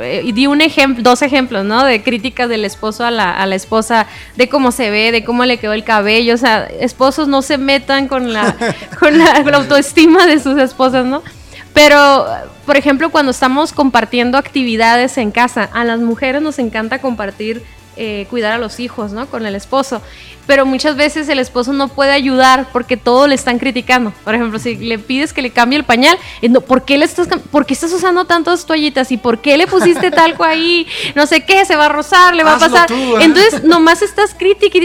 eh, 0.00 0.22
y 0.24 0.32
di 0.32 0.46
un 0.46 0.60
ejemplo, 0.60 1.02
dos 1.02 1.22
ejemplos, 1.22 1.64
¿no? 1.64 1.84
De 1.84 2.02
críticas 2.02 2.48
del 2.48 2.64
esposo 2.64 3.04
a 3.04 3.10
la, 3.10 3.32
a 3.36 3.46
la 3.46 3.54
esposa, 3.54 4.06
de 4.36 4.48
cómo 4.48 4.72
se 4.72 4.90
ve, 4.90 5.12
de 5.12 5.24
cómo 5.24 5.44
le 5.44 5.58
quedó 5.58 5.72
el 5.72 5.84
cabello. 5.84 6.34
O 6.34 6.38
sea, 6.38 6.64
esposos 6.64 7.28
no 7.28 7.42
se 7.42 7.58
metan 7.58 8.08
con 8.08 8.32
la, 8.32 8.56
con 8.98 9.18
la, 9.18 9.36
autoestima 9.54 10.26
de 10.26 10.40
sus 10.40 10.58
esposas, 10.58 11.06
¿no? 11.06 11.22
Pero, 11.72 12.26
por 12.66 12.76
ejemplo, 12.76 13.10
cuando 13.10 13.30
estamos 13.30 13.72
compartiendo 13.72 14.38
actividades 14.38 15.18
en 15.18 15.32
casa, 15.32 15.68
a 15.72 15.84
las 15.84 16.00
mujeres 16.00 16.40
nos 16.40 16.58
encanta 16.58 17.00
compartir 17.00 17.62
eh, 17.96 18.26
cuidar 18.30 18.52
a 18.52 18.58
los 18.58 18.80
hijos, 18.80 19.12
¿no? 19.12 19.26
Con 19.26 19.46
el 19.46 19.54
esposo. 19.54 20.02
Pero 20.46 20.66
muchas 20.66 20.96
veces 20.96 21.28
el 21.28 21.38
esposo 21.38 21.72
no 21.72 21.88
puede 21.88 22.12
ayudar 22.12 22.66
porque 22.70 22.96
todo 22.96 23.26
le 23.26 23.34
están 23.34 23.58
criticando. 23.58 24.12
Por 24.24 24.34
ejemplo, 24.34 24.58
si 24.58 24.76
le 24.76 24.98
pides 24.98 25.32
que 25.32 25.40
le 25.40 25.50
cambie 25.50 25.78
el 25.78 25.84
pañal, 25.84 26.18
eh, 26.42 26.50
¿por 26.50 26.84
qué 26.84 26.98
le 26.98 27.06
estás, 27.06 27.28
por 27.50 27.64
qué 27.64 27.72
estás 27.72 27.92
usando 27.92 28.26
tantas 28.26 28.66
toallitas? 28.66 29.10
¿Y 29.10 29.16
por 29.16 29.40
qué 29.40 29.56
le 29.56 29.66
pusiste 29.66 30.10
talco 30.10 30.44
ahí? 30.44 30.86
No 31.14 31.26
sé 31.26 31.44
qué, 31.44 31.64
se 31.64 31.76
va 31.76 31.86
a 31.86 31.88
rozar, 31.88 32.34
le 32.34 32.44
va 32.44 32.56
a 32.56 32.58
pasar. 32.58 32.92
¿eh? 32.92 33.14
Entonces, 33.20 33.64
nomás 33.64 34.02
estás 34.02 34.34
crítica, 34.34 34.78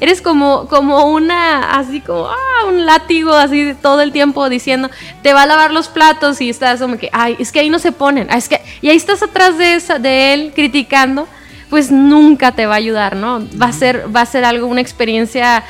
eres 0.00 0.22
como, 0.22 0.68
como 0.68 1.06
una, 1.06 1.72
así 1.72 2.00
como, 2.00 2.26
ah, 2.26 2.66
un 2.68 2.86
látigo, 2.86 3.32
así 3.32 3.74
todo 3.82 4.02
el 4.02 4.12
tiempo 4.12 4.48
diciendo, 4.48 4.90
te 5.22 5.32
va 5.32 5.42
a 5.42 5.46
lavar 5.46 5.72
los 5.72 5.88
platos 5.88 6.40
y 6.40 6.50
estás 6.50 6.80
como 6.80 6.98
que, 6.98 7.10
ay, 7.12 7.36
es 7.38 7.50
que 7.50 7.60
ahí 7.60 7.70
no 7.70 7.78
se 7.78 7.92
ponen, 7.92 8.28
ah, 8.30 8.36
es 8.36 8.48
que, 8.48 8.60
y 8.80 8.90
ahí 8.90 8.96
estás 8.96 9.22
atrás 9.22 9.58
de, 9.58 9.74
esa, 9.74 9.98
de 9.98 10.34
él 10.34 10.52
criticando 10.54 11.26
pues 11.70 11.92
nunca 11.92 12.52
te 12.52 12.66
va 12.66 12.74
a 12.74 12.78
ayudar, 12.78 13.16
¿no? 13.16 13.46
Va 13.60 13.66
a 13.66 13.72
ser, 13.72 14.14
va 14.14 14.22
a 14.22 14.26
ser 14.26 14.44
algo, 14.44 14.66
una 14.66 14.80
experiencia 14.80 15.64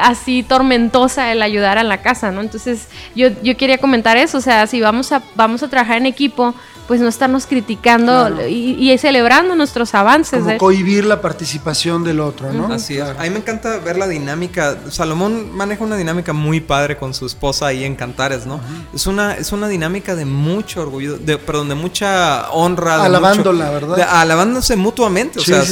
así 0.00 0.42
tormentosa 0.42 1.30
el 1.30 1.42
ayudar 1.42 1.76
a 1.76 1.84
la 1.84 2.00
casa, 2.00 2.32
¿no? 2.32 2.40
Entonces, 2.40 2.88
yo, 3.14 3.28
yo 3.42 3.56
quería 3.56 3.76
comentar 3.76 4.16
eso, 4.16 4.38
o 4.38 4.40
sea, 4.40 4.66
si 4.66 4.80
vamos 4.80 5.12
a, 5.12 5.22
vamos 5.36 5.62
a 5.62 5.68
trabajar 5.68 5.98
en 5.98 6.06
equipo, 6.06 6.54
pues 6.86 7.00
no 7.00 7.08
estarnos 7.08 7.46
criticando 7.46 8.46
y, 8.46 8.96
celebrando 8.98 9.54
nuestros 9.56 9.94
avances. 9.94 10.42
Como 10.42 10.58
cohibir 10.58 11.04
la 11.04 11.20
participación 11.20 12.04
del 12.04 12.20
otro, 12.20 12.52
¿no? 12.52 12.72
Así 12.72 12.96
es. 12.96 13.02
A 13.02 13.22
mí 13.22 13.30
me 13.30 13.38
encanta 13.38 13.78
ver 13.78 13.96
la 13.96 14.06
dinámica. 14.06 14.76
Salomón 14.90 15.54
maneja 15.54 15.82
una 15.82 15.96
dinámica 15.96 16.32
muy 16.32 16.60
padre 16.60 16.96
con 16.96 17.14
su 17.14 17.26
esposa 17.26 17.66
ahí 17.66 17.84
en 17.84 17.96
Cantares, 17.96 18.46
¿no? 18.46 18.60
es, 18.94 19.06
una, 19.06 19.34
es 19.34 19.52
una 19.52 19.68
dinámica 19.68 20.14
de 20.14 20.24
mucho 20.24 20.82
orgullo, 20.82 21.16
de, 21.16 21.38
perdón, 21.38 21.68
de 21.68 21.74
mucha 21.74 22.50
honra. 22.50 23.02
Alabándola, 23.02 23.70
¿verdad? 23.70 24.08
alabándose 24.10 24.76
mutuamente, 24.76 25.38
o 25.40 25.42
sea, 25.42 25.64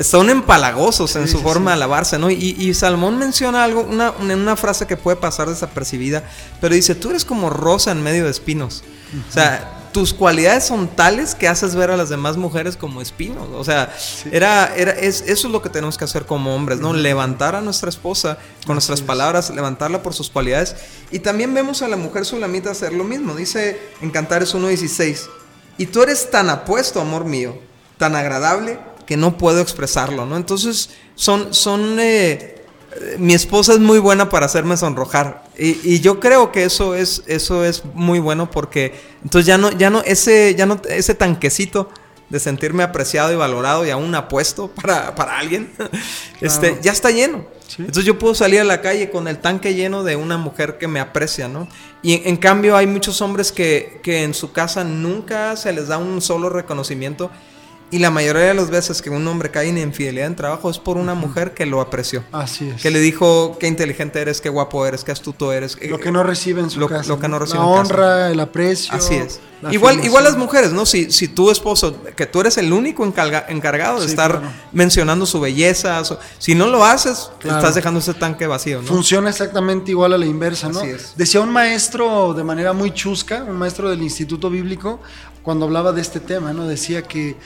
son 0.00 0.28
empalagosos 0.28 1.16
en 1.16 1.26
su 1.26 1.40
forma 1.40 1.70
de 1.70 1.74
alabarse, 1.76 2.18
¿no? 2.18 2.30
Y, 2.30 2.74
Salomón 2.74 3.18
menciona 3.18 3.64
algo, 3.64 3.82
una, 3.82 4.10
una, 4.10 4.56
frase 4.56 4.86
que 4.86 4.96
puede 4.96 5.16
pasar 5.16 5.48
desapercibida, 5.48 6.24
pero 6.60 6.74
dice, 6.74 6.94
tú 6.94 7.10
eres 7.10 7.24
como 7.24 7.48
rosa 7.48 7.92
en 7.92 8.02
medio 8.02 8.24
de 8.24 8.30
espinos. 8.30 8.84
O 9.28 9.32
sea, 9.32 9.85
tus 9.96 10.12
cualidades 10.12 10.66
son 10.66 10.88
tales 10.88 11.34
que 11.34 11.48
haces 11.48 11.74
ver 11.74 11.90
a 11.90 11.96
las 11.96 12.10
demás 12.10 12.36
mujeres 12.36 12.76
como 12.76 13.00
espinos. 13.00 13.48
O 13.54 13.64
sea, 13.64 13.96
era, 14.30 14.76
era, 14.76 14.90
es, 14.92 15.22
eso 15.22 15.46
es 15.46 15.52
lo 15.54 15.62
que 15.62 15.70
tenemos 15.70 15.96
que 15.96 16.04
hacer 16.04 16.26
como 16.26 16.54
hombres, 16.54 16.80
¿no? 16.80 16.92
Levantar 16.92 17.54
a 17.54 17.62
nuestra 17.62 17.88
esposa 17.88 18.36
con 18.66 18.74
nuestras 18.74 19.00
palabras, 19.00 19.48
levantarla 19.48 20.02
por 20.02 20.12
sus 20.12 20.28
cualidades. 20.28 20.76
Y 21.10 21.20
también 21.20 21.54
vemos 21.54 21.80
a 21.80 21.88
la 21.88 21.96
mujer 21.96 22.26
sulamita 22.26 22.72
hacer 22.72 22.92
lo 22.92 23.04
mismo. 23.04 23.34
Dice 23.34 23.80
en 24.02 24.10
Cantares 24.10 24.54
1.16, 24.54 25.30
y 25.78 25.86
tú 25.86 26.02
eres 26.02 26.30
tan 26.30 26.50
apuesto, 26.50 27.00
amor 27.00 27.24
mío, 27.24 27.58
tan 27.96 28.16
agradable, 28.16 28.78
que 29.06 29.16
no 29.16 29.38
puedo 29.38 29.62
expresarlo, 29.62 30.26
¿no? 30.26 30.36
Entonces, 30.36 30.90
son, 31.14 31.54
son 31.54 31.96
eh, 32.00 32.55
mi 33.18 33.34
esposa 33.34 33.74
es 33.74 33.80
muy 33.80 33.98
buena 33.98 34.28
para 34.28 34.46
hacerme 34.46 34.76
sonrojar. 34.76 35.44
Y, 35.58 36.00
yo 36.00 36.20
creo 36.20 36.52
que 36.52 36.64
eso 36.64 36.94
es, 36.94 37.22
eso 37.26 37.64
es 37.64 37.84
muy 37.94 38.18
bueno 38.18 38.50
porque 38.50 38.94
entonces 39.22 39.46
ya 39.46 39.58
no, 39.58 39.70
ya 39.72 39.90
no, 39.90 40.02
ese, 40.02 40.54
ya 40.54 40.66
no, 40.66 40.80
ese 40.88 41.14
tanquecito 41.14 41.88
de 42.28 42.40
sentirme 42.40 42.82
apreciado 42.82 43.32
y 43.32 43.36
valorado 43.36 43.86
y 43.86 43.90
aún 43.90 44.14
apuesto 44.14 44.68
para, 44.68 45.14
para 45.14 45.38
alguien, 45.38 45.72
este, 46.40 46.78
ya 46.82 46.92
está 46.92 47.10
lleno. 47.10 47.44
Entonces 47.78 48.04
yo 48.04 48.18
puedo 48.18 48.34
salir 48.34 48.60
a 48.60 48.64
la 48.64 48.80
calle 48.80 49.10
con 49.10 49.28
el 49.28 49.38
tanque 49.38 49.74
lleno 49.74 50.02
de 50.02 50.16
una 50.16 50.38
mujer 50.38 50.78
que 50.78 50.88
me 50.88 51.00
aprecia, 51.00 51.48
¿no? 51.48 51.68
Y 52.02 52.22
en, 52.28 52.36
cambio 52.36 52.76
hay 52.76 52.86
muchos 52.86 53.20
hombres 53.20 53.52
que, 53.52 54.00
que 54.02 54.22
en 54.22 54.34
su 54.34 54.52
casa 54.52 54.84
nunca 54.84 55.56
se 55.56 55.72
les 55.72 55.88
da 55.88 55.98
un 55.98 56.22
solo 56.22 56.48
reconocimiento 56.48 57.30
y 57.90 57.98
la 58.00 58.10
mayoría 58.10 58.42
de 58.42 58.54
las 58.54 58.70
veces 58.70 59.00
que 59.00 59.10
un 59.10 59.26
hombre 59.28 59.50
cae 59.50 59.68
en 59.68 59.78
infidelidad 59.78 60.26
en 60.26 60.34
trabajo 60.34 60.68
es 60.70 60.78
por 60.78 60.96
una 60.96 61.14
mujer 61.14 61.54
que 61.54 61.66
lo 61.66 61.80
apreció. 61.80 62.24
Así 62.32 62.68
es. 62.68 62.82
Que 62.82 62.90
le 62.90 62.98
dijo 62.98 63.56
qué 63.60 63.68
inteligente 63.68 64.20
eres, 64.20 64.40
qué 64.40 64.48
guapo 64.48 64.84
eres, 64.86 65.04
qué 65.04 65.12
astuto 65.12 65.52
eres. 65.52 65.78
Lo 65.88 66.00
que 66.00 66.10
no 66.10 66.24
recibe 66.24 66.60
en 66.60 66.70
su 66.70 66.80
lo, 66.80 66.88
casa. 66.88 67.08
Lo 67.08 67.20
que 67.20 67.28
no 67.28 67.38
recibe 67.38 67.60
la 67.60 67.66
honra, 67.66 68.30
el 68.30 68.40
aprecio. 68.40 68.92
Así 68.92 69.14
es. 69.14 69.40
Igual, 69.70 70.04
igual 70.04 70.24
las 70.24 70.36
mujeres, 70.36 70.72
¿no? 70.72 70.84
Si, 70.84 71.10
si 71.10 71.28
tu 71.28 71.50
esposo, 71.50 72.02
que 72.14 72.26
tú 72.26 72.40
eres 72.40 72.58
el 72.58 72.72
único 72.72 73.04
encargado 73.04 74.00
de 74.00 74.06
estar 74.06 74.42
mencionando 74.72 75.26
su 75.26 75.40
belleza, 75.40 76.02
si 76.38 76.54
no 76.54 76.66
lo 76.66 76.84
haces, 76.84 77.30
estás 77.42 77.74
dejando 77.74 78.00
ese 78.00 78.14
tanque 78.14 78.46
vacío, 78.46 78.82
¿no? 78.82 78.88
Funciona 78.88 79.30
exactamente 79.30 79.90
igual 79.92 80.12
a 80.12 80.18
la 80.18 80.26
inversa, 80.26 80.68
¿no? 80.68 80.80
Así 80.80 80.90
es. 80.90 81.14
Decía 81.16 81.40
un 81.40 81.50
maestro 81.50 82.34
de 82.34 82.44
manera 82.44 82.72
muy 82.72 82.92
chusca, 82.92 83.44
un 83.44 83.56
maestro 83.56 83.88
del 83.88 84.02
Instituto 84.02 84.50
Bíblico, 84.50 85.00
cuando 85.42 85.64
hablaba 85.64 85.92
de 85.92 86.02
este 86.02 86.20
tema, 86.20 86.52
¿no? 86.52 86.66
Decía 86.66 87.02
que 87.02 87.36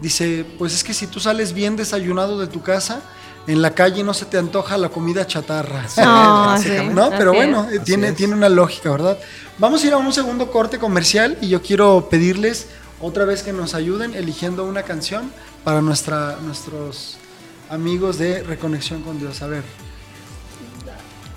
Dice, 0.00 0.44
pues 0.58 0.74
es 0.74 0.84
que 0.84 0.92
si 0.92 1.06
tú 1.06 1.20
sales 1.20 1.54
bien 1.54 1.74
desayunado 1.74 2.38
de 2.38 2.46
tu 2.48 2.62
casa, 2.62 3.00
en 3.46 3.62
la 3.62 3.70
calle 3.72 4.02
no 4.02 4.14
se 4.14 4.24
te 4.24 4.38
antoja 4.38 4.76
la 4.76 4.88
comida 4.88 5.26
chatarra. 5.26 5.86
No, 5.96 6.58
¿No? 6.92 7.10
Pero 7.10 7.34
bueno, 7.34 7.66
tiene, 7.84 8.12
tiene 8.12 8.34
una 8.34 8.48
lógica, 8.48 8.90
¿verdad? 8.90 9.18
Vamos 9.58 9.82
a 9.82 9.86
ir 9.86 9.92
a 9.92 9.96
un 9.96 10.12
segundo 10.12 10.50
corte 10.50 10.78
comercial 10.78 11.38
y 11.40 11.48
yo 11.48 11.62
quiero 11.62 12.08
pedirles 12.10 12.68
otra 13.00 13.24
vez 13.24 13.42
que 13.42 13.52
nos 13.52 13.74
ayuden 13.74 14.14
eligiendo 14.14 14.64
una 14.64 14.82
canción 14.82 15.30
para 15.64 15.82
nuestra, 15.82 16.38
nuestros 16.42 17.18
amigos 17.70 18.18
de 18.18 18.42
Reconexión 18.42 19.02
con 19.02 19.18
Dios. 19.18 19.42
A 19.42 19.46
ver. 19.46 19.85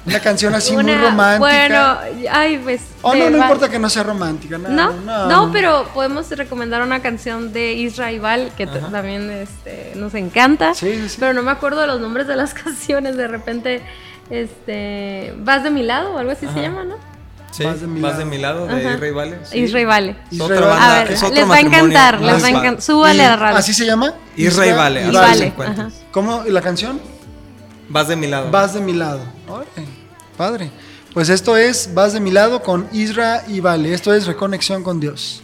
Una 0.09 0.19
canción 0.19 0.55
así 0.55 0.73
muy 0.73 0.93
romántica. 0.95 1.39
Bueno, 1.39 1.97
ay, 2.31 2.59
pues. 2.63 2.81
Oh, 3.01 3.15
no, 3.15 3.29
no 3.29 3.37
importa 3.37 3.69
que 3.69 3.79
no 3.79 3.89
sea 3.89 4.03
romántica. 4.03 4.57
No, 4.57 4.91
no, 4.91 5.27
no, 5.27 5.51
pero 5.51 5.87
podemos 5.93 6.29
recomendar 6.31 6.81
una 6.81 7.01
canción 7.01 7.53
de 7.53 7.73
Israel 7.73 8.51
que 8.57 8.67
también 8.67 9.29
este, 9.31 9.93
nos 9.95 10.13
encanta. 10.15 10.73
Sí, 10.73 11.09
sí. 11.09 11.17
Pero 11.19 11.33
no 11.33 11.43
me 11.43 11.51
acuerdo 11.51 11.81
de 11.81 11.87
los 11.87 12.01
nombres 12.01 12.27
de 12.27 12.35
las 12.35 12.53
canciones. 12.63 13.17
De 13.17 13.27
repente, 13.27 13.81
este. 14.29 15.33
Vas 15.37 15.63
de 15.63 15.69
mi 15.69 15.83
lado 15.83 16.13
o 16.13 16.17
algo 16.17 16.31
así 16.31 16.47
se 16.47 16.61
llama, 16.61 16.83
¿no? 16.83 16.95
Sí, 17.51 17.63
Vas 17.63 17.81
de 17.81 17.87
mi 17.87 17.99
lado, 17.99 18.17
de, 18.19 18.25
mi 18.25 18.37
lado, 18.37 18.67
de 18.67 18.93
Israel 18.93 19.13
Vale. 19.13 19.39
Israel 19.51 19.87
Vale. 19.87 20.15
otra 20.39 20.67
banda, 20.67 20.85
a 20.85 21.03
ver, 21.03 21.09
les 21.09 21.49
va 21.49 21.55
a 21.55 21.59
encantar, 21.59 22.21
les 22.21 22.43
va 22.43 22.47
a 22.47 22.49
encantar. 22.49 22.81
Súbale 22.81 23.25
a 23.25 23.29
la 23.29 23.35
radio. 23.37 23.57
¿Así 23.57 23.73
se 23.73 23.85
llama? 23.85 24.13
Israel 24.35 24.75
Vale. 24.75 25.11
Vale. 25.11 25.53
¿Cómo? 26.11 26.43
¿La 26.47 26.61
canción? 26.61 27.01
Vas 27.89 28.07
de 28.07 28.15
mi 28.15 28.27
lado. 28.27 28.51
Vas 28.51 28.73
de 28.75 28.81
mi 28.81 28.93
lado. 28.93 29.21
Padre. 30.39 30.71
Pues 31.13 31.27
esto 31.27 31.57
es 31.57 31.93
Vas 31.93 32.13
de 32.13 32.21
mi 32.21 32.31
lado 32.31 32.63
con 32.63 32.87
Isra 32.93 33.43
y 33.49 33.59
Vale. 33.59 33.93
Esto 33.93 34.13
es 34.13 34.25
Reconexión 34.25 34.83
con 34.83 35.01
Dios. 35.01 35.43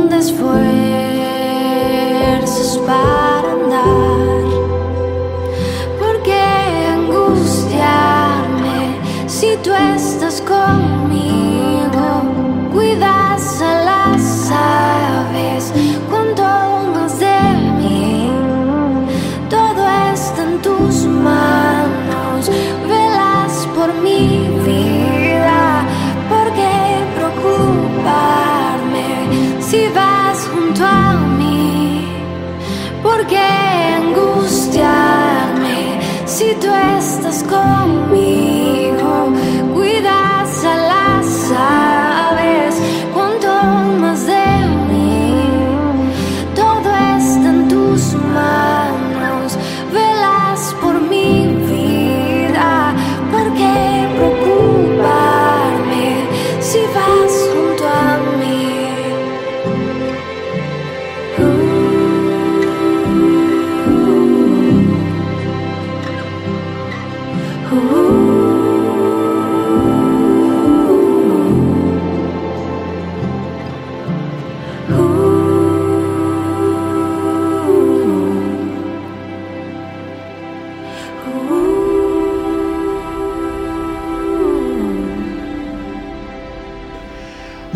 infundes 0.00 0.30
fuerzas 0.32 0.56
para 2.86 3.52
andar. 3.52 4.09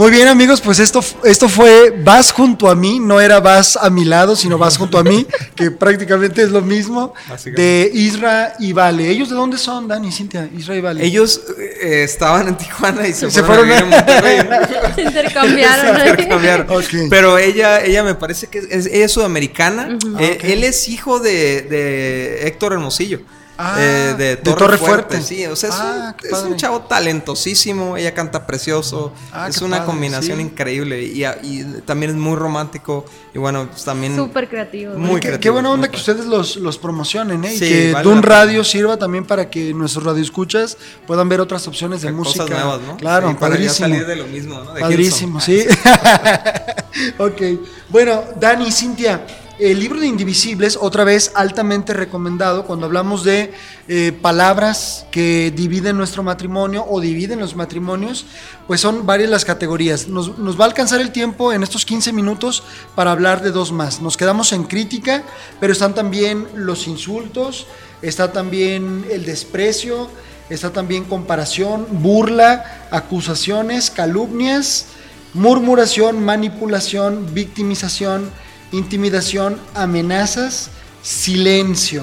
Muy 0.04 0.10
bien 0.10 0.28
amigos, 0.28 0.60
pues 0.60 0.80
esto, 0.80 1.02
esto 1.24 1.48
fue 1.48 1.90
Vas 2.04 2.30
junto 2.30 2.68
a 2.68 2.74
mí, 2.74 3.00
no 3.00 3.22
era 3.22 3.40
Vas 3.40 3.78
a 3.80 3.88
mi 3.88 4.04
lado, 4.04 4.36
sino 4.36 4.58
Vas 4.58 4.76
junto 4.76 4.98
a 4.98 5.02
mí, 5.02 5.26
que 5.56 5.70
prácticamente 5.70 6.42
es 6.42 6.50
lo 6.50 6.60
mismo, 6.60 7.14
de 7.46 7.90
Isra 7.94 8.52
y 8.58 8.74
Vale. 8.74 9.08
¿Ellos 9.08 9.30
de 9.30 9.34
dónde 9.34 9.56
son, 9.56 9.88
Dani, 9.88 10.12
Cintia? 10.12 10.46
Isra 10.54 10.76
y 10.76 10.82
Vale. 10.82 11.02
Ellos 11.06 11.40
eh, 11.58 12.02
estaban 12.04 12.48
en 12.48 12.56
Tijuana 12.58 13.08
y 13.08 13.14
se, 13.14 13.30
Se 13.30 13.42
fueron, 13.42 13.66
fueron 13.66 13.94
a 13.94 13.96
Monterrey. 13.96 14.40
Se 14.94 15.02
intercambiaron. 15.04 15.96
Se 15.96 16.08
intercambiaron. 16.10 16.66
Ok. 16.68 17.08
Pero 17.08 17.38
ella, 17.38 17.82
ella 17.82 18.02
me 18.02 18.14
parece 18.14 18.48
que 18.48 18.58
es, 18.58 18.66
es- 18.68 18.86
ella 18.92 19.06
es 19.06 19.10
sudamericana. 19.12 19.96
Eh. 20.20 20.38
Él 20.42 20.64
es 20.64 20.86
hijo 20.86 21.18
de, 21.18 21.62
de 21.62 22.46
Héctor 22.46 22.74
Hermosillo. 22.74 23.20
Ah, 23.56 23.76
eh, 23.78 24.14
de 24.18 24.24
de 24.34 24.36
Torre, 24.36 24.76
Fuerte. 24.78 25.16
Fuerte. 25.18 25.22
Sí, 25.22 25.46
o 25.46 25.54
sea, 25.54 25.68
es, 25.70 25.74
Ah, 25.78 26.14
un, 26.44 26.52
es 26.54 26.56
chavo 26.56 26.80
talentosísimo. 26.82 27.96
Ella 27.96 28.12
canta 28.12 28.46
precioso. 28.46 29.12
Ah, 29.32 29.48
es 29.48 29.62
una 29.62 29.76
padre, 29.78 29.86
combinación 29.86 30.38
sí. 30.38 30.44
increíble. 30.44 31.02
Y, 31.02 31.24
y 31.24 31.64
también 31.86 32.10
es 32.10 32.16
muy 32.16 32.36
romántico. 32.36 33.04
Y 33.32 33.38
bueno, 33.38 33.68
pues 33.70 33.84
también. 33.84 34.16
Súper 34.16 34.48
creativo. 34.48 34.94
Muy 34.94 35.20
qué, 35.20 35.28
creativo, 35.28 35.40
qué 35.40 35.50
buena 35.50 35.70
onda 35.70 35.86
que 35.88 35.96
padre. 35.98 36.12
ustedes 36.12 36.26
los, 36.26 36.56
los 36.56 36.78
promocionen, 36.78 37.44
¿eh? 37.44 37.54
y 37.54 37.58
que 37.60 37.92
vale 37.92 38.04
Dun. 38.08 38.22
Radio 38.22 38.64
sirva 38.64 38.96
también 38.96 39.24
para 39.24 39.48
que 39.48 39.72
nuestros 39.72 40.04
radioescuchas 40.04 40.76
puedan 41.06 41.28
ver 41.28 41.40
otras 41.40 41.66
opciones 41.68 42.02
de 42.02 42.10
música. 42.12 42.46
nuevas, 42.46 42.80
¿no? 42.80 42.96
Claro, 42.96 43.28
Sí, 43.30 43.36
padrísimo. 43.38 43.88
salir 43.88 44.06
de 44.06 44.16
lo 44.16 44.26
mismo, 44.26 44.60
¿no? 44.62 44.72
De 44.74 44.80
Padrísimo, 44.80 45.40
sí. 45.40 45.64
ok. 47.18 47.42
Bueno, 47.88 48.22
Dani, 48.40 48.70
Cintia, 48.72 49.24
el 49.58 49.78
libro 49.78 50.00
de 50.00 50.06
Indivisibles, 50.06 50.76
otra 50.80 51.04
vez 51.04 51.30
altamente 51.34 51.92
recomendado 51.92 52.64
cuando 52.64 52.86
hablamos 52.86 53.22
de 53.22 53.52
eh, 53.88 54.12
palabras 54.20 55.06
que 55.10 55.52
dividen 55.54 55.96
nuestro 55.96 56.22
matrimonio 56.22 56.84
o 56.88 57.00
dividen 57.00 57.38
los 57.38 57.54
matrimonios, 57.54 58.26
pues 58.66 58.80
son 58.80 59.06
varias 59.06 59.30
las 59.30 59.44
categorías. 59.44 60.08
Nos, 60.08 60.38
nos 60.38 60.58
va 60.58 60.64
a 60.64 60.68
alcanzar 60.68 61.00
el 61.00 61.12
tiempo 61.12 61.52
en 61.52 61.62
estos 61.62 61.84
15 61.84 62.12
minutos 62.12 62.64
para 62.94 63.12
hablar 63.12 63.42
de 63.42 63.52
dos 63.52 63.70
más. 63.70 64.00
Nos 64.00 64.16
quedamos 64.16 64.52
en 64.52 64.64
crítica, 64.64 65.22
pero 65.60 65.72
están 65.72 65.94
también 65.94 66.48
los 66.54 66.88
insultos, 66.88 67.66
está 68.02 68.32
también 68.32 69.06
el 69.10 69.24
desprecio, 69.24 70.08
está 70.50 70.70
también 70.70 71.04
comparación, 71.04 71.86
burla, 71.90 72.86
acusaciones, 72.90 73.90
calumnias 73.90 74.86
murmuración, 75.34 76.24
manipulación, 76.24 77.34
victimización, 77.34 78.30
intimidación, 78.74 79.58
amenazas, 79.74 80.70
silencio. 81.02 82.02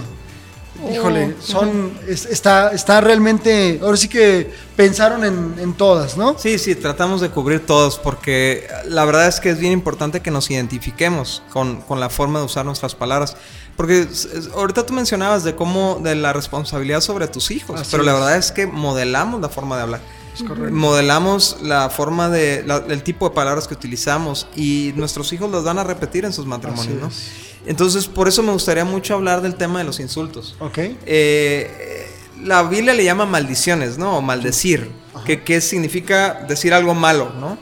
Híjole, 0.92 1.36
Oh. 1.38 1.42
son, 1.44 1.92
es- 2.08 2.26
está, 2.26 2.72
está 2.72 3.02
realmente, 3.02 3.80
ahora 3.84 3.98
sí 3.98 4.08
que 4.08 4.50
pensaron 4.76 5.24
en, 5.24 5.56
en 5.60 5.74
todas, 5.74 6.18
¿no? 6.18 6.36
Sí, 6.40 6.58
sí, 6.58 6.74
tratamos 6.74 7.22
de 7.22 7.30
cubrir 7.30 7.64
todos 7.64 8.00
porque 8.00 8.68
la 8.88 9.06
verdad 9.06 9.28
es 9.28 9.40
que 9.40 9.52
es 9.52 9.60
bien 9.60 9.74
importante 9.74 10.22
que 10.22 10.32
nos 10.32 10.50
identifiquemos 10.50 11.44
con, 11.54 11.82
con 11.82 12.00
la 12.00 12.10
forma 12.10 12.40
de 12.40 12.46
usar 12.46 12.66
nuestras 12.66 12.96
palabras. 12.96 13.38
Porque 13.78 14.08
ahorita 14.56 14.84
tú 14.86 14.94
mencionabas 14.94 15.44
de 15.44 15.56
cómo, 15.56 16.00
de 16.04 16.16
la 16.16 16.34
responsabilidad 16.34 17.02
sobre 17.02 17.28
tus 17.28 17.52
hijos, 17.52 17.80
Así 17.82 17.92
pero 17.92 18.02
la 18.04 18.14
verdad 18.14 18.38
es 18.38 18.52
que 18.52 18.66
modelamos 18.66 19.40
la 19.40 19.50
forma 19.50 19.76
de 19.76 19.84
hablar. 19.84 20.02
Es 20.34 20.44
correcto. 20.44 20.74
Modelamos 20.74 21.58
la 21.62 21.90
forma 21.90 22.30
de, 22.30 22.64
la- 22.66 22.84
el 22.88 23.04
tipo 23.04 23.28
de 23.30 23.36
palabras 23.36 23.68
que 23.68 23.74
utilizamos 23.74 24.48
y 24.56 24.94
nuestros 24.96 25.32
hijos 25.34 25.50
los 25.52 25.64
van 25.64 25.80
a 25.80 25.84
repetir 25.84 26.26
en 26.26 26.34
sus 26.34 26.46
matrimonios. 26.46 27.24
Entonces, 27.66 28.08
por 28.08 28.28
eso 28.28 28.42
me 28.42 28.52
gustaría 28.52 28.86
mucho 28.86 29.14
hablar 29.14 29.42
del 29.42 29.56
tema 29.56 29.80
de 29.80 29.86
los 29.86 30.00
insultos. 30.00 30.56
Ok. 30.60 30.78
Eh, 31.06 32.08
la 32.44 32.64
Biblia 32.64 32.94
le 32.94 33.04
llama 33.04 33.26
maldiciones, 33.26 33.98
¿no? 33.98 34.18
O 34.18 34.22
maldecir, 34.22 34.90
que, 35.26 35.44
que 35.44 35.62
significa 35.62 36.44
decir 36.48 36.74
algo 36.74 36.94
malo, 36.96 37.32
¿no? 37.40 37.58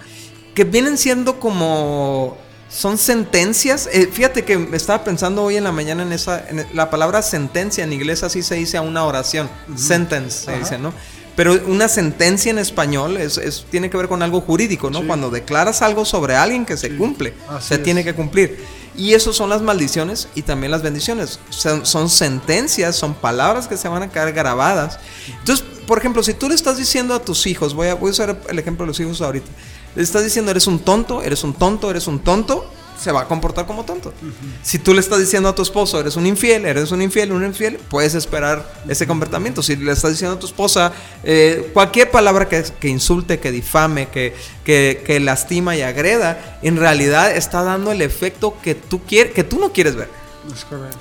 Que 0.54 0.64
vienen 0.64 0.98
siendo 0.98 1.40
como... 1.40 2.38
Son 2.70 3.00
sentencias. 3.00 3.90
Eh, 3.92 4.08
fíjate 4.14 4.46
que 4.46 4.56
me 4.60 4.78
estaba 4.78 5.04
pensando 5.04 5.44
hoy 5.44 5.58
en 5.58 5.64
la 5.64 5.72
mañana 5.72 6.04
en 6.04 6.14
esa... 6.14 6.48
en 6.48 6.66
la 6.76 6.92
palabra 6.92 7.22
sentencia 7.24 7.84
en 7.84 7.92
inglés 7.92 8.22
así 8.22 8.44
se 8.44 8.56
dice 8.56 8.78
a 8.78 8.82
una 8.82 9.04
oración. 9.06 9.50
Sentence 9.76 10.46
se 10.46 10.58
dice, 10.60 10.78
¿no? 10.78 10.94
Pero 11.40 11.58
una 11.68 11.88
sentencia 11.88 12.50
en 12.50 12.58
español 12.60 13.16
es, 13.16 13.38
es- 13.38 13.64
tiene 13.72 13.90
que 13.90 13.96
ver 13.96 14.10
con 14.10 14.22
algo 14.22 14.42
jurídico, 14.42 14.90
¿no? 14.90 15.00
Sí. 15.00 15.08
Cuando 15.08 15.30
declaras 15.30 15.82
algo 15.82 16.04
sobre 16.04 16.36
alguien 16.36 16.66
que 16.66 16.76
se 16.76 16.98
cumple, 16.98 17.34
Así 17.48 17.70
se 17.70 17.76
es. 17.76 17.84
tiene 17.84 18.04
que 18.04 18.14
cumplir. 18.14 18.58
Y 18.98 19.14
eso 19.14 19.32
son 19.32 19.50
las 19.50 19.62
maldiciones 19.62 20.28
y 20.36 20.42
también 20.42 20.70
las 20.72 20.82
bendiciones. 20.82 21.40
Son, 21.50 21.86
son 21.86 22.10
sentencias, 22.10 22.98
son 22.98 23.14
palabras 23.14 23.70
que 23.70 23.78
se 23.78 23.88
van 23.88 24.04
a 24.04 24.10
quedar 24.12 24.34
grabadas. 24.34 25.00
Entonces, 25.40 25.66
por 25.88 25.98
ejemplo, 26.00 26.24
si 26.24 26.34
tú 26.34 26.50
le 26.50 26.56
estás 26.56 26.78
diciendo 26.78 27.14
a 27.14 27.24
tus 27.24 27.48
hijos, 27.48 27.74
voy 27.74 27.88
a, 27.88 27.96
voy 27.96 28.10
a 28.10 28.12
usar 28.12 28.42
el 28.50 28.60
ejemplo 28.60 28.84
de 28.86 28.88
los 28.88 29.00
hijos 29.00 29.22
ahorita, 29.22 29.48
le 29.96 30.04
estás 30.04 30.26
diciendo, 30.26 30.52
eres 30.52 30.68
un 30.68 30.80
tonto, 30.80 31.22
eres 31.24 31.46
un 31.46 31.54
tonto, 31.54 31.90
eres 31.90 32.06
un 32.08 32.20
tonto, 32.20 32.70
se 33.00 33.12
va 33.12 33.22
a 33.22 33.28
comportar 33.28 33.66
como 33.66 33.86
tonto. 33.86 34.14
Si 34.62 34.80
tú 34.80 34.94
le 34.94 35.00
estás 35.00 35.20
diciendo 35.20 35.50
a 35.50 35.56
tu 35.56 35.62
esposo, 35.62 36.00
eres 36.00 36.16
un 36.16 36.26
infiel, 36.26 36.66
eres 36.66 36.92
un 36.92 37.02
infiel, 37.02 37.32
un 37.32 37.46
infiel, 37.46 37.78
puedes 37.90 38.14
esperar 38.16 38.72
ese 38.88 39.08
comportamiento. 39.08 39.64
Si 39.64 39.76
le 39.76 39.92
estás 39.92 40.12
diciendo 40.12 40.36
a 40.36 40.40
tu 40.40 40.48
esposa 40.48 40.92
eh, 41.24 41.70
cualquier 41.74 42.12
palabra 42.12 42.50
que, 42.50 42.64
que, 42.80 42.88
insulte, 42.90 43.40
que 43.40 43.52
difame, 43.52 44.10
que, 44.10 44.36
que, 44.64 45.02
que, 45.06 45.20
lastima 45.20 45.76
y 45.76 45.82
agreda, 45.82 46.60
en 46.62 46.78
realidad 46.78 47.36
está 47.36 47.64
dando 47.64 47.92
el 47.92 48.02
efecto 48.02 48.56
que 48.62 48.76
tú, 48.76 49.02
quieres, 49.06 49.34
que 49.34 49.44
tú 49.44 49.60
no 49.60 49.72
quieres 49.72 49.96
ver. 49.96 50.10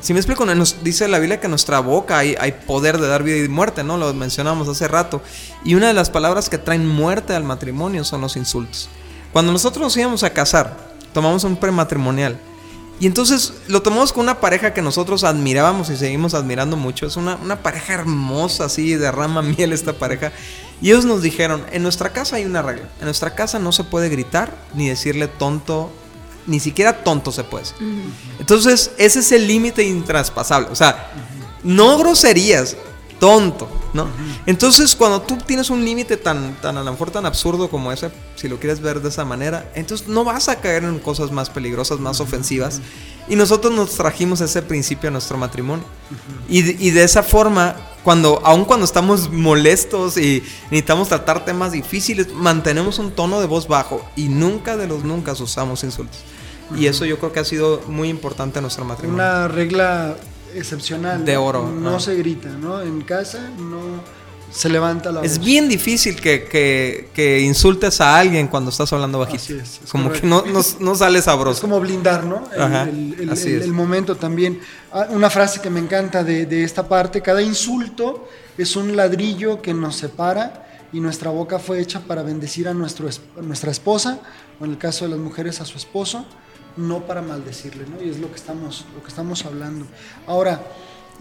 Si 0.00 0.12
me 0.12 0.20
explico, 0.20 0.44
nos 0.44 0.82
dice 0.84 1.08
la 1.08 1.18
Biblia 1.18 1.40
que 1.40 1.46
en 1.46 1.50
nuestra 1.52 1.80
boca 1.80 2.18
hay, 2.18 2.36
hay, 2.38 2.52
poder 2.52 2.98
de 2.98 3.08
dar 3.08 3.22
vida 3.22 3.36
y 3.44 3.48
muerte, 3.48 3.82
¿no? 3.82 3.96
Lo 3.96 4.12
mencionamos 4.12 4.68
hace 4.68 4.86
rato. 4.88 5.22
Y 5.64 5.74
una 5.74 5.86
de 5.86 5.94
las 5.94 6.10
palabras 6.10 6.48
que 6.48 6.58
traen 6.58 6.86
muerte 6.86 7.34
al 7.34 7.44
matrimonio 7.44 8.04
son 8.04 8.20
los 8.20 8.36
insultos. 8.36 8.88
Cuando 9.32 9.52
nosotros 9.52 9.82
nos 9.82 9.96
íbamos 9.96 10.22
a 10.22 10.30
casar, 10.30 10.76
tomamos 11.18 11.42
un 11.42 11.56
prematrimonial. 11.56 12.38
Y 13.00 13.06
entonces 13.06 13.52
lo 13.66 13.82
tomamos 13.82 14.12
con 14.12 14.22
una 14.22 14.38
pareja 14.38 14.72
que 14.72 14.82
nosotros 14.82 15.24
admirábamos 15.24 15.90
y 15.90 15.96
seguimos 15.96 16.32
admirando 16.32 16.76
mucho. 16.76 17.06
Es 17.06 17.16
una, 17.16 17.34
una 17.42 17.60
pareja 17.60 17.94
hermosa, 17.94 18.66
así, 18.66 18.94
derrama 18.94 19.42
miel 19.56 19.72
esta 19.72 19.94
pareja. 19.94 20.30
Y 20.80 20.90
ellos 20.90 21.04
nos 21.04 21.20
dijeron, 21.20 21.66
en 21.72 21.82
nuestra 21.82 22.10
casa 22.10 22.36
hay 22.36 22.44
una 22.44 22.62
regla. 22.62 22.88
En 23.00 23.06
nuestra 23.06 23.34
casa 23.34 23.58
no 23.58 23.72
se 23.72 23.82
puede 23.82 24.08
gritar 24.08 24.54
ni 24.74 24.88
decirle 24.88 25.26
tonto 25.26 25.90
ni 26.46 26.60
siquiera 26.60 27.02
tonto 27.02 27.32
se 27.32 27.42
puede. 27.42 27.66
Entonces, 28.38 28.92
ese 28.96 29.18
es 29.18 29.32
el 29.32 29.48
límite 29.48 29.82
intraspasable. 29.82 30.68
O 30.70 30.76
sea, 30.76 31.10
no 31.64 31.98
groserías, 31.98 32.76
tonto, 33.18 33.68
¿no? 33.92 34.06
Entonces, 34.46 34.94
cuando 34.94 35.22
tú 35.22 35.36
tienes 35.38 35.70
un 35.70 35.84
límite 35.84 36.16
tan, 36.16 36.54
tan 36.60 36.76
a 36.76 36.82
lo 36.82 36.92
mejor 36.92 37.10
tan 37.10 37.26
absurdo 37.26 37.68
como 37.68 37.92
ese, 37.92 38.10
si 38.36 38.48
lo 38.48 38.58
quieres 38.58 38.80
ver 38.80 39.00
de 39.00 39.08
esa 39.08 39.24
manera, 39.24 39.70
entonces 39.74 40.08
no 40.08 40.24
vas 40.24 40.48
a 40.48 40.60
caer 40.60 40.84
en 40.84 40.98
cosas 40.98 41.30
más 41.30 41.50
peligrosas, 41.50 41.98
más 41.98 42.20
ofensivas. 42.20 42.80
Y 43.28 43.36
nosotros 43.36 43.72
nos 43.74 43.90
trajimos 43.92 44.40
ese 44.40 44.62
principio 44.62 45.08
a 45.08 45.12
nuestro 45.12 45.36
matrimonio. 45.36 45.84
y, 46.48 46.86
y, 46.86 46.90
de 46.90 47.02
esa 47.02 47.22
forma, 47.22 47.76
cuando, 48.02 48.40
aun 48.44 48.64
cuando 48.64 48.84
estamos 48.84 49.30
molestos 49.30 50.16
y 50.16 50.42
necesitamos 50.70 51.08
tratar 51.08 51.44
temas 51.44 51.72
difíciles, 51.72 52.32
mantenemos 52.32 52.98
un 52.98 53.10
tono 53.10 53.40
de 53.40 53.46
voz 53.46 53.68
bajo 53.68 54.02
y 54.16 54.28
nunca 54.28 54.76
de 54.76 54.86
los 54.86 55.04
nunca 55.04 55.32
usamos 55.32 55.84
insultos. 55.84 56.18
Y 56.76 56.86
eso 56.86 57.04
yo 57.04 57.18
creo 57.18 57.32
que 57.32 57.40
ha 57.40 57.44
sido 57.44 57.82
muy 57.86 58.08
importante 58.08 58.58
en 58.58 58.62
nuestro 58.62 58.84
matrimonio. 58.84 59.22
Una 59.22 59.48
regla 59.48 60.16
excepcional. 60.54 61.24
De 61.24 61.36
oro. 61.36 61.68
No, 61.70 61.98
se 62.00 62.14
grita, 62.16 62.48
¿no? 62.48 62.80
En 62.82 63.02
casa 63.02 63.50
no 63.58 63.78
se 64.50 64.68
levanta 64.70 65.12
la 65.12 65.20
voz. 65.20 65.30
Es 65.30 65.38
bien 65.38 65.68
difícil 65.68 66.16
que, 66.20 66.44
que, 66.44 67.10
que, 67.14 67.40
insultes 67.40 68.00
a 68.00 68.16
alguien 68.18 68.48
cuando 68.48 68.70
estás 68.70 68.90
hablando 68.92 69.18
bajito. 69.18 69.42
Así 69.42 69.52
es, 69.54 69.80
es 69.84 69.90
como 69.90 70.04
correcto. 70.04 70.22
que 70.22 70.26
no, 70.26 70.42
no, 70.60 70.60
no, 70.80 70.94
sale 70.94 71.20
sabroso. 71.20 71.56
Es 71.56 71.60
como 71.60 71.78
blindar, 71.80 72.24
¿no? 72.24 72.44
El, 72.54 72.62
Ajá, 72.62 72.82
el, 72.84 73.16
el, 73.20 73.30
así 73.30 73.52
es. 73.52 73.62
el 73.64 73.72
momento 73.72 74.16
también. 74.16 74.60
Ah, 74.92 75.06
Una 75.10 75.28
frase 75.28 75.60
que 75.60 75.68
me 75.68 75.80
encanta 75.80 76.24
de, 76.24 76.46
de 76.46 76.64
esta 76.64 76.88
parte, 76.88 77.20
cada 77.20 77.42
insulto 77.42 78.26
es 78.56 78.74
un 78.74 78.96
ladrillo 78.96 79.60
que 79.60 79.74
nos 79.74 79.96
separa 79.96 80.64
y 80.92 81.00
nuestra 81.00 81.30
boca 81.30 81.58
fue 81.58 81.80
hecha 81.80 82.00
para 82.00 82.22
bendecir 82.22 82.66
a, 82.68 82.72
nuestro, 82.72 83.06
es- 83.06 83.20
a 83.38 83.42
nuestra 83.42 83.70
esposa, 83.70 84.20
o 84.58 84.64
en 84.64 84.70
el 84.70 84.78
caso 84.78 85.04
de 85.04 85.10
las 85.10 85.18
mujeres 85.20 85.60
a 85.60 85.66
su 85.66 85.76
esposo, 85.76 86.24
no 86.78 87.00
para 87.00 87.20
maldecirle, 87.20 87.84
¿no? 87.86 88.02
Y 88.02 88.08
es 88.08 88.18
lo 88.18 88.30
que 88.30 88.36
estamos, 88.36 88.86
lo 88.94 89.02
que 89.02 89.08
estamos 89.08 89.44
hablando. 89.44 89.84
Ahora, 90.26 90.62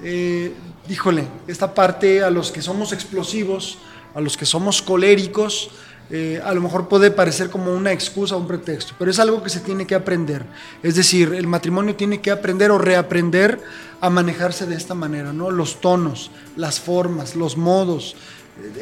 eh, 0.04 0.54
híjole, 0.88 1.28
esta 1.48 1.74
parte 1.74 2.24
a 2.24 2.30
los 2.30 2.52
que 2.52 2.62
somos 2.62 2.94
explosivos, 2.94 3.80
a 4.14 4.22
los 4.22 4.38
que 4.38 4.46
somos 4.46 4.82
coléricos, 4.82 5.72
eh, 6.10 6.40
a 6.44 6.54
lo 6.54 6.62
mejor 6.62 6.88
puede 6.88 7.12
parecer 7.12 7.50
como 7.50 7.74
una 7.74 7.92
excusa 7.92 8.38
un 8.38 8.48
pretexto, 8.48 8.94
pero 8.98 9.12
es 9.12 9.20
algo 9.20 9.44
que 9.44 9.50
se 9.50 9.60
tiene 9.60 9.86
que 9.86 9.96
aprender. 9.96 10.46
Es 10.82 10.96
decir, 10.96 11.34
el 11.34 11.48
matrimonio 11.48 11.96
tiene 11.96 12.22
que 12.22 12.32
aprender 12.32 12.72
o 12.72 12.78
reaprender 12.78 13.60
a 14.00 14.10
manejarse 14.10 14.66
de 14.68 14.76
esta 14.76 14.94
manera, 14.94 15.34
¿no? 15.34 15.52
Los 15.52 15.82
tonos, 15.82 16.32
las 16.56 16.80
formas, 16.80 17.36
los 17.36 17.58
modos. 17.58 18.16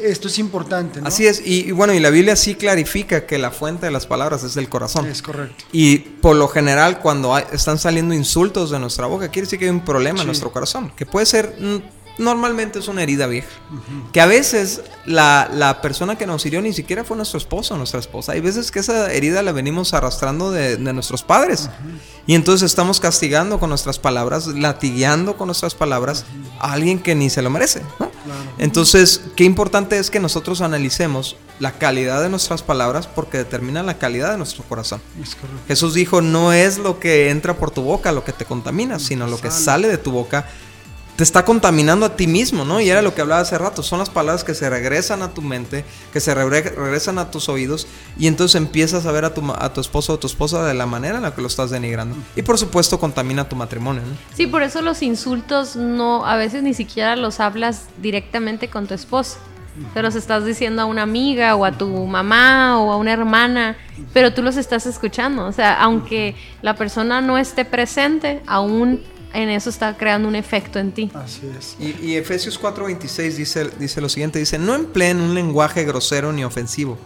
Esto 0.02 0.28
es 0.28 0.38
importante, 0.38 1.00
¿no? 1.00 1.08
Así 1.08 1.26
es, 1.26 1.40
y, 1.44 1.68
y 1.68 1.70
bueno, 1.72 1.92
y 1.94 2.00
la 2.00 2.10
Biblia 2.10 2.36
sí 2.36 2.54
clarifica 2.54 3.26
que 3.26 3.38
la 3.38 3.50
fuente 3.50 3.86
de 3.86 3.92
las 3.92 4.06
palabras 4.06 4.42
es 4.44 4.56
el 4.56 4.68
corazón. 4.68 5.06
Es 5.06 5.22
correcto. 5.22 5.64
Y 5.72 5.98
por 5.98 6.36
lo 6.36 6.48
general, 6.48 7.00
cuando 7.00 7.34
hay- 7.34 7.44
están 7.52 7.78
saliendo 7.78 8.14
insultos 8.14 8.70
de 8.70 8.78
nuestra 8.78 9.06
boca, 9.06 9.28
quiere 9.30 9.46
decir 9.46 9.58
que 9.58 9.64
hay 9.66 9.70
un 9.70 9.84
problema 9.84 10.18
Sí. 10.18 10.22
en 10.22 10.26
nuestro 10.26 10.52
corazón, 10.52 10.92
que 10.96 11.06
puede 11.06 11.26
ser, 11.26 11.56
normalmente 12.18 12.78
es 12.78 12.88
una 12.88 13.02
herida 13.02 13.26
vieja. 13.26 13.48
Que 14.12 14.20
a 14.20 14.26
veces 14.26 14.82
la, 15.04 15.48
la 15.52 15.80
persona 15.80 16.16
que 16.16 16.26
nos 16.26 16.44
hirió 16.46 16.60
ni 16.62 16.72
siquiera 16.72 17.04
fue 17.04 17.16
nuestro 17.16 17.38
esposo 17.38 17.74
o 17.74 17.76
nuestra 17.76 18.00
esposa. 18.00 18.32
Hay 18.32 18.40
veces 18.40 18.70
que 18.70 18.80
esa 18.80 19.12
herida 19.12 19.42
la 19.42 19.52
venimos 19.52 19.94
arrastrando 19.94 20.50
de, 20.50 20.76
de 20.76 20.92
nuestros 20.92 21.22
padres. 21.22 21.68
Y 22.26 22.34
entonces 22.34 22.70
estamos 22.70 23.00
castigando 23.00 23.60
con 23.60 23.68
nuestras 23.68 23.98
palabras, 23.98 24.48
latigueando 24.48 25.36
con 25.36 25.46
nuestras 25.46 25.74
palabras 25.74 26.24
a 26.58 26.72
alguien 26.72 26.98
que 26.98 27.14
ni 27.14 27.30
se 27.30 27.42
lo 27.42 27.50
merece. 27.50 27.82
¿no? 28.00 28.10
Entonces, 28.58 29.20
qué 29.36 29.44
importante 29.44 29.98
es 29.98 30.10
que 30.10 30.20
nosotros 30.20 30.60
analicemos 30.60 31.36
la 31.58 31.72
calidad 31.72 32.22
de 32.22 32.28
nuestras 32.28 32.62
palabras 32.62 33.06
porque 33.06 33.38
determina 33.38 33.82
la 33.82 33.98
calidad 33.98 34.32
de 34.32 34.38
nuestro 34.38 34.64
corazón. 34.64 35.00
Jesús 35.68 35.94
dijo, 35.94 36.20
no 36.20 36.52
es 36.52 36.78
lo 36.78 36.98
que 36.98 37.30
entra 37.30 37.56
por 37.56 37.70
tu 37.70 37.82
boca 37.82 38.12
lo 38.12 38.24
que 38.24 38.32
te 38.32 38.44
contamina, 38.44 38.98
sino 38.98 39.26
lo 39.26 39.40
que 39.40 39.50
sale 39.50 39.88
de 39.88 39.98
tu 39.98 40.10
boca 40.10 40.48
te 41.16 41.22
está 41.22 41.46
contaminando 41.46 42.04
a 42.04 42.14
ti 42.14 42.26
mismo, 42.26 42.64
¿no? 42.66 42.80
Y 42.80 42.90
era 42.90 43.00
lo 43.00 43.14
que 43.14 43.22
hablaba 43.22 43.40
hace 43.40 43.56
rato, 43.56 43.82
son 43.82 43.98
las 43.98 44.10
palabras 44.10 44.44
que 44.44 44.54
se 44.54 44.68
regresan 44.68 45.22
a 45.22 45.32
tu 45.32 45.40
mente, 45.40 45.84
que 46.12 46.20
se 46.20 46.34
regre- 46.34 46.74
regresan 46.74 47.18
a 47.18 47.30
tus 47.30 47.48
oídos 47.48 47.86
y 48.18 48.26
entonces 48.26 48.54
empiezas 48.56 49.06
a 49.06 49.12
ver 49.12 49.24
a 49.24 49.32
tu, 49.32 49.42
a 49.50 49.72
tu 49.72 49.80
esposo 49.80 50.12
o 50.12 50.18
tu 50.18 50.26
esposa 50.26 50.64
de 50.66 50.74
la 50.74 50.84
manera 50.84 51.16
en 51.16 51.22
la 51.22 51.34
que 51.34 51.40
lo 51.40 51.46
estás 51.48 51.70
denigrando. 51.70 52.16
Y 52.36 52.42
por 52.42 52.58
supuesto 52.58 52.98
contamina 53.00 53.48
tu 53.48 53.56
matrimonio, 53.56 54.02
¿no? 54.02 54.14
Sí, 54.36 54.46
por 54.46 54.62
eso 54.62 54.82
los 54.82 55.02
insultos 55.02 55.74
no, 55.74 56.26
a 56.26 56.36
veces 56.36 56.62
ni 56.62 56.74
siquiera 56.74 57.16
los 57.16 57.40
hablas 57.40 57.84
directamente 58.02 58.68
con 58.68 58.86
tu 58.86 58.92
esposo. 58.92 59.38
Se 59.92 60.00
los 60.00 60.14
estás 60.14 60.44
diciendo 60.46 60.80
a 60.80 60.84
una 60.86 61.02
amiga 61.02 61.54
o 61.54 61.64
a 61.66 61.72
tu 61.72 61.86
mamá 62.06 62.78
o 62.80 62.92
a 62.92 62.96
una 62.96 63.12
hermana, 63.12 63.76
pero 64.14 64.32
tú 64.32 64.42
los 64.42 64.56
estás 64.56 64.86
escuchando. 64.86 65.44
O 65.46 65.52
sea, 65.52 65.74
aunque 65.80 66.34
la 66.62 66.74
persona 66.76 67.20
no 67.20 67.36
esté 67.36 67.66
presente, 67.66 68.42
aún 68.46 69.02
en 69.32 69.48
eso 69.48 69.70
está 69.70 69.96
creando 69.96 70.28
un 70.28 70.36
efecto 70.36 70.78
en 70.78 70.92
ti. 70.92 71.10
Así 71.14 71.42
es. 71.58 71.76
Y, 71.78 72.04
y 72.04 72.16
Efesios 72.16 72.60
4:26 72.60 73.32
dice, 73.34 73.70
dice 73.78 74.00
lo 74.00 74.08
siguiente, 74.08 74.38
dice, 74.38 74.58
no 74.58 74.74
empleen 74.74 75.20
un 75.20 75.34
lenguaje 75.34 75.84
grosero 75.84 76.32
ni 76.32 76.44
ofensivo, 76.44 76.98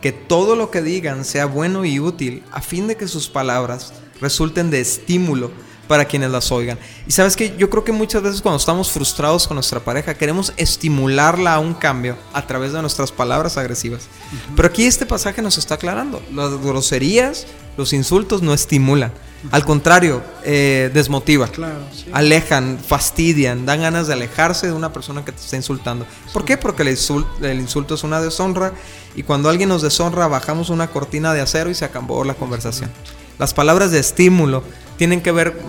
que 0.00 0.12
todo 0.12 0.56
lo 0.56 0.70
que 0.70 0.82
digan 0.82 1.24
sea 1.24 1.46
bueno 1.46 1.84
y 1.84 2.00
útil, 2.00 2.42
a 2.52 2.60
fin 2.60 2.86
de 2.86 2.96
que 2.96 3.08
sus 3.08 3.28
palabras 3.28 3.92
resulten 4.20 4.70
de 4.70 4.80
estímulo 4.80 5.50
para 5.86 6.04
quienes 6.04 6.30
las 6.30 6.50
oigan. 6.50 6.78
Y 7.06 7.12
sabes 7.12 7.36
que 7.36 7.56
yo 7.56 7.70
creo 7.70 7.84
que 7.84 7.92
muchas 7.92 8.22
veces 8.22 8.42
cuando 8.42 8.58
estamos 8.58 8.90
frustrados 8.90 9.46
con 9.46 9.54
nuestra 9.54 9.80
pareja, 9.80 10.14
queremos 10.14 10.52
estimularla 10.56 11.54
a 11.54 11.58
un 11.58 11.74
cambio 11.74 12.16
a 12.32 12.46
través 12.46 12.72
de 12.72 12.80
nuestras 12.80 13.12
palabras 13.12 13.56
agresivas. 13.56 14.08
Pero 14.54 14.68
aquí 14.68 14.84
este 14.84 15.06
pasaje 15.06 15.42
nos 15.42 15.58
está 15.58 15.74
aclarando, 15.74 16.22
las 16.32 16.60
groserías, 16.60 17.46
los 17.76 17.92
insultos 17.92 18.42
no 18.42 18.54
estimulan. 18.54 19.12
Al 19.52 19.64
contrario, 19.64 20.22
eh, 20.44 20.90
desmotiva 20.92 21.46
Claro, 21.46 21.78
sí. 21.94 22.06
alejan, 22.12 22.78
fastidian, 22.84 23.64
dan 23.64 23.82
ganas 23.82 24.08
de 24.08 24.14
alejarse 24.14 24.66
de 24.66 24.72
una 24.72 24.92
persona 24.92 25.24
que 25.24 25.30
te 25.30 25.40
está 25.40 25.54
insultando. 25.54 26.04
¿Por 26.32 26.44
qué? 26.44 26.56
Porque 26.56 26.82
el 26.82 27.60
insulto 27.60 27.94
es 27.94 28.02
una 28.02 28.20
deshonra 28.20 28.72
y 29.14 29.22
cuando 29.22 29.48
alguien 29.48 29.68
nos 29.68 29.82
deshonra 29.82 30.26
bajamos 30.26 30.68
una 30.70 30.88
cortina 30.88 31.32
de 31.32 31.42
acero 31.42 31.70
y 31.70 31.74
se 31.74 31.84
acabó 31.84 32.24
la 32.24 32.34
conversación. 32.34 32.90
Las 33.38 33.54
palabras 33.54 33.92
de 33.92 34.00
estímulo 34.00 34.64
tienen 34.96 35.20
que 35.20 35.30
ver... 35.30 35.60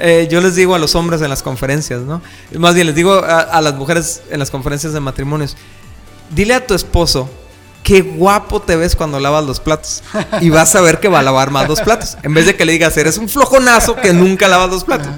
eh, 0.00 0.26
yo 0.28 0.40
les 0.40 0.56
digo 0.56 0.74
a 0.74 0.78
los 0.80 0.96
hombres 0.96 1.20
en 1.22 1.28
las 1.28 1.44
conferencias, 1.44 2.00
¿no? 2.00 2.22
Más 2.58 2.74
bien 2.74 2.88
les 2.88 2.96
digo 2.96 3.12
a, 3.12 3.40
a 3.40 3.60
las 3.60 3.74
mujeres 3.74 4.22
en 4.30 4.40
las 4.40 4.50
conferencias 4.50 4.94
de 4.94 5.00
matrimonios, 5.00 5.56
dile 6.34 6.54
a 6.54 6.66
tu 6.66 6.74
esposo 6.74 7.28
qué 7.82 8.00
guapo 8.02 8.60
te 8.60 8.76
ves 8.76 8.94
cuando 8.96 9.18
lavas 9.20 9.44
los 9.44 9.60
platos. 9.60 10.02
Y 10.40 10.50
vas 10.50 10.74
a 10.74 10.80
ver 10.80 11.00
que 11.00 11.08
va 11.08 11.18
a 11.20 11.22
lavar 11.22 11.50
más 11.50 11.68
los 11.68 11.80
platos. 11.80 12.16
En 12.22 12.34
vez 12.34 12.46
de 12.46 12.56
que 12.56 12.64
le 12.64 12.72
digas, 12.72 12.96
eres 12.96 13.18
un 13.18 13.28
flojonazo 13.28 13.96
que 13.96 14.12
nunca 14.12 14.48
lavas 14.48 14.70
los 14.70 14.84
platos. 14.84 15.08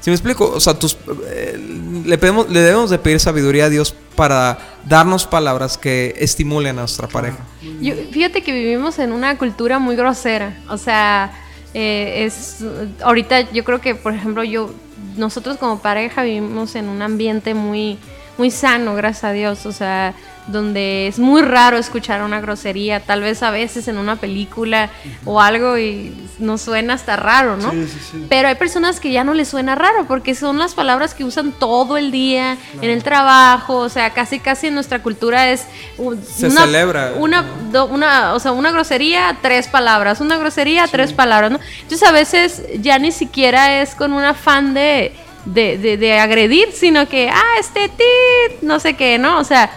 ¿Sí 0.00 0.10
me 0.10 0.14
explico? 0.14 0.50
O 0.54 0.60
sea, 0.60 0.74
tus, 0.74 0.96
eh, 1.26 1.58
le, 2.04 2.18
pedimos- 2.18 2.48
le 2.48 2.60
debemos 2.60 2.88
de 2.88 2.98
pedir 2.98 3.18
sabiduría 3.20 3.64
a 3.66 3.68
Dios 3.68 3.94
para 4.14 4.58
darnos 4.84 5.26
palabras 5.26 5.76
que 5.76 6.14
estimulen 6.18 6.78
a 6.78 6.82
nuestra 6.82 7.08
pareja. 7.08 7.38
Yo- 7.80 7.94
fíjate 8.12 8.42
que 8.42 8.52
vivimos 8.52 8.98
en 9.00 9.12
una 9.12 9.36
cultura 9.36 9.78
muy 9.80 9.96
grosera. 9.96 10.56
O 10.68 10.78
sea, 10.78 11.32
eh, 11.74 12.24
es 12.24 12.58
ahorita 13.02 13.50
yo 13.52 13.64
creo 13.64 13.80
que, 13.80 13.94
por 13.96 14.14
ejemplo, 14.14 14.44
yo 14.44 14.70
nosotros 15.16 15.56
como 15.58 15.80
pareja 15.80 16.22
vivimos 16.22 16.74
en 16.76 16.88
un 16.88 17.02
ambiente 17.02 17.54
muy 17.54 17.98
muy 18.38 18.52
sano, 18.52 18.94
gracias 18.94 19.24
a 19.24 19.32
Dios. 19.32 19.66
O 19.66 19.72
sea, 19.72 20.14
donde 20.48 21.06
es 21.06 21.18
muy 21.18 21.42
raro 21.42 21.76
escuchar 21.78 22.22
una 22.22 22.40
grosería, 22.40 23.00
tal 23.00 23.20
vez 23.20 23.42
a 23.42 23.50
veces 23.50 23.86
en 23.88 23.98
una 23.98 24.16
película 24.16 24.90
o 25.24 25.40
algo 25.40 25.78
y 25.78 26.12
nos 26.38 26.62
suena 26.62 26.94
hasta 26.94 27.16
raro, 27.16 27.56
¿no? 27.56 27.70
Sí, 27.70 27.86
sí, 27.86 27.98
sí. 28.12 28.26
Pero 28.28 28.48
hay 28.48 28.54
personas 28.54 28.98
que 29.00 29.12
ya 29.12 29.24
no 29.24 29.34
les 29.34 29.48
suena 29.48 29.74
raro 29.74 30.06
porque 30.06 30.34
son 30.34 30.58
las 30.58 30.74
palabras 30.74 31.14
que 31.14 31.24
usan 31.24 31.52
todo 31.52 31.96
el 31.96 32.10
día 32.10 32.56
en 32.80 32.90
el 32.90 33.02
trabajo, 33.02 33.76
o 33.76 33.88
sea, 33.88 34.10
casi 34.10 34.40
casi 34.40 34.68
en 34.68 34.74
nuestra 34.74 35.02
cultura 35.02 35.50
es 35.50 35.64
un- 35.98 36.22
Se 36.22 36.50
celebra. 36.50 37.12
una, 37.18 37.42
do- 37.70 37.86
una, 37.86 38.34
o 38.34 38.40
sea, 38.40 38.52
una 38.52 38.70
grosería, 38.70 39.36
tres 39.42 39.66
palabras, 39.68 40.20
una 40.20 40.38
grosería, 40.38 40.86
tres 40.86 41.12
palabras, 41.12 41.50
¿no? 41.50 41.60
Entonces 41.82 42.08
a 42.08 42.12
veces 42.12 42.62
ya 42.80 42.98
ni 42.98 43.12
siquiera 43.12 43.82
es 43.82 43.94
con 43.94 44.12
un 44.12 44.24
afán 44.24 44.74
de, 44.74 45.12
de, 45.44 45.76
de- 45.78 45.96
de 45.96 46.18
agredir, 46.18 46.72
sino 46.72 47.08
que, 47.08 47.28
ah, 47.28 47.58
este 47.60 47.88
tit, 47.88 48.62
no 48.62 48.80
sé 48.80 48.94
qué, 48.94 49.18
¿no? 49.18 49.38
O 49.38 49.44
sea, 49.44 49.70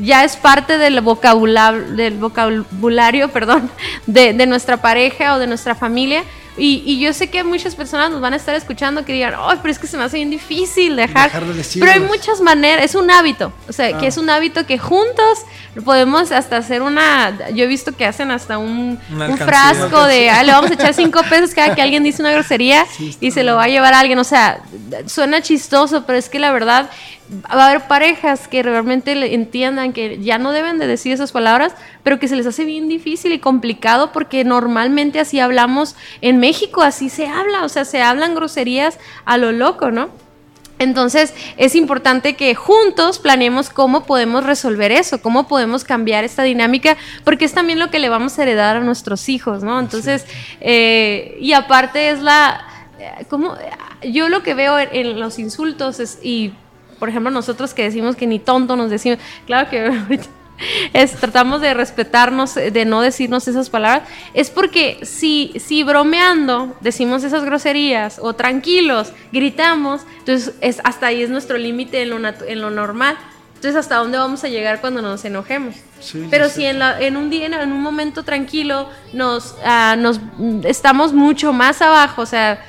ya 0.00 0.24
es 0.24 0.36
parte 0.36 0.78
del 0.78 1.00
vocabulario, 1.00 1.82
del 1.92 2.14
vocabulario, 2.18 3.28
perdón, 3.32 3.70
de, 4.06 4.32
de 4.32 4.46
nuestra 4.46 4.78
pareja 4.78 5.34
o 5.34 5.38
de 5.38 5.46
nuestra 5.46 5.74
familia. 5.74 6.24
Y, 6.56 6.84
y 6.86 7.00
yo 7.00 7.12
sé 7.12 7.30
que 7.30 7.42
muchas 7.42 7.74
personas 7.74 8.12
nos 8.12 8.20
van 8.20 8.32
a 8.32 8.36
estar 8.36 8.54
escuchando 8.54 9.04
que 9.04 9.12
digan, 9.12 9.34
ay, 9.36 9.58
pero 9.60 9.72
es 9.72 9.78
que 9.80 9.88
se 9.88 9.96
me 9.96 10.04
hace 10.04 10.18
bien 10.18 10.30
difícil 10.30 10.94
dejar. 10.94 11.24
Dejar 11.32 11.44
de 11.46 11.64
pero 11.80 11.90
hay 11.90 11.98
muchas 11.98 12.40
maneras, 12.40 12.84
es 12.84 12.94
un 12.94 13.10
hábito, 13.10 13.52
o 13.68 13.72
sea, 13.72 13.88
Ah. 13.88 13.98
que 13.98 14.06
es 14.06 14.16
un 14.18 14.30
hábito 14.30 14.64
que 14.64 14.78
juntos 14.78 15.40
podemos 15.84 16.30
hasta 16.30 16.58
hacer 16.58 16.80
una, 16.82 17.36
yo 17.54 17.64
he 17.64 17.66
visto 17.66 17.96
que 17.96 18.06
hacen 18.06 18.30
hasta 18.30 18.58
un, 18.58 19.00
frasco 19.36 20.04
de, 20.04 20.30
ah, 20.30 20.44
le 20.44 20.52
vamos 20.52 20.70
a 20.70 20.74
echar 20.74 20.94
cinco 20.94 21.20
pesos 21.28 21.50
cada 21.54 21.74
que 21.74 21.82
alguien 21.82 22.04
dice 22.04 22.22
una 22.22 22.30
grosería 22.30 22.86
y 23.20 23.32
se 23.32 23.42
lo 23.42 23.56
va 23.56 23.64
a 23.64 23.68
llevar 23.68 23.92
a 23.92 23.98
alguien, 23.98 24.20
o 24.20 24.24
sea, 24.24 24.62
suena 25.06 25.42
chistoso, 25.42 26.06
pero 26.06 26.20
es 26.20 26.28
que 26.28 26.38
la 26.38 26.52
verdad 26.52 26.88
va 27.42 27.64
a 27.64 27.70
haber 27.70 27.86
parejas 27.86 28.48
que 28.48 28.62
realmente 28.62 29.14
le 29.14 29.34
entiendan 29.34 29.92
que 29.92 30.20
ya 30.20 30.38
no 30.38 30.52
deben 30.52 30.78
de 30.78 30.86
decir 30.86 31.12
esas 31.12 31.32
palabras, 31.32 31.74
pero 32.02 32.18
que 32.18 32.28
se 32.28 32.36
les 32.36 32.46
hace 32.46 32.64
bien 32.64 32.88
difícil 32.88 33.32
y 33.32 33.38
complicado 33.38 34.12
porque 34.12 34.44
normalmente 34.44 35.20
así 35.20 35.40
hablamos 35.40 35.96
en 36.20 36.38
México, 36.38 36.82
así 36.82 37.08
se 37.08 37.26
habla, 37.26 37.64
o 37.64 37.68
sea, 37.68 37.84
se 37.84 38.02
hablan 38.02 38.34
groserías 38.34 38.98
a 39.24 39.36
lo 39.36 39.52
loco, 39.52 39.90
¿no? 39.90 40.10
Entonces 40.78 41.32
es 41.56 41.74
importante 41.76 42.34
que 42.34 42.54
juntos 42.54 43.18
planeemos 43.18 43.70
cómo 43.70 44.04
podemos 44.04 44.44
resolver 44.44 44.90
eso, 44.90 45.22
cómo 45.22 45.46
podemos 45.46 45.84
cambiar 45.84 46.24
esta 46.24 46.42
dinámica, 46.42 46.96
porque 47.22 47.44
es 47.44 47.52
también 47.52 47.78
lo 47.78 47.90
que 47.90 48.00
le 48.00 48.08
vamos 48.08 48.38
a 48.38 48.42
heredar 48.42 48.76
a 48.76 48.80
nuestros 48.80 49.28
hijos, 49.28 49.62
¿no? 49.62 49.78
Entonces, 49.78 50.26
eh, 50.60 51.36
y 51.40 51.52
aparte 51.52 52.10
es 52.10 52.20
la, 52.20 52.66
eh, 52.98 53.24
¿cómo? 53.28 53.56
Yo 54.02 54.28
lo 54.28 54.42
que 54.42 54.54
veo 54.54 54.78
en, 54.78 54.88
en 54.92 55.20
los 55.20 55.38
insultos 55.38 56.00
es, 56.00 56.18
y 56.22 56.52
por 56.98 57.08
ejemplo 57.08 57.30
nosotros 57.30 57.74
que 57.74 57.82
decimos 57.84 58.16
que 58.16 58.26
ni 58.26 58.38
tonto 58.38 58.76
nos 58.76 58.90
decimos, 58.90 59.18
claro 59.46 59.68
que 59.70 59.90
es, 60.92 61.12
tratamos 61.12 61.60
de 61.60 61.74
respetarnos, 61.74 62.54
de 62.54 62.84
no 62.84 63.00
decirnos 63.00 63.48
esas 63.48 63.70
palabras, 63.70 64.08
es 64.34 64.50
porque 64.50 65.00
si, 65.02 65.52
si 65.58 65.82
bromeando 65.82 66.76
decimos 66.80 67.24
esas 67.24 67.44
groserías 67.44 68.18
o 68.22 68.34
tranquilos 68.34 69.12
gritamos, 69.32 70.02
entonces 70.18 70.54
es, 70.60 70.80
hasta 70.84 71.08
ahí 71.08 71.22
es 71.22 71.30
nuestro 71.30 71.58
límite 71.58 72.02
en, 72.02 72.10
lo 72.10 72.18
en 72.18 72.60
lo 72.60 72.70
normal. 72.70 73.16
Entonces, 73.56 73.80
¿hasta 73.80 73.96
dónde 73.96 74.18
vamos 74.18 74.44
a 74.44 74.48
llegar 74.48 74.82
cuando 74.82 75.00
nos 75.00 75.24
enojemos? 75.24 75.74
Sí, 75.98 76.26
Pero 76.30 76.50
si 76.50 76.66
en, 76.66 76.78
la- 76.78 77.00
en 77.00 77.16
un 77.16 77.30
día, 77.30 77.46
en 77.46 77.72
un 77.72 77.80
momento 77.80 78.22
tranquilo, 78.22 78.90
nos, 79.14 79.56
ah, 79.64 79.96
nos 79.98 80.20
estamos 80.64 81.14
mucho 81.14 81.54
más 81.54 81.80
abajo, 81.80 82.20
o 82.22 82.26
sea, 82.26 82.62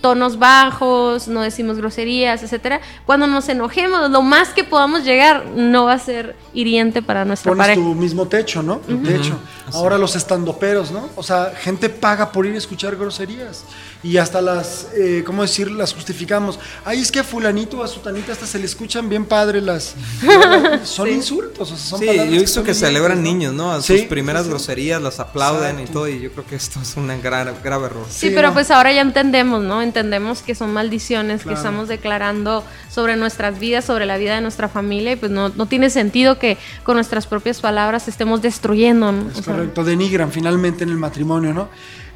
tonos 0.00 0.38
bajos, 0.38 1.28
no 1.28 1.42
decimos 1.42 1.76
groserías, 1.76 2.42
etcétera. 2.42 2.80
Cuando 3.06 3.26
nos 3.26 3.48
enojemos, 3.48 4.10
lo 4.10 4.22
más 4.22 4.50
que 4.50 4.64
podamos 4.64 5.04
llegar 5.04 5.46
no 5.54 5.84
va 5.86 5.94
a 5.94 5.98
ser 5.98 6.36
hiriente 6.52 7.02
para 7.02 7.24
nuestra 7.24 7.50
Pones 7.50 7.66
pareja. 7.66 7.80
tu 7.80 7.94
mismo 7.94 8.26
techo, 8.26 8.62
¿no? 8.62 8.78
Tu 8.78 8.96
techo. 9.02 9.38
Ahora 9.72 9.98
los 9.98 10.16
estandoperos, 10.16 10.90
¿no? 10.90 11.08
O 11.16 11.22
sea, 11.22 11.52
gente 11.56 11.88
paga 11.88 12.30
por 12.32 12.46
ir 12.46 12.54
a 12.54 12.58
escuchar 12.58 12.96
groserías. 12.96 13.64
Y 14.04 14.18
hasta 14.18 14.42
las, 14.42 14.88
eh, 14.94 15.22
¿cómo 15.24 15.40
decir? 15.42 15.70
Las 15.70 15.94
justificamos. 15.94 16.58
Ay, 16.84 17.00
es 17.00 17.10
que 17.10 17.20
a 17.20 17.24
fulanito 17.24 17.78
o 17.78 17.82
a 17.84 17.88
sutanita 17.88 18.32
hasta 18.32 18.46
se 18.46 18.58
le 18.58 18.66
escuchan 18.66 19.08
bien 19.08 19.24
padre 19.24 19.62
las... 19.62 19.94
son 20.84 21.08
insultos, 21.08 21.72
o 21.72 21.76
sea, 21.76 21.78
son 21.78 21.98
Sí, 22.00 22.06
palabras 22.06 22.30
yo 22.30 22.36
he 22.36 22.40
visto 22.40 22.62
que 22.62 22.74
celebran 22.74 23.22
niños, 23.22 23.54
¿no? 23.54 23.72
A 23.72 23.80
Sí, 23.80 23.96
sus 23.98 24.06
primeras 24.06 24.42
sí, 24.42 24.46
sí. 24.46 24.50
groserías, 24.50 25.00
las 25.00 25.20
aplauden 25.20 25.80
y 25.80 25.86
todo, 25.86 26.06
y 26.06 26.20
yo 26.20 26.30
creo 26.32 26.46
que 26.46 26.56
esto 26.56 26.80
es 26.82 26.94
un 26.98 27.06
gran, 27.22 27.54
grave 27.64 27.86
error. 27.86 28.04
Sí, 28.10 28.28
Sí, 28.28 28.32
pero 28.34 28.48
no. 28.48 28.54
pues 28.54 28.70
ahora 28.70 28.92
ya 28.92 29.00
entendemos, 29.00 29.62
¿no? 29.62 29.80
Entendemos 29.80 30.42
que 30.42 30.54
son 30.54 30.72
maldiciones 30.74 31.42
Claro. 31.42 31.54
que 31.54 31.58
estamos 31.58 31.88
declarando 31.88 32.62
sobre 32.90 33.16
nuestras 33.16 33.58
vidas, 33.58 33.86
sobre 33.86 34.04
la 34.04 34.18
vida 34.18 34.34
de 34.34 34.42
nuestra 34.42 34.68
familia, 34.68 35.12
y 35.12 35.16
pues 35.16 35.32
no, 35.32 35.48
no 35.48 35.64
tiene 35.66 35.88
sentido 35.88 36.38
que 36.38 36.58
con 36.82 36.96
nuestras 36.96 37.26
propias 37.26 37.60
palabras 37.62 38.06
estemos 38.06 38.42
destruyendo, 38.42 39.12
¿no? 39.12 39.30
Es 39.30 39.38
O 39.38 39.42
sea, 39.42 39.54
correcto, 39.54 39.82
denigran 39.82 40.30
finalmente 40.30 40.84
en 40.84 40.90
el 40.90 40.96
matrimonio, 40.98 41.54
¿no? 41.54 41.70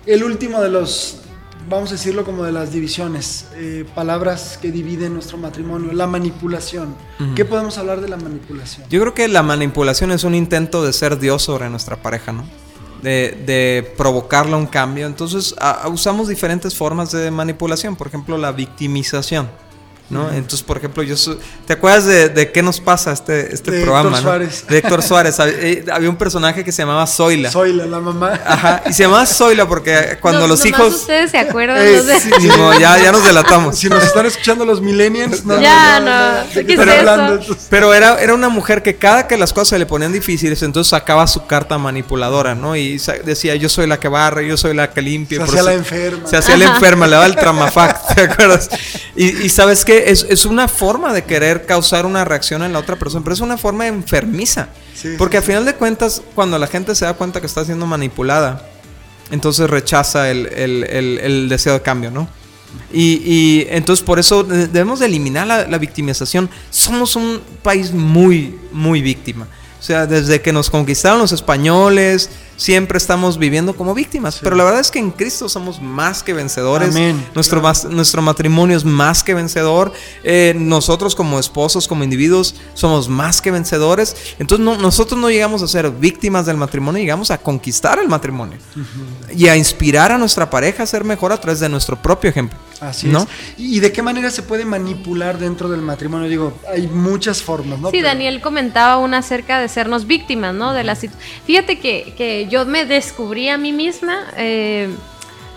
El 0.05 0.22
último 0.24 0.61
de 0.61 0.68
los, 0.70 1.18
vamos 1.69 1.91
a 1.91 1.93
decirlo 1.95 2.25
como 2.25 2.45
de 2.45 2.53
las 2.53 2.73
divisiones, 2.73 3.47
eh, 3.55 3.85
palabras 3.95 4.59
que 4.61 4.71
dividen 4.73 5.14
nuestro 5.14 5.37
matrimonio, 5.39 5.93
la 5.93 6.07
manipulación. 6.07 6.95
¿Qué 7.35 7.45
podemos 7.45 7.79
hablar 7.79 8.01
de 8.01 8.09
la 8.09 8.16
manipulación? 8.16 8.87
Yo 8.89 9.01
creo 9.01 9.14
que 9.14 9.29
la 9.29 9.43
manipulación 9.43 10.11
es 10.12 10.25
un 10.25 10.35
intento 10.35 10.85
de 10.85 10.93
ser 10.93 11.19
Dios 11.19 11.43
sobre 11.43 11.69
nuestra 11.71 11.97
pareja, 12.01 12.33
¿no? 12.33 12.45
De, 13.03 13.41
de 13.47 13.95
provocarle 13.97 14.57
un 14.57 14.66
cambio. 14.66 15.07
Entonces, 15.07 15.55
a- 15.61 15.89
usamos 15.89 16.27
diferentes 16.29 16.75
formas 16.75 17.12
de 17.12 17.31
manipulación. 17.31 17.95
Por 17.97 18.09
ejemplo, 18.09 18.37
la 18.39 18.51
victimización, 18.53 19.49
¿no? 20.11 20.30
Entonces, 20.30 20.62
por 20.62 20.76
ejemplo, 20.78 21.02
yo 21.02 21.14
¿Te 21.66 21.74
acuerdas 21.74 22.06
de, 22.06 22.28
de 22.28 22.50
qué 22.52 22.62
nos 22.62 22.80
pasa 22.80 23.12
este, 23.12 23.52
este 23.54 23.70
De 23.70 23.82
programa, 23.82 24.09
Héctor 24.09 24.22
no? 24.22 24.28
Suárez. 24.30 24.64
De 24.68 24.78
Héctor 24.78 25.02
Suárez. 25.02 25.36
Eh, 25.40 25.84
Había 25.92 26.09
un 26.09 26.16
personaje 26.16 26.64
que 26.64 26.72
se 26.72 26.82
llamaba 26.82 27.06
Zoila. 27.06 27.50
Soy 27.50 27.72
la, 27.74 27.86
mamá. 28.00 28.40
Ajá, 28.46 28.82
y 28.88 28.92
se 28.92 29.02
llamaba 29.04 29.26
Zoila 29.26 29.66
porque 29.68 30.16
cuando 30.20 30.42
no- 30.42 30.46
los 30.48 30.64
hijos... 30.64 30.94
ustedes 30.94 31.30
se 31.30 31.38
acuerdan, 31.38 31.78
Eh, 31.78 32.02
no 32.04 32.72
sí, 32.72 32.80
ya, 32.80 32.98
ya 32.98 33.12
nos 33.12 33.24
delatamos. 33.24 33.78
Si 33.78 33.88
nos 33.88 34.02
están 34.04 34.26
escuchando 34.26 34.64
los 34.64 34.80
millennials, 34.80 35.44
no, 35.44 35.61
Ya, 35.61 36.00
no. 36.00 36.48
Entonces, 36.59 37.66
Pero 37.70 37.92
era, 37.94 38.20
era 38.20 38.34
una 38.34 38.48
mujer 38.48 38.82
que 38.82 38.96
cada 38.96 39.26
que 39.26 39.36
las 39.36 39.52
cosas 39.52 39.68
se 39.68 39.78
le 39.78 39.86
ponían 39.86 40.12
difíciles, 40.12 40.62
entonces 40.62 40.90
sacaba 40.90 41.26
su 41.26 41.46
carta 41.46 41.78
manipuladora, 41.78 42.54
¿no? 42.54 42.76
Y 42.76 42.98
decía, 43.24 43.54
yo 43.56 43.68
soy 43.68 43.86
la 43.86 43.98
que 44.00 44.09
barre, 44.09 44.46
yo 44.46 44.56
soy 44.56 44.74
la 44.74 44.90
que 44.90 45.02
limpia. 45.02 45.38
Se 45.38 45.44
hacía 45.44 45.62
la 45.62 45.74
enferma. 45.74 46.26
Se 46.28 46.36
hacía 46.36 46.56
la 46.56 46.64
enferma, 46.66 47.06
le 47.06 47.12
daba 47.12 47.26
el 47.26 47.36
tramafac, 47.36 47.98
¿te 48.14 48.22
acuerdas? 48.22 48.70
Y, 49.16 49.44
y 49.44 49.48
sabes 49.48 49.84
qué, 49.84 49.97
es, 50.07 50.26
es 50.28 50.44
una 50.46 50.68
forma 50.68 51.12
de 51.12 51.24
querer 51.24 51.66
causar 51.66 52.07
una 52.07 52.24
reacción 52.24 52.62
en 52.62 52.72
la 52.72 52.78
otra 52.78 52.96
persona, 52.96 53.22
pero 53.24 53.34
es 53.34 53.40
una 53.40 53.57
forma 53.59 53.86
enfermiza. 53.86 54.68
Sí, 54.94 55.14
Porque 55.18 55.36
sí, 55.36 55.38
al 55.38 55.44
final 55.44 55.64
de 55.64 55.74
cuentas, 55.74 56.22
cuando 56.34 56.59
la 56.59 56.66
gente 56.66 56.94
se 56.94 57.05
da 57.05 57.14
cuenta 57.14 57.40
que 57.40 57.46
está 57.46 57.64
siendo 57.64 57.86
manipulada, 57.86 58.66
entonces 59.30 59.68
rechaza 59.68 60.30
el, 60.30 60.46
el- 60.46 60.84
el- 60.84 61.18
el 61.18 61.49
deseo 61.49 61.74
de 61.74 61.82
cambio, 61.82 62.11
¿no? 62.11 62.28
Y, 62.92 63.22
y 63.24 63.66
entonces 63.70 64.05
por 64.05 64.18
eso 64.18 64.42
de- 64.44 64.66
debemos 64.66 64.99
de 65.01 65.07
eliminar 65.07 65.46
la, 65.46 65.66
la 65.66 65.78
victimización. 65.78 66.49
Somos 66.70 67.16
un 67.16 67.40
país 67.62 67.92
muy, 67.92 68.59
muy 68.72 69.01
víctima. 69.03 69.46
O 69.79 69.83
sea, 69.83 70.07
desde 70.07 70.41
que 70.43 70.53
nos 70.53 70.70
conquistaron 70.70 71.20
los 71.20 71.31
españoles, 71.31 72.31
siempre 72.57 72.99
estamos 72.99 73.39
viviendo 73.39 73.76
como 73.76 73.95
víctimas. 73.95 74.41
Pero 74.43 74.57
la 74.57 74.64
verdad 74.64 74.81
es 74.81 74.91
que 74.91 74.99
en 74.99 75.12
Cristo 75.12 75.49
somos 75.49 75.81
más 75.81 76.24
que 76.24 76.33
vencedores. 76.33 76.91
Amén. 76.97 77.24
Nuestro, 77.35 77.61
Claro. 77.61 77.74
mas- 77.83 77.85
nuestro 77.95 78.20
matrimonio 78.20 78.76
es 78.76 78.85
más 78.85 79.22
que 79.22 79.35
vencedor. 79.35 79.93
Eh, 80.24 80.55
nosotros 80.57 81.14
como 81.14 81.39
esposos, 81.39 81.87
como 81.87 82.03
individuos, 82.03 82.57
somos 82.74 83.09
más 83.09 83.41
que 83.41 83.53
vencedores. 83.53 84.16
Entonces 84.41 84.64
no- 84.64 84.76
nosotros 84.76 85.20
no 85.20 85.31
llegamos 85.31 85.62
a 85.62 85.68
ser 85.68 85.89
víctimas 85.93 86.47
del 86.47 86.57
matrimonio, 86.57 87.01
llegamos 87.01 87.31
a 87.31 87.39
conquistar 87.39 88.01
el 88.01 88.09
matrimonio. 88.09 88.59
Y 89.37 89.47
a 89.47 89.57
inspirar 89.57 90.11
a 90.11 90.18
nuestra 90.18 90.51
pareja 90.51 90.83
a 90.83 90.87
ser 90.87 91.05
mejor 91.05 91.33
a 91.33 91.41
través 91.41 91.61
de 91.61 91.68
nuestro 91.68 92.01
propio 92.03 92.31
ejemplo. 92.31 92.59
Así 92.81 93.09
¿no? 93.09 93.22
es. 93.22 93.29
¿Y 93.59 93.81
de 93.81 93.93
qué 93.93 94.03
manera 94.03 94.31
se 94.31 94.43
puede 94.43 94.64
manipular 94.64 95.39
dentro 95.39 95.68
del 95.68 95.83
matrimonio? 95.83 96.29
Digo, 96.29 96.53
hay 96.72 96.87
muchas 96.87 97.43
formas, 97.43 97.79
¿no? 97.81 97.91
Sí, 97.91 97.99
Pero- 97.99 98.09
Daniel 98.09 98.41
comentaba 98.41 98.99
una 98.99 99.18
acerca 99.18 99.59
de 99.61 99.68
sernos 99.68 100.07
víctimas, 100.07 100.55
¿no? 100.55 100.72
De 100.72 100.85
la 100.85 100.97
Fíjate 100.97 101.79
que, 101.79 102.14
que 102.16 102.47
yo 102.51 102.66
me 102.66 102.85
descubrí 102.85 103.49
a 103.49 103.59
mí 103.59 103.72
misma 103.72 104.26
eh, 104.37 104.89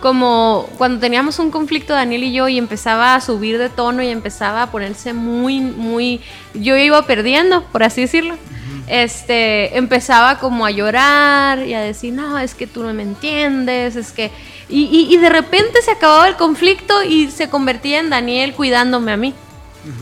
como 0.01 0.67
cuando 0.77 0.99
teníamos 0.99 1.37
un 1.39 1.51
conflicto 1.51 1.93
Daniel 1.93 2.23
y 2.23 2.33
yo 2.33 2.47
y 2.47 2.57
empezaba 2.57 3.15
a 3.15 3.21
subir 3.21 3.57
de 3.59 3.69
tono 3.69 4.01
y 4.01 4.07
empezaba 4.07 4.63
a 4.63 4.71
ponerse 4.71 5.13
muy, 5.13 5.61
muy... 5.61 6.21
Yo 6.55 6.75
iba 6.75 7.05
perdiendo, 7.05 7.63
por 7.65 7.83
así 7.83 8.01
decirlo. 8.01 8.35
Este, 8.87 9.77
empezaba 9.77 10.39
como 10.39 10.65
a 10.65 10.71
llorar 10.71 11.65
y 11.65 11.75
a 11.75 11.81
decir, 11.81 12.13
no, 12.13 12.37
es 12.39 12.55
que 12.55 12.67
tú 12.67 12.83
no 12.83 12.93
me 12.93 13.03
entiendes, 13.03 13.95
es 13.95 14.11
que... 14.11 14.31
Y, 14.71 14.83
y- 14.85 15.13
y 15.13 15.17
de 15.17 15.29
repente 15.29 15.81
se 15.81 15.91
acababa 15.91 16.27
el 16.27 16.35
conflicto 16.37 17.03
y 17.03 17.29
se 17.29 17.49
convertía 17.49 17.99
en 17.99 18.09
Daniel 18.09 18.53
cuidándome 18.53 19.11
a 19.11 19.17
mí. 19.17 19.33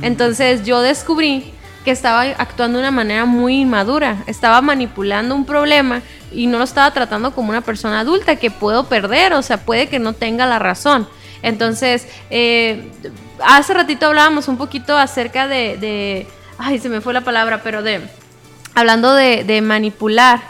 Entonces 0.02 0.64
yo 0.66 0.82
descubrí 0.82 1.54
que 1.86 1.92
estaba 1.92 2.22
actuando 2.38 2.78
de 2.78 2.84
una 2.84 2.92
manera 2.92 3.24
muy 3.26 3.62
inmadura, 3.62 4.24
estaba 4.28 4.62
manipulando 4.62 5.34
un 5.34 5.46
problema 5.46 6.02
y 6.34 6.48
no 6.48 6.58
lo 6.58 6.66
estaba 6.66 6.92
tratando 6.94 7.32
como 7.34 7.50
una 7.50 7.62
persona 7.62 8.02
adulta 8.02 8.36
que 8.36 8.52
puedo 8.52 8.84
perder, 8.88 9.34
o 9.34 9.42
sea, 9.42 9.58
puede 9.58 9.88
que 9.88 9.98
no 9.98 10.14
tenga 10.14 10.46
la 10.46 10.60
razón. 10.60 11.08
Entonces, 11.42 12.06
eh, 12.30 12.92
hace 13.44 13.74
ratito 13.74 14.06
hablábamos 14.08 14.50
un 14.50 14.58
poquito 14.58 14.98
acerca 14.98 15.48
de, 15.48 15.78
de- 15.78 16.28
ay, 16.58 16.78
se 16.80 16.90
me 16.90 17.00
fue 17.00 17.14
la 17.14 17.22
palabra, 17.22 17.62
pero 17.64 17.82
de 17.82 18.02
hablando 18.76 19.14
de, 19.16 19.46
de 19.46 19.62
manipular, 19.62 20.42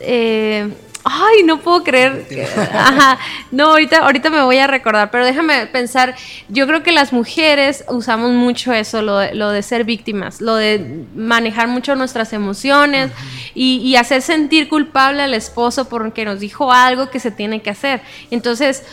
eh, 0.00 0.68
Ay, 1.04 1.42
no 1.44 1.60
puedo 1.60 1.84
creer. 1.84 2.26
Ajá. 2.72 3.18
No, 3.50 3.70
ahorita, 3.70 3.98
ahorita 3.98 4.30
me 4.30 4.42
voy 4.42 4.58
a 4.58 4.66
recordar, 4.66 5.10
pero 5.10 5.24
déjame 5.24 5.66
pensar. 5.66 6.14
Yo 6.48 6.66
creo 6.66 6.82
que 6.82 6.92
las 6.92 7.12
mujeres 7.12 7.84
usamos 7.88 8.32
mucho 8.32 8.72
eso, 8.72 9.02
lo 9.02 9.18
de, 9.18 9.34
lo 9.34 9.50
de 9.50 9.62
ser 9.62 9.84
víctimas, 9.84 10.40
lo 10.40 10.54
de 10.56 11.04
manejar 11.14 11.68
mucho 11.68 11.94
nuestras 11.94 12.32
emociones 12.32 13.10
y, 13.54 13.76
y, 13.78 13.96
hacer 13.96 14.22
sentir 14.22 14.68
culpable 14.68 15.22
al 15.22 15.34
esposo 15.34 15.88
porque 15.88 16.24
nos 16.24 16.40
dijo 16.40 16.72
algo 16.72 17.10
que 17.10 17.20
se 17.20 17.30
tiene 17.30 17.60
que 17.60 17.70
hacer. 17.70 18.00
Entonces, 18.30 18.84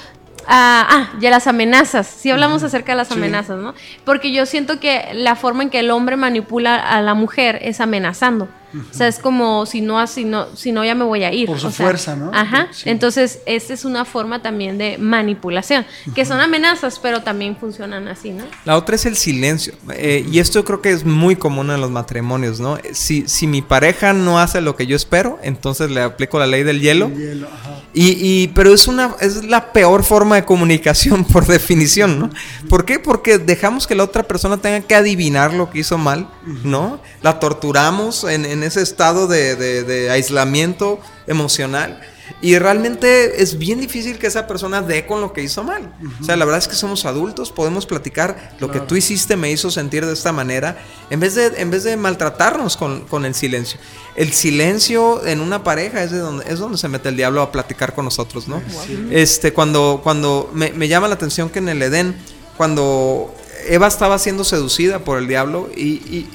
Ah, 0.48 0.88
ah, 0.90 1.10
ya 1.20 1.30
las 1.30 1.48
amenazas. 1.48 2.08
Sí 2.08 2.32
hablamos 2.32 2.64
acerca 2.64 2.94
de 2.94 2.98
las 2.98 3.12
amenazas, 3.12 3.60
¿no? 3.60 3.74
Porque 4.06 4.32
yo 4.32 4.46
siento 4.46 4.80
que 4.80 5.10
la 5.14 5.36
forma 5.36 5.64
en 5.64 5.70
que 5.70 5.80
el 5.80 5.92
hombre 5.92 6.16
manipula 6.16 6.76
a 6.76 7.02
la 7.02 7.14
mujer 7.14 7.60
es 7.62 7.80
amenazando. 7.80 8.48
O 8.74 8.94
sea, 8.94 9.08
es 9.08 9.20
como 9.20 9.66
si 9.66 9.82
no, 9.82 10.06
si 10.08 10.26
no, 10.26 10.56
si 10.56 10.72
no 10.72 10.84
ya 10.86 10.96
me 10.96 11.04
voy 11.04 11.24
a 11.24 11.34
ir. 11.34 11.48
Por 11.48 11.60
su 11.60 11.72
fuerza, 11.72 12.16
¿no? 12.16 12.32
Ajá. 12.34 12.70
Entonces, 12.86 13.40
esta 13.46 13.74
es 13.74 13.86
una 13.86 14.06
forma 14.06 14.42
también 14.42 14.78
de 14.78 14.98
manipulación, 14.98 15.86
que 16.16 16.26
son 16.26 16.40
amenazas, 16.40 17.00
pero 17.00 17.22
también 17.22 17.56
funcionan 17.56 18.08
así, 18.08 18.32
¿no? 18.32 18.44
La 18.66 18.78
otra 18.78 18.96
es 18.96 19.06
el 19.06 19.16
silencio. 19.16 19.74
Eh, 19.94 20.26
y 20.32 20.40
esto 20.40 20.64
creo 20.64 20.82
que 20.82 20.92
es 20.92 21.06
muy 21.06 21.36
común 21.36 21.72
en 21.72 21.82
los 21.82 21.92
matrimonios, 21.92 22.60
¿no? 22.60 22.78
Si, 22.94 23.28
si 23.28 23.48
mi 23.48 23.62
pareja 23.62 24.14
no 24.14 24.40
hace 24.40 24.62
lo 24.62 24.76
que 24.76 24.88
yo 24.88 24.96
espero, 24.96 25.40
entonces 25.44 25.92
le 25.92 26.02
aplico 26.02 26.40
la 26.40 26.48
ley 26.48 26.64
del 26.64 26.82
hielo. 26.82 27.08
El 27.08 27.18
hielo 27.18 27.48
ajá. 27.48 27.82
Y, 27.94 28.16
y, 28.22 28.48
pero 28.50 28.74
es 28.74 28.88
una 28.88 29.16
es 29.20 29.44
la 29.44 29.74
peor 29.74 30.04
forma 30.04 30.36
de 30.36 30.46
comunicación 30.46 31.26
por 31.32 31.46
definición, 31.46 32.20
¿no? 32.20 32.30
¿Por 32.70 32.86
qué? 32.86 33.00
Porque 33.00 33.38
dejamos 33.38 33.86
que 33.86 33.96
la 33.96 34.04
otra 34.04 34.24
persona 34.24 34.58
tenga 34.58 34.82
que 34.82 34.96
adivinar 34.96 35.54
lo 35.54 35.70
que 35.70 35.80
hizo 35.80 35.98
mal, 35.98 36.28
¿no? 36.64 37.02
La 37.22 37.40
torturamos 37.40 38.24
en, 38.24 38.46
en 38.46 38.61
ese 38.64 38.82
estado 38.82 39.28
de, 39.28 39.56
de, 39.56 39.84
de, 39.84 40.10
aislamiento 40.10 41.00
emocional. 41.28 42.02
Y 42.42 42.58
realmente 42.58 43.42
es 43.42 43.58
bien 43.58 43.80
difícil 43.80 44.18
que 44.18 44.28
esa 44.28 44.48
persona 44.48 44.82
dé 44.82 45.06
con 45.06 45.22
lo 45.22 45.34
que 45.34 45.44
hizo 45.44 45.64
mal. 45.64 45.94
O 46.22 46.24
sea, 46.24 46.38
la 46.38 46.46
verdad 46.46 46.60
es 46.60 46.68
que 46.68 46.76
somos 46.76 47.06
adultos, 47.06 47.52
podemos 47.52 47.86
platicar 47.86 48.56
lo 48.60 48.68
claro. 48.68 48.74
que 48.74 48.88
tú 48.88 48.96
hiciste 48.96 49.36
me 49.36 49.52
hizo 49.52 49.70
sentir 49.70 50.06
de 50.06 50.14
esta 50.14 50.32
manera, 50.32 50.78
en 51.10 51.20
vez 51.20 51.36
de, 51.36 51.48
en 51.58 51.70
vez 51.70 51.84
de 51.84 51.98
maltratarnos 51.98 52.78
con, 52.78 53.02
con 53.02 53.26
el 53.26 53.36
silencio. 53.36 53.80
El 54.16 54.32
silencio 54.32 55.26
en 55.26 55.42
una 55.42 55.64
pareja 55.64 56.04
es, 56.04 56.12
de 56.12 56.20
donde, 56.20 56.46
es 56.52 56.60
donde 56.60 56.78
se 56.78 56.88
mete 56.88 57.10
el 57.10 57.18
diablo 57.18 57.42
a 57.42 57.52
platicar 57.52 57.94
con 57.94 58.06
nosotros, 58.06 58.48
¿no? 58.48 58.62
Sí. 58.88 59.10
Este, 59.12 59.54
cuando 59.54 60.00
cuando 60.02 60.50
me, 60.54 60.72
me 60.72 60.88
llama 60.88 61.08
la 61.08 61.16
atención 61.16 61.50
que 61.50 61.60
en 61.60 61.70
el 61.70 61.82
Edén, 61.82 62.16
cuando 62.58 63.36
Eva 63.68 63.88
estaba 63.88 64.18
siendo 64.18 64.44
seducida 64.44 65.00
por 65.00 65.18
el 65.18 65.28
diablo 65.28 65.70
y, 65.76 65.84
y 65.84 66.30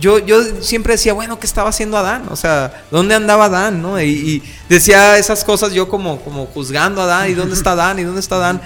yo, 0.00 0.18
yo 0.18 0.42
siempre 0.62 0.94
decía, 0.94 1.12
bueno, 1.12 1.38
¿qué 1.38 1.46
estaba 1.46 1.68
haciendo 1.68 1.96
Adán? 1.96 2.24
O 2.30 2.36
sea, 2.36 2.84
¿dónde 2.90 3.14
andaba 3.14 3.44
Adán? 3.44 3.82
¿no? 3.82 4.00
Y, 4.00 4.42
decía 4.68 5.18
esas 5.18 5.44
cosas 5.44 5.72
yo 5.72 5.88
como, 5.88 6.20
como 6.22 6.46
juzgando 6.46 7.02
a 7.02 7.04
Adán, 7.04 7.30
¿y 7.30 7.34
dónde 7.34 7.54
está 7.54 7.72
Adán? 7.72 7.98
¿Y 7.98 8.04
dónde 8.04 8.20
está 8.20 8.36
Adán? 8.36 8.62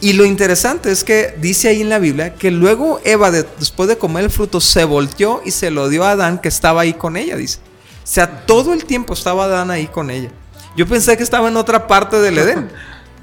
Y 0.00 0.12
lo 0.12 0.24
interesante 0.24 0.90
es 0.90 1.02
que 1.02 1.34
dice 1.38 1.68
ahí 1.68 1.80
en 1.80 1.88
la 1.88 1.98
Biblia 1.98 2.34
que 2.34 2.50
luego 2.50 3.00
Eva, 3.04 3.30
de, 3.30 3.46
después 3.58 3.88
de 3.88 3.98
comer 3.98 4.24
el 4.24 4.30
fruto, 4.30 4.60
se 4.60 4.84
volteó 4.84 5.42
y 5.44 5.50
se 5.50 5.70
lo 5.70 5.88
dio 5.88 6.04
a 6.04 6.12
Adán 6.12 6.38
que 6.38 6.48
estaba 6.48 6.82
ahí 6.82 6.94
con 6.94 7.16
ella, 7.16 7.36
dice. 7.36 7.58
O 8.02 8.06
sea, 8.06 8.44
todo 8.46 8.72
el 8.74 8.84
tiempo 8.84 9.14
estaba 9.14 9.44
Adán 9.44 9.70
ahí 9.70 9.86
con 9.86 10.10
ella. 10.10 10.30
Yo 10.76 10.86
pensé 10.86 11.16
que 11.16 11.22
estaba 11.22 11.48
en 11.48 11.56
otra 11.56 11.86
parte 11.86 12.20
del 12.20 12.38
Edén. 12.38 12.70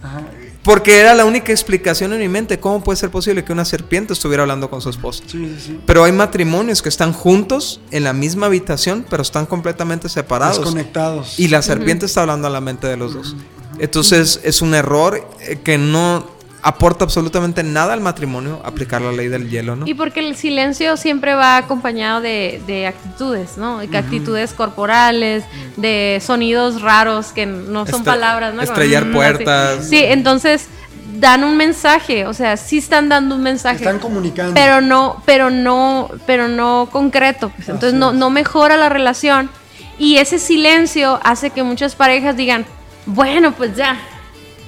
Porque 0.64 1.00
era 1.00 1.16
la 1.16 1.26
única 1.26 1.52
explicación 1.52 2.14
en 2.14 2.20
mi 2.20 2.28
mente. 2.28 2.60
¿Cómo 2.60 2.84
puede 2.84 2.98
ser 2.98 3.10
posible 3.10 3.44
que 3.44 3.52
una 3.52 3.66
serpiente 3.66 4.14
estuviera 4.14 4.44
hablando 4.44 4.70
con 4.70 4.82
su 4.82 4.90
esposa? 4.90 5.24
Sí, 5.26 5.58
sí. 5.60 5.80
Pero 5.86 6.04
hay 6.04 6.12
matrimonios 6.12 6.82
que 6.82 6.90
están 6.90 7.14
juntos 7.14 7.82
en 7.90 8.04
la 8.04 8.14
misma 8.14 8.46
habitación, 8.46 9.06
pero 9.10 9.24
están 9.24 9.46
completamente 9.46 10.08
separados. 10.08 10.60
Desconectados. 10.60 11.40
Y 11.40 11.48
la 11.48 11.62
serpiente 11.62 12.06
uh 12.06 12.08
-huh. 12.08 12.10
está 12.10 12.22
hablando 12.22 12.48
a 12.48 12.52
la 12.52 12.62
mente 12.62 12.88
de 12.88 12.98
los 12.98 13.14
dos. 13.14 13.36
Entonces 13.80 14.40
es 14.44 14.62
un 14.62 14.76
error 14.76 15.28
que 15.64 15.78
no 15.78 16.28
aporta 16.64 17.04
absolutamente 17.04 17.64
nada 17.64 17.94
al 17.94 18.02
matrimonio 18.02 18.62
aplicar 18.64 19.02
la 19.02 19.12
ley 19.12 19.28
del 19.28 19.50
hielo, 19.50 19.76
¿no? 19.76 19.88
Y 19.88 19.94
porque 19.94 20.20
el 20.20 20.36
silencio 20.36 20.96
siempre 20.98 21.34
va 21.34 21.58
acompañado 21.58 22.22
de, 22.22 22.62
de 22.68 22.88
actitudes, 22.88 23.58
¿no? 23.58 23.80
De 23.80 23.98
actitudes 23.98 24.52
uh 24.52 24.54
-huh. 24.54 24.58
corporales, 24.58 25.44
de 25.78 26.22
sonidos 26.24 26.82
raros 26.82 27.28
que 27.32 27.46
no 27.46 27.86
son 27.86 28.02
Estre 28.02 28.04
palabras, 28.04 28.54
¿no? 28.54 28.62
Estrellar 28.62 29.04
Como, 29.04 29.16
puertas. 29.16 29.80
Así. 29.80 29.90
Sí, 29.90 30.04
entonces 30.04 30.68
dan 31.20 31.44
un 31.44 31.58
mensaje, 31.58 32.26
o 32.26 32.34
sea, 32.34 32.58
sí 32.58 32.78
están 32.78 33.10
dando 33.10 33.36
un 33.36 33.44
mensaje. 33.44 33.78
Están 33.78 34.00
comunicando. 34.00 34.54
Pero 34.54 34.82
no, 34.82 35.22
pero 35.26 35.50
no, 35.50 36.10
pero 36.26 36.48
no 36.48 36.90
concreto. 36.92 37.52
Pues. 37.56 37.70
Entonces 37.70 37.94
no, 37.94 38.14
no 38.14 38.30
mejora 38.30 38.78
la 38.78 38.90
relación. 38.90 39.50
Y 39.98 40.18
ese 40.18 40.40
silencio 40.40 41.20
hace 41.24 41.52
que 41.52 41.64
muchas 41.64 41.96
parejas 41.96 42.36
digan, 42.36 42.66
bueno, 43.06 43.52
pues 43.52 43.76
ya, 43.76 43.98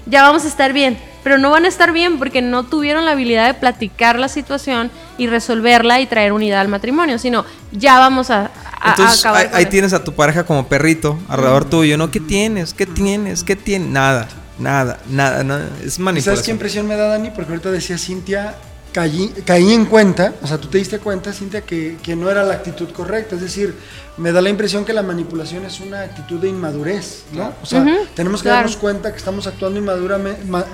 ya 0.06 0.22
vamos 0.22 0.46
a 0.46 0.48
estar 0.48 0.74
bien 0.74 0.98
pero 1.24 1.38
no 1.38 1.50
van 1.50 1.66
a 1.66 1.68
estar 1.68 1.94
bien 1.94 2.20
porque 2.20 2.42
no 2.42 2.64
tuvieron 2.64 3.06
la 3.06 3.12
habilidad 3.12 3.48
de 3.48 3.54
platicar 3.54 4.20
la 4.20 4.28
situación 4.28 4.92
y 5.18 5.28
resolverla 5.28 6.02
y 6.02 6.06
traer 6.06 6.34
unidad 6.34 6.62
al 6.62 6.68
matrimonio, 6.68 7.18
sino 7.18 7.46
ya 7.72 8.00
vamos 8.00 8.30
a, 8.30 8.52
a 8.80 8.92
Entonces, 8.92 9.26
a 9.26 9.36
ahí, 9.36 9.48
ahí 9.54 9.66
tienes 9.68 9.94
a 9.94 10.04
tu 10.04 10.14
pareja 10.14 10.46
como 10.46 10.68
perrito 10.68 11.18
alrededor 11.30 11.66
mm. 11.66 11.70
tuyo, 11.70 11.98
¿no? 11.98 12.12
¿Qué 12.12 12.20
tienes? 12.20 12.74
¿Qué 12.74 12.86
tienes? 12.86 13.44
¿Qué 13.44 13.56
tienes? 13.56 13.90
Nada, 13.90 14.28
nada, 14.60 15.00
nada, 15.10 15.44
nada. 15.44 15.70
es 15.84 16.00
manipulación. 16.00 16.36
¿Sabes 16.36 16.46
qué 16.46 16.52
impresión 16.52 16.88
me 16.88 16.96
da, 16.96 17.08
Dani? 17.08 17.32
Porque 17.32 17.52
ahorita 17.52 17.72
decía 17.72 17.98
Cintia, 17.98 18.56
caí, 18.94 19.34
caí 19.46 19.74
en 19.74 19.86
cuenta, 19.86 20.34
o 20.42 20.48
sea, 20.48 20.58
tú 20.58 20.68
te 20.70 20.78
diste 20.78 21.00
cuenta, 21.00 21.34
Cintia, 21.34 21.62
que, 21.62 21.98
que 22.02 22.16
no 22.16 22.30
era 22.30 22.44
la 22.44 22.54
actitud 22.54 22.90
correcta, 22.92 23.36
es 23.36 23.42
decir, 23.42 23.76
me 24.16 24.32
da 24.32 24.42
la 24.42 24.50
impresión 24.50 24.86
que 24.86 24.94
la 24.94 25.02
manipulación 25.02 25.66
es 25.66 25.80
una 25.80 26.02
actitud 26.02 26.40
de 26.40 26.48
inmadurez, 26.48 27.24
¿no? 27.34 27.52
O 27.64 27.66
sea, 27.66 27.82
uh 27.82 27.86
-huh, 27.86 28.08
tenemos 28.14 28.42
que 28.42 28.50
claro. 28.50 28.58
darnos 28.58 28.78
cuenta 28.78 29.12
que 29.12 29.18
estamos 29.18 29.48
actuando 29.48 29.80
inmadura, 29.80 30.20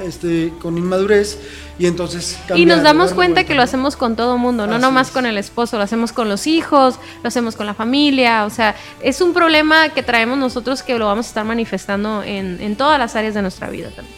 este, 0.06 0.54
con 0.62 0.78
inmadurez 0.78 1.40
y 1.80 1.86
entonces... 1.86 2.38
Y 2.54 2.66
nos 2.66 2.84
damos 2.84 3.14
cuenta 3.14 3.46
que 3.46 3.56
lo 3.56 3.62
hacemos 3.62 3.96
con 3.96 4.18
todo 4.18 4.38
mundo, 4.38 4.68
no 4.68 4.74
Así 4.74 4.82
nomás 4.82 5.08
es. 5.08 5.14
con 5.14 5.26
el 5.26 5.38
esposo, 5.38 5.78
lo 5.78 5.84
hacemos 5.84 6.12
con 6.12 6.28
los 6.28 6.48
hijos, 6.48 7.00
lo 7.24 7.28
hacemos 7.30 7.56
con 7.56 7.66
la 7.66 7.74
familia, 7.74 8.46
o 8.46 8.50
sea, 8.50 8.76
es 9.02 9.22
un 9.22 9.34
problema 9.34 9.90
que 9.90 10.04
traemos 10.04 10.38
nosotros 10.38 10.84
que 10.84 11.00
lo 11.00 11.06
vamos 11.06 11.28
a 11.28 11.30
estar 11.30 11.46
manifestando 11.46 12.22
en, 12.24 12.60
en 12.62 12.76
todas 12.76 13.00
las 13.00 13.16
áreas 13.16 13.34
de 13.34 13.42
nuestra 13.42 13.70
vida 13.70 13.90
también. 13.90 14.14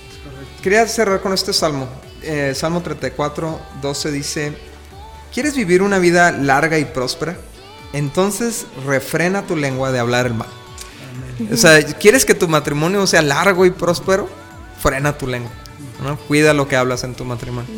Quería 0.63 0.87
cerrar 0.87 1.21
con 1.21 1.33
este 1.33 1.53
salmo. 1.53 1.87
Eh, 2.23 2.53
salmo 2.55 2.81
34, 2.81 3.59
12 3.81 4.11
dice, 4.11 4.53
¿quieres 5.33 5.55
vivir 5.55 5.81
una 5.81 5.99
vida 5.99 6.31
larga 6.31 6.77
y 6.77 6.85
próspera? 6.85 7.37
entonces 7.93 8.65
refrena 8.85 9.43
tu 9.43 9.55
lengua 9.55 9.91
de 9.91 9.99
hablar 9.99 10.25
el 10.25 10.33
mal. 10.33 10.47
Amén. 11.37 11.53
O 11.53 11.57
sea, 11.57 11.83
¿quieres 11.83 12.25
que 12.25 12.33
tu 12.33 12.47
matrimonio 12.47 13.05
sea 13.07 13.21
largo 13.21 13.65
y 13.65 13.71
próspero? 13.71 14.29
Frena 14.79 15.17
tu 15.17 15.27
lengua. 15.27 15.51
¿no? 16.03 16.17
Cuida 16.17 16.53
lo 16.53 16.67
que 16.67 16.75
hablas 16.75 17.03
en 17.03 17.13
tu 17.13 17.25
matrimonio. 17.25 17.69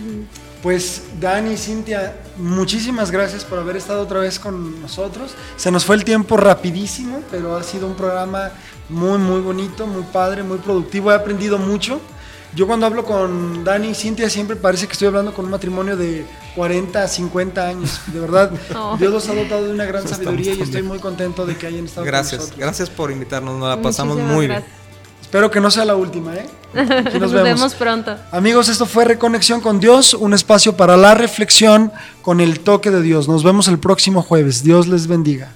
Pues 0.62 1.04
Dani, 1.20 1.58
Cintia, 1.58 2.16
muchísimas 2.38 3.12
gracias 3.12 3.44
por 3.44 3.60
haber 3.60 3.76
estado 3.76 4.02
otra 4.02 4.20
vez 4.22 4.40
con 4.40 4.82
nosotros. 4.82 5.36
Se 5.58 5.72
nos 5.72 5.84
fue 5.84 5.98
el 5.98 6.06
tiempo 6.06 6.38
rapidísimo, 6.38 7.22
pero 7.30 7.58
ha 7.58 7.64
sido 7.64 7.86
un 7.86 7.96
programa 7.96 8.52
muy, 8.88 9.18
muy 9.18 9.42
bonito, 9.42 9.86
muy 9.88 10.04
padre, 10.04 10.42
muy 10.42 10.60
productivo. 10.60 11.12
He 11.12 11.16
aprendido 11.16 11.58
mucho. 11.58 12.00
Yo 12.56 12.68
cuando 12.68 12.86
hablo 12.86 13.04
con 13.04 13.64
Dani 13.64 13.90
y 13.90 13.96
Cintia 13.96 14.30
siempre 14.30 14.56
parece 14.56 14.86
que 14.86 14.94
estoy 14.94 15.08
hablando 15.08 15.34
con 15.34 15.46
un 15.46 15.52
matrimonio 15.52 15.98
de 15.98 16.26
40, 16.56 17.08
50 17.08 17.68
años. 17.68 18.00
De 18.08 18.20
verdad, 18.20 18.52
oh. 18.76 18.96
Dios 18.98 19.12
los 19.12 19.28
ha 19.28 19.34
dotado 19.34 19.66
de 19.66 19.72
una 19.72 19.86
gran 19.86 20.06
Eso 20.06 20.16
sabiduría 20.16 20.54
y 20.54 20.62
estoy 20.62 20.84
muy 20.84 21.00
contento 21.00 21.46
de 21.48 21.58
que 21.58 21.66
hayan 21.66 21.86
estado 21.86 22.06
gracias, 22.06 22.32
con 22.32 22.40
nosotros. 22.42 22.60
Gracias 22.60 22.90
por 22.92 23.12
invitarnos, 23.12 23.58
nos 23.58 23.70
la 23.70 23.82
pasamos 23.82 24.16
Muchísimas 24.16 24.36
muy 24.36 24.48
gracias. 24.48 24.70
bien. 24.70 24.84
Espero 25.22 25.50
que 25.50 25.60
no 25.60 25.72
sea 25.72 25.84
la 25.84 25.96
última, 25.96 26.36
¿eh? 26.36 26.46
Aquí 26.76 26.86
nos, 26.86 27.04
nos 27.22 27.34
vemos. 27.34 27.44
vemos 27.44 27.74
pronto. 27.74 28.16
Amigos, 28.32 28.70
esto 28.70 28.86
fue 28.86 29.04
Reconexión 29.04 29.62
con 29.62 29.80
Dios, 29.80 30.14
un 30.14 30.36
espacio 30.36 30.78
para 30.78 30.96
la 30.96 31.16
reflexión 31.16 31.92
con 32.22 32.40
el 32.40 32.60
toque 32.60 32.92
de 32.92 33.02
Dios. 33.02 33.28
Nos 33.28 33.44
vemos 33.44 33.68
el 33.68 33.80
próximo 33.80 34.22
jueves. 34.22 34.64
Dios 34.64 34.88
les 34.88 35.08
bendiga. 35.08 35.52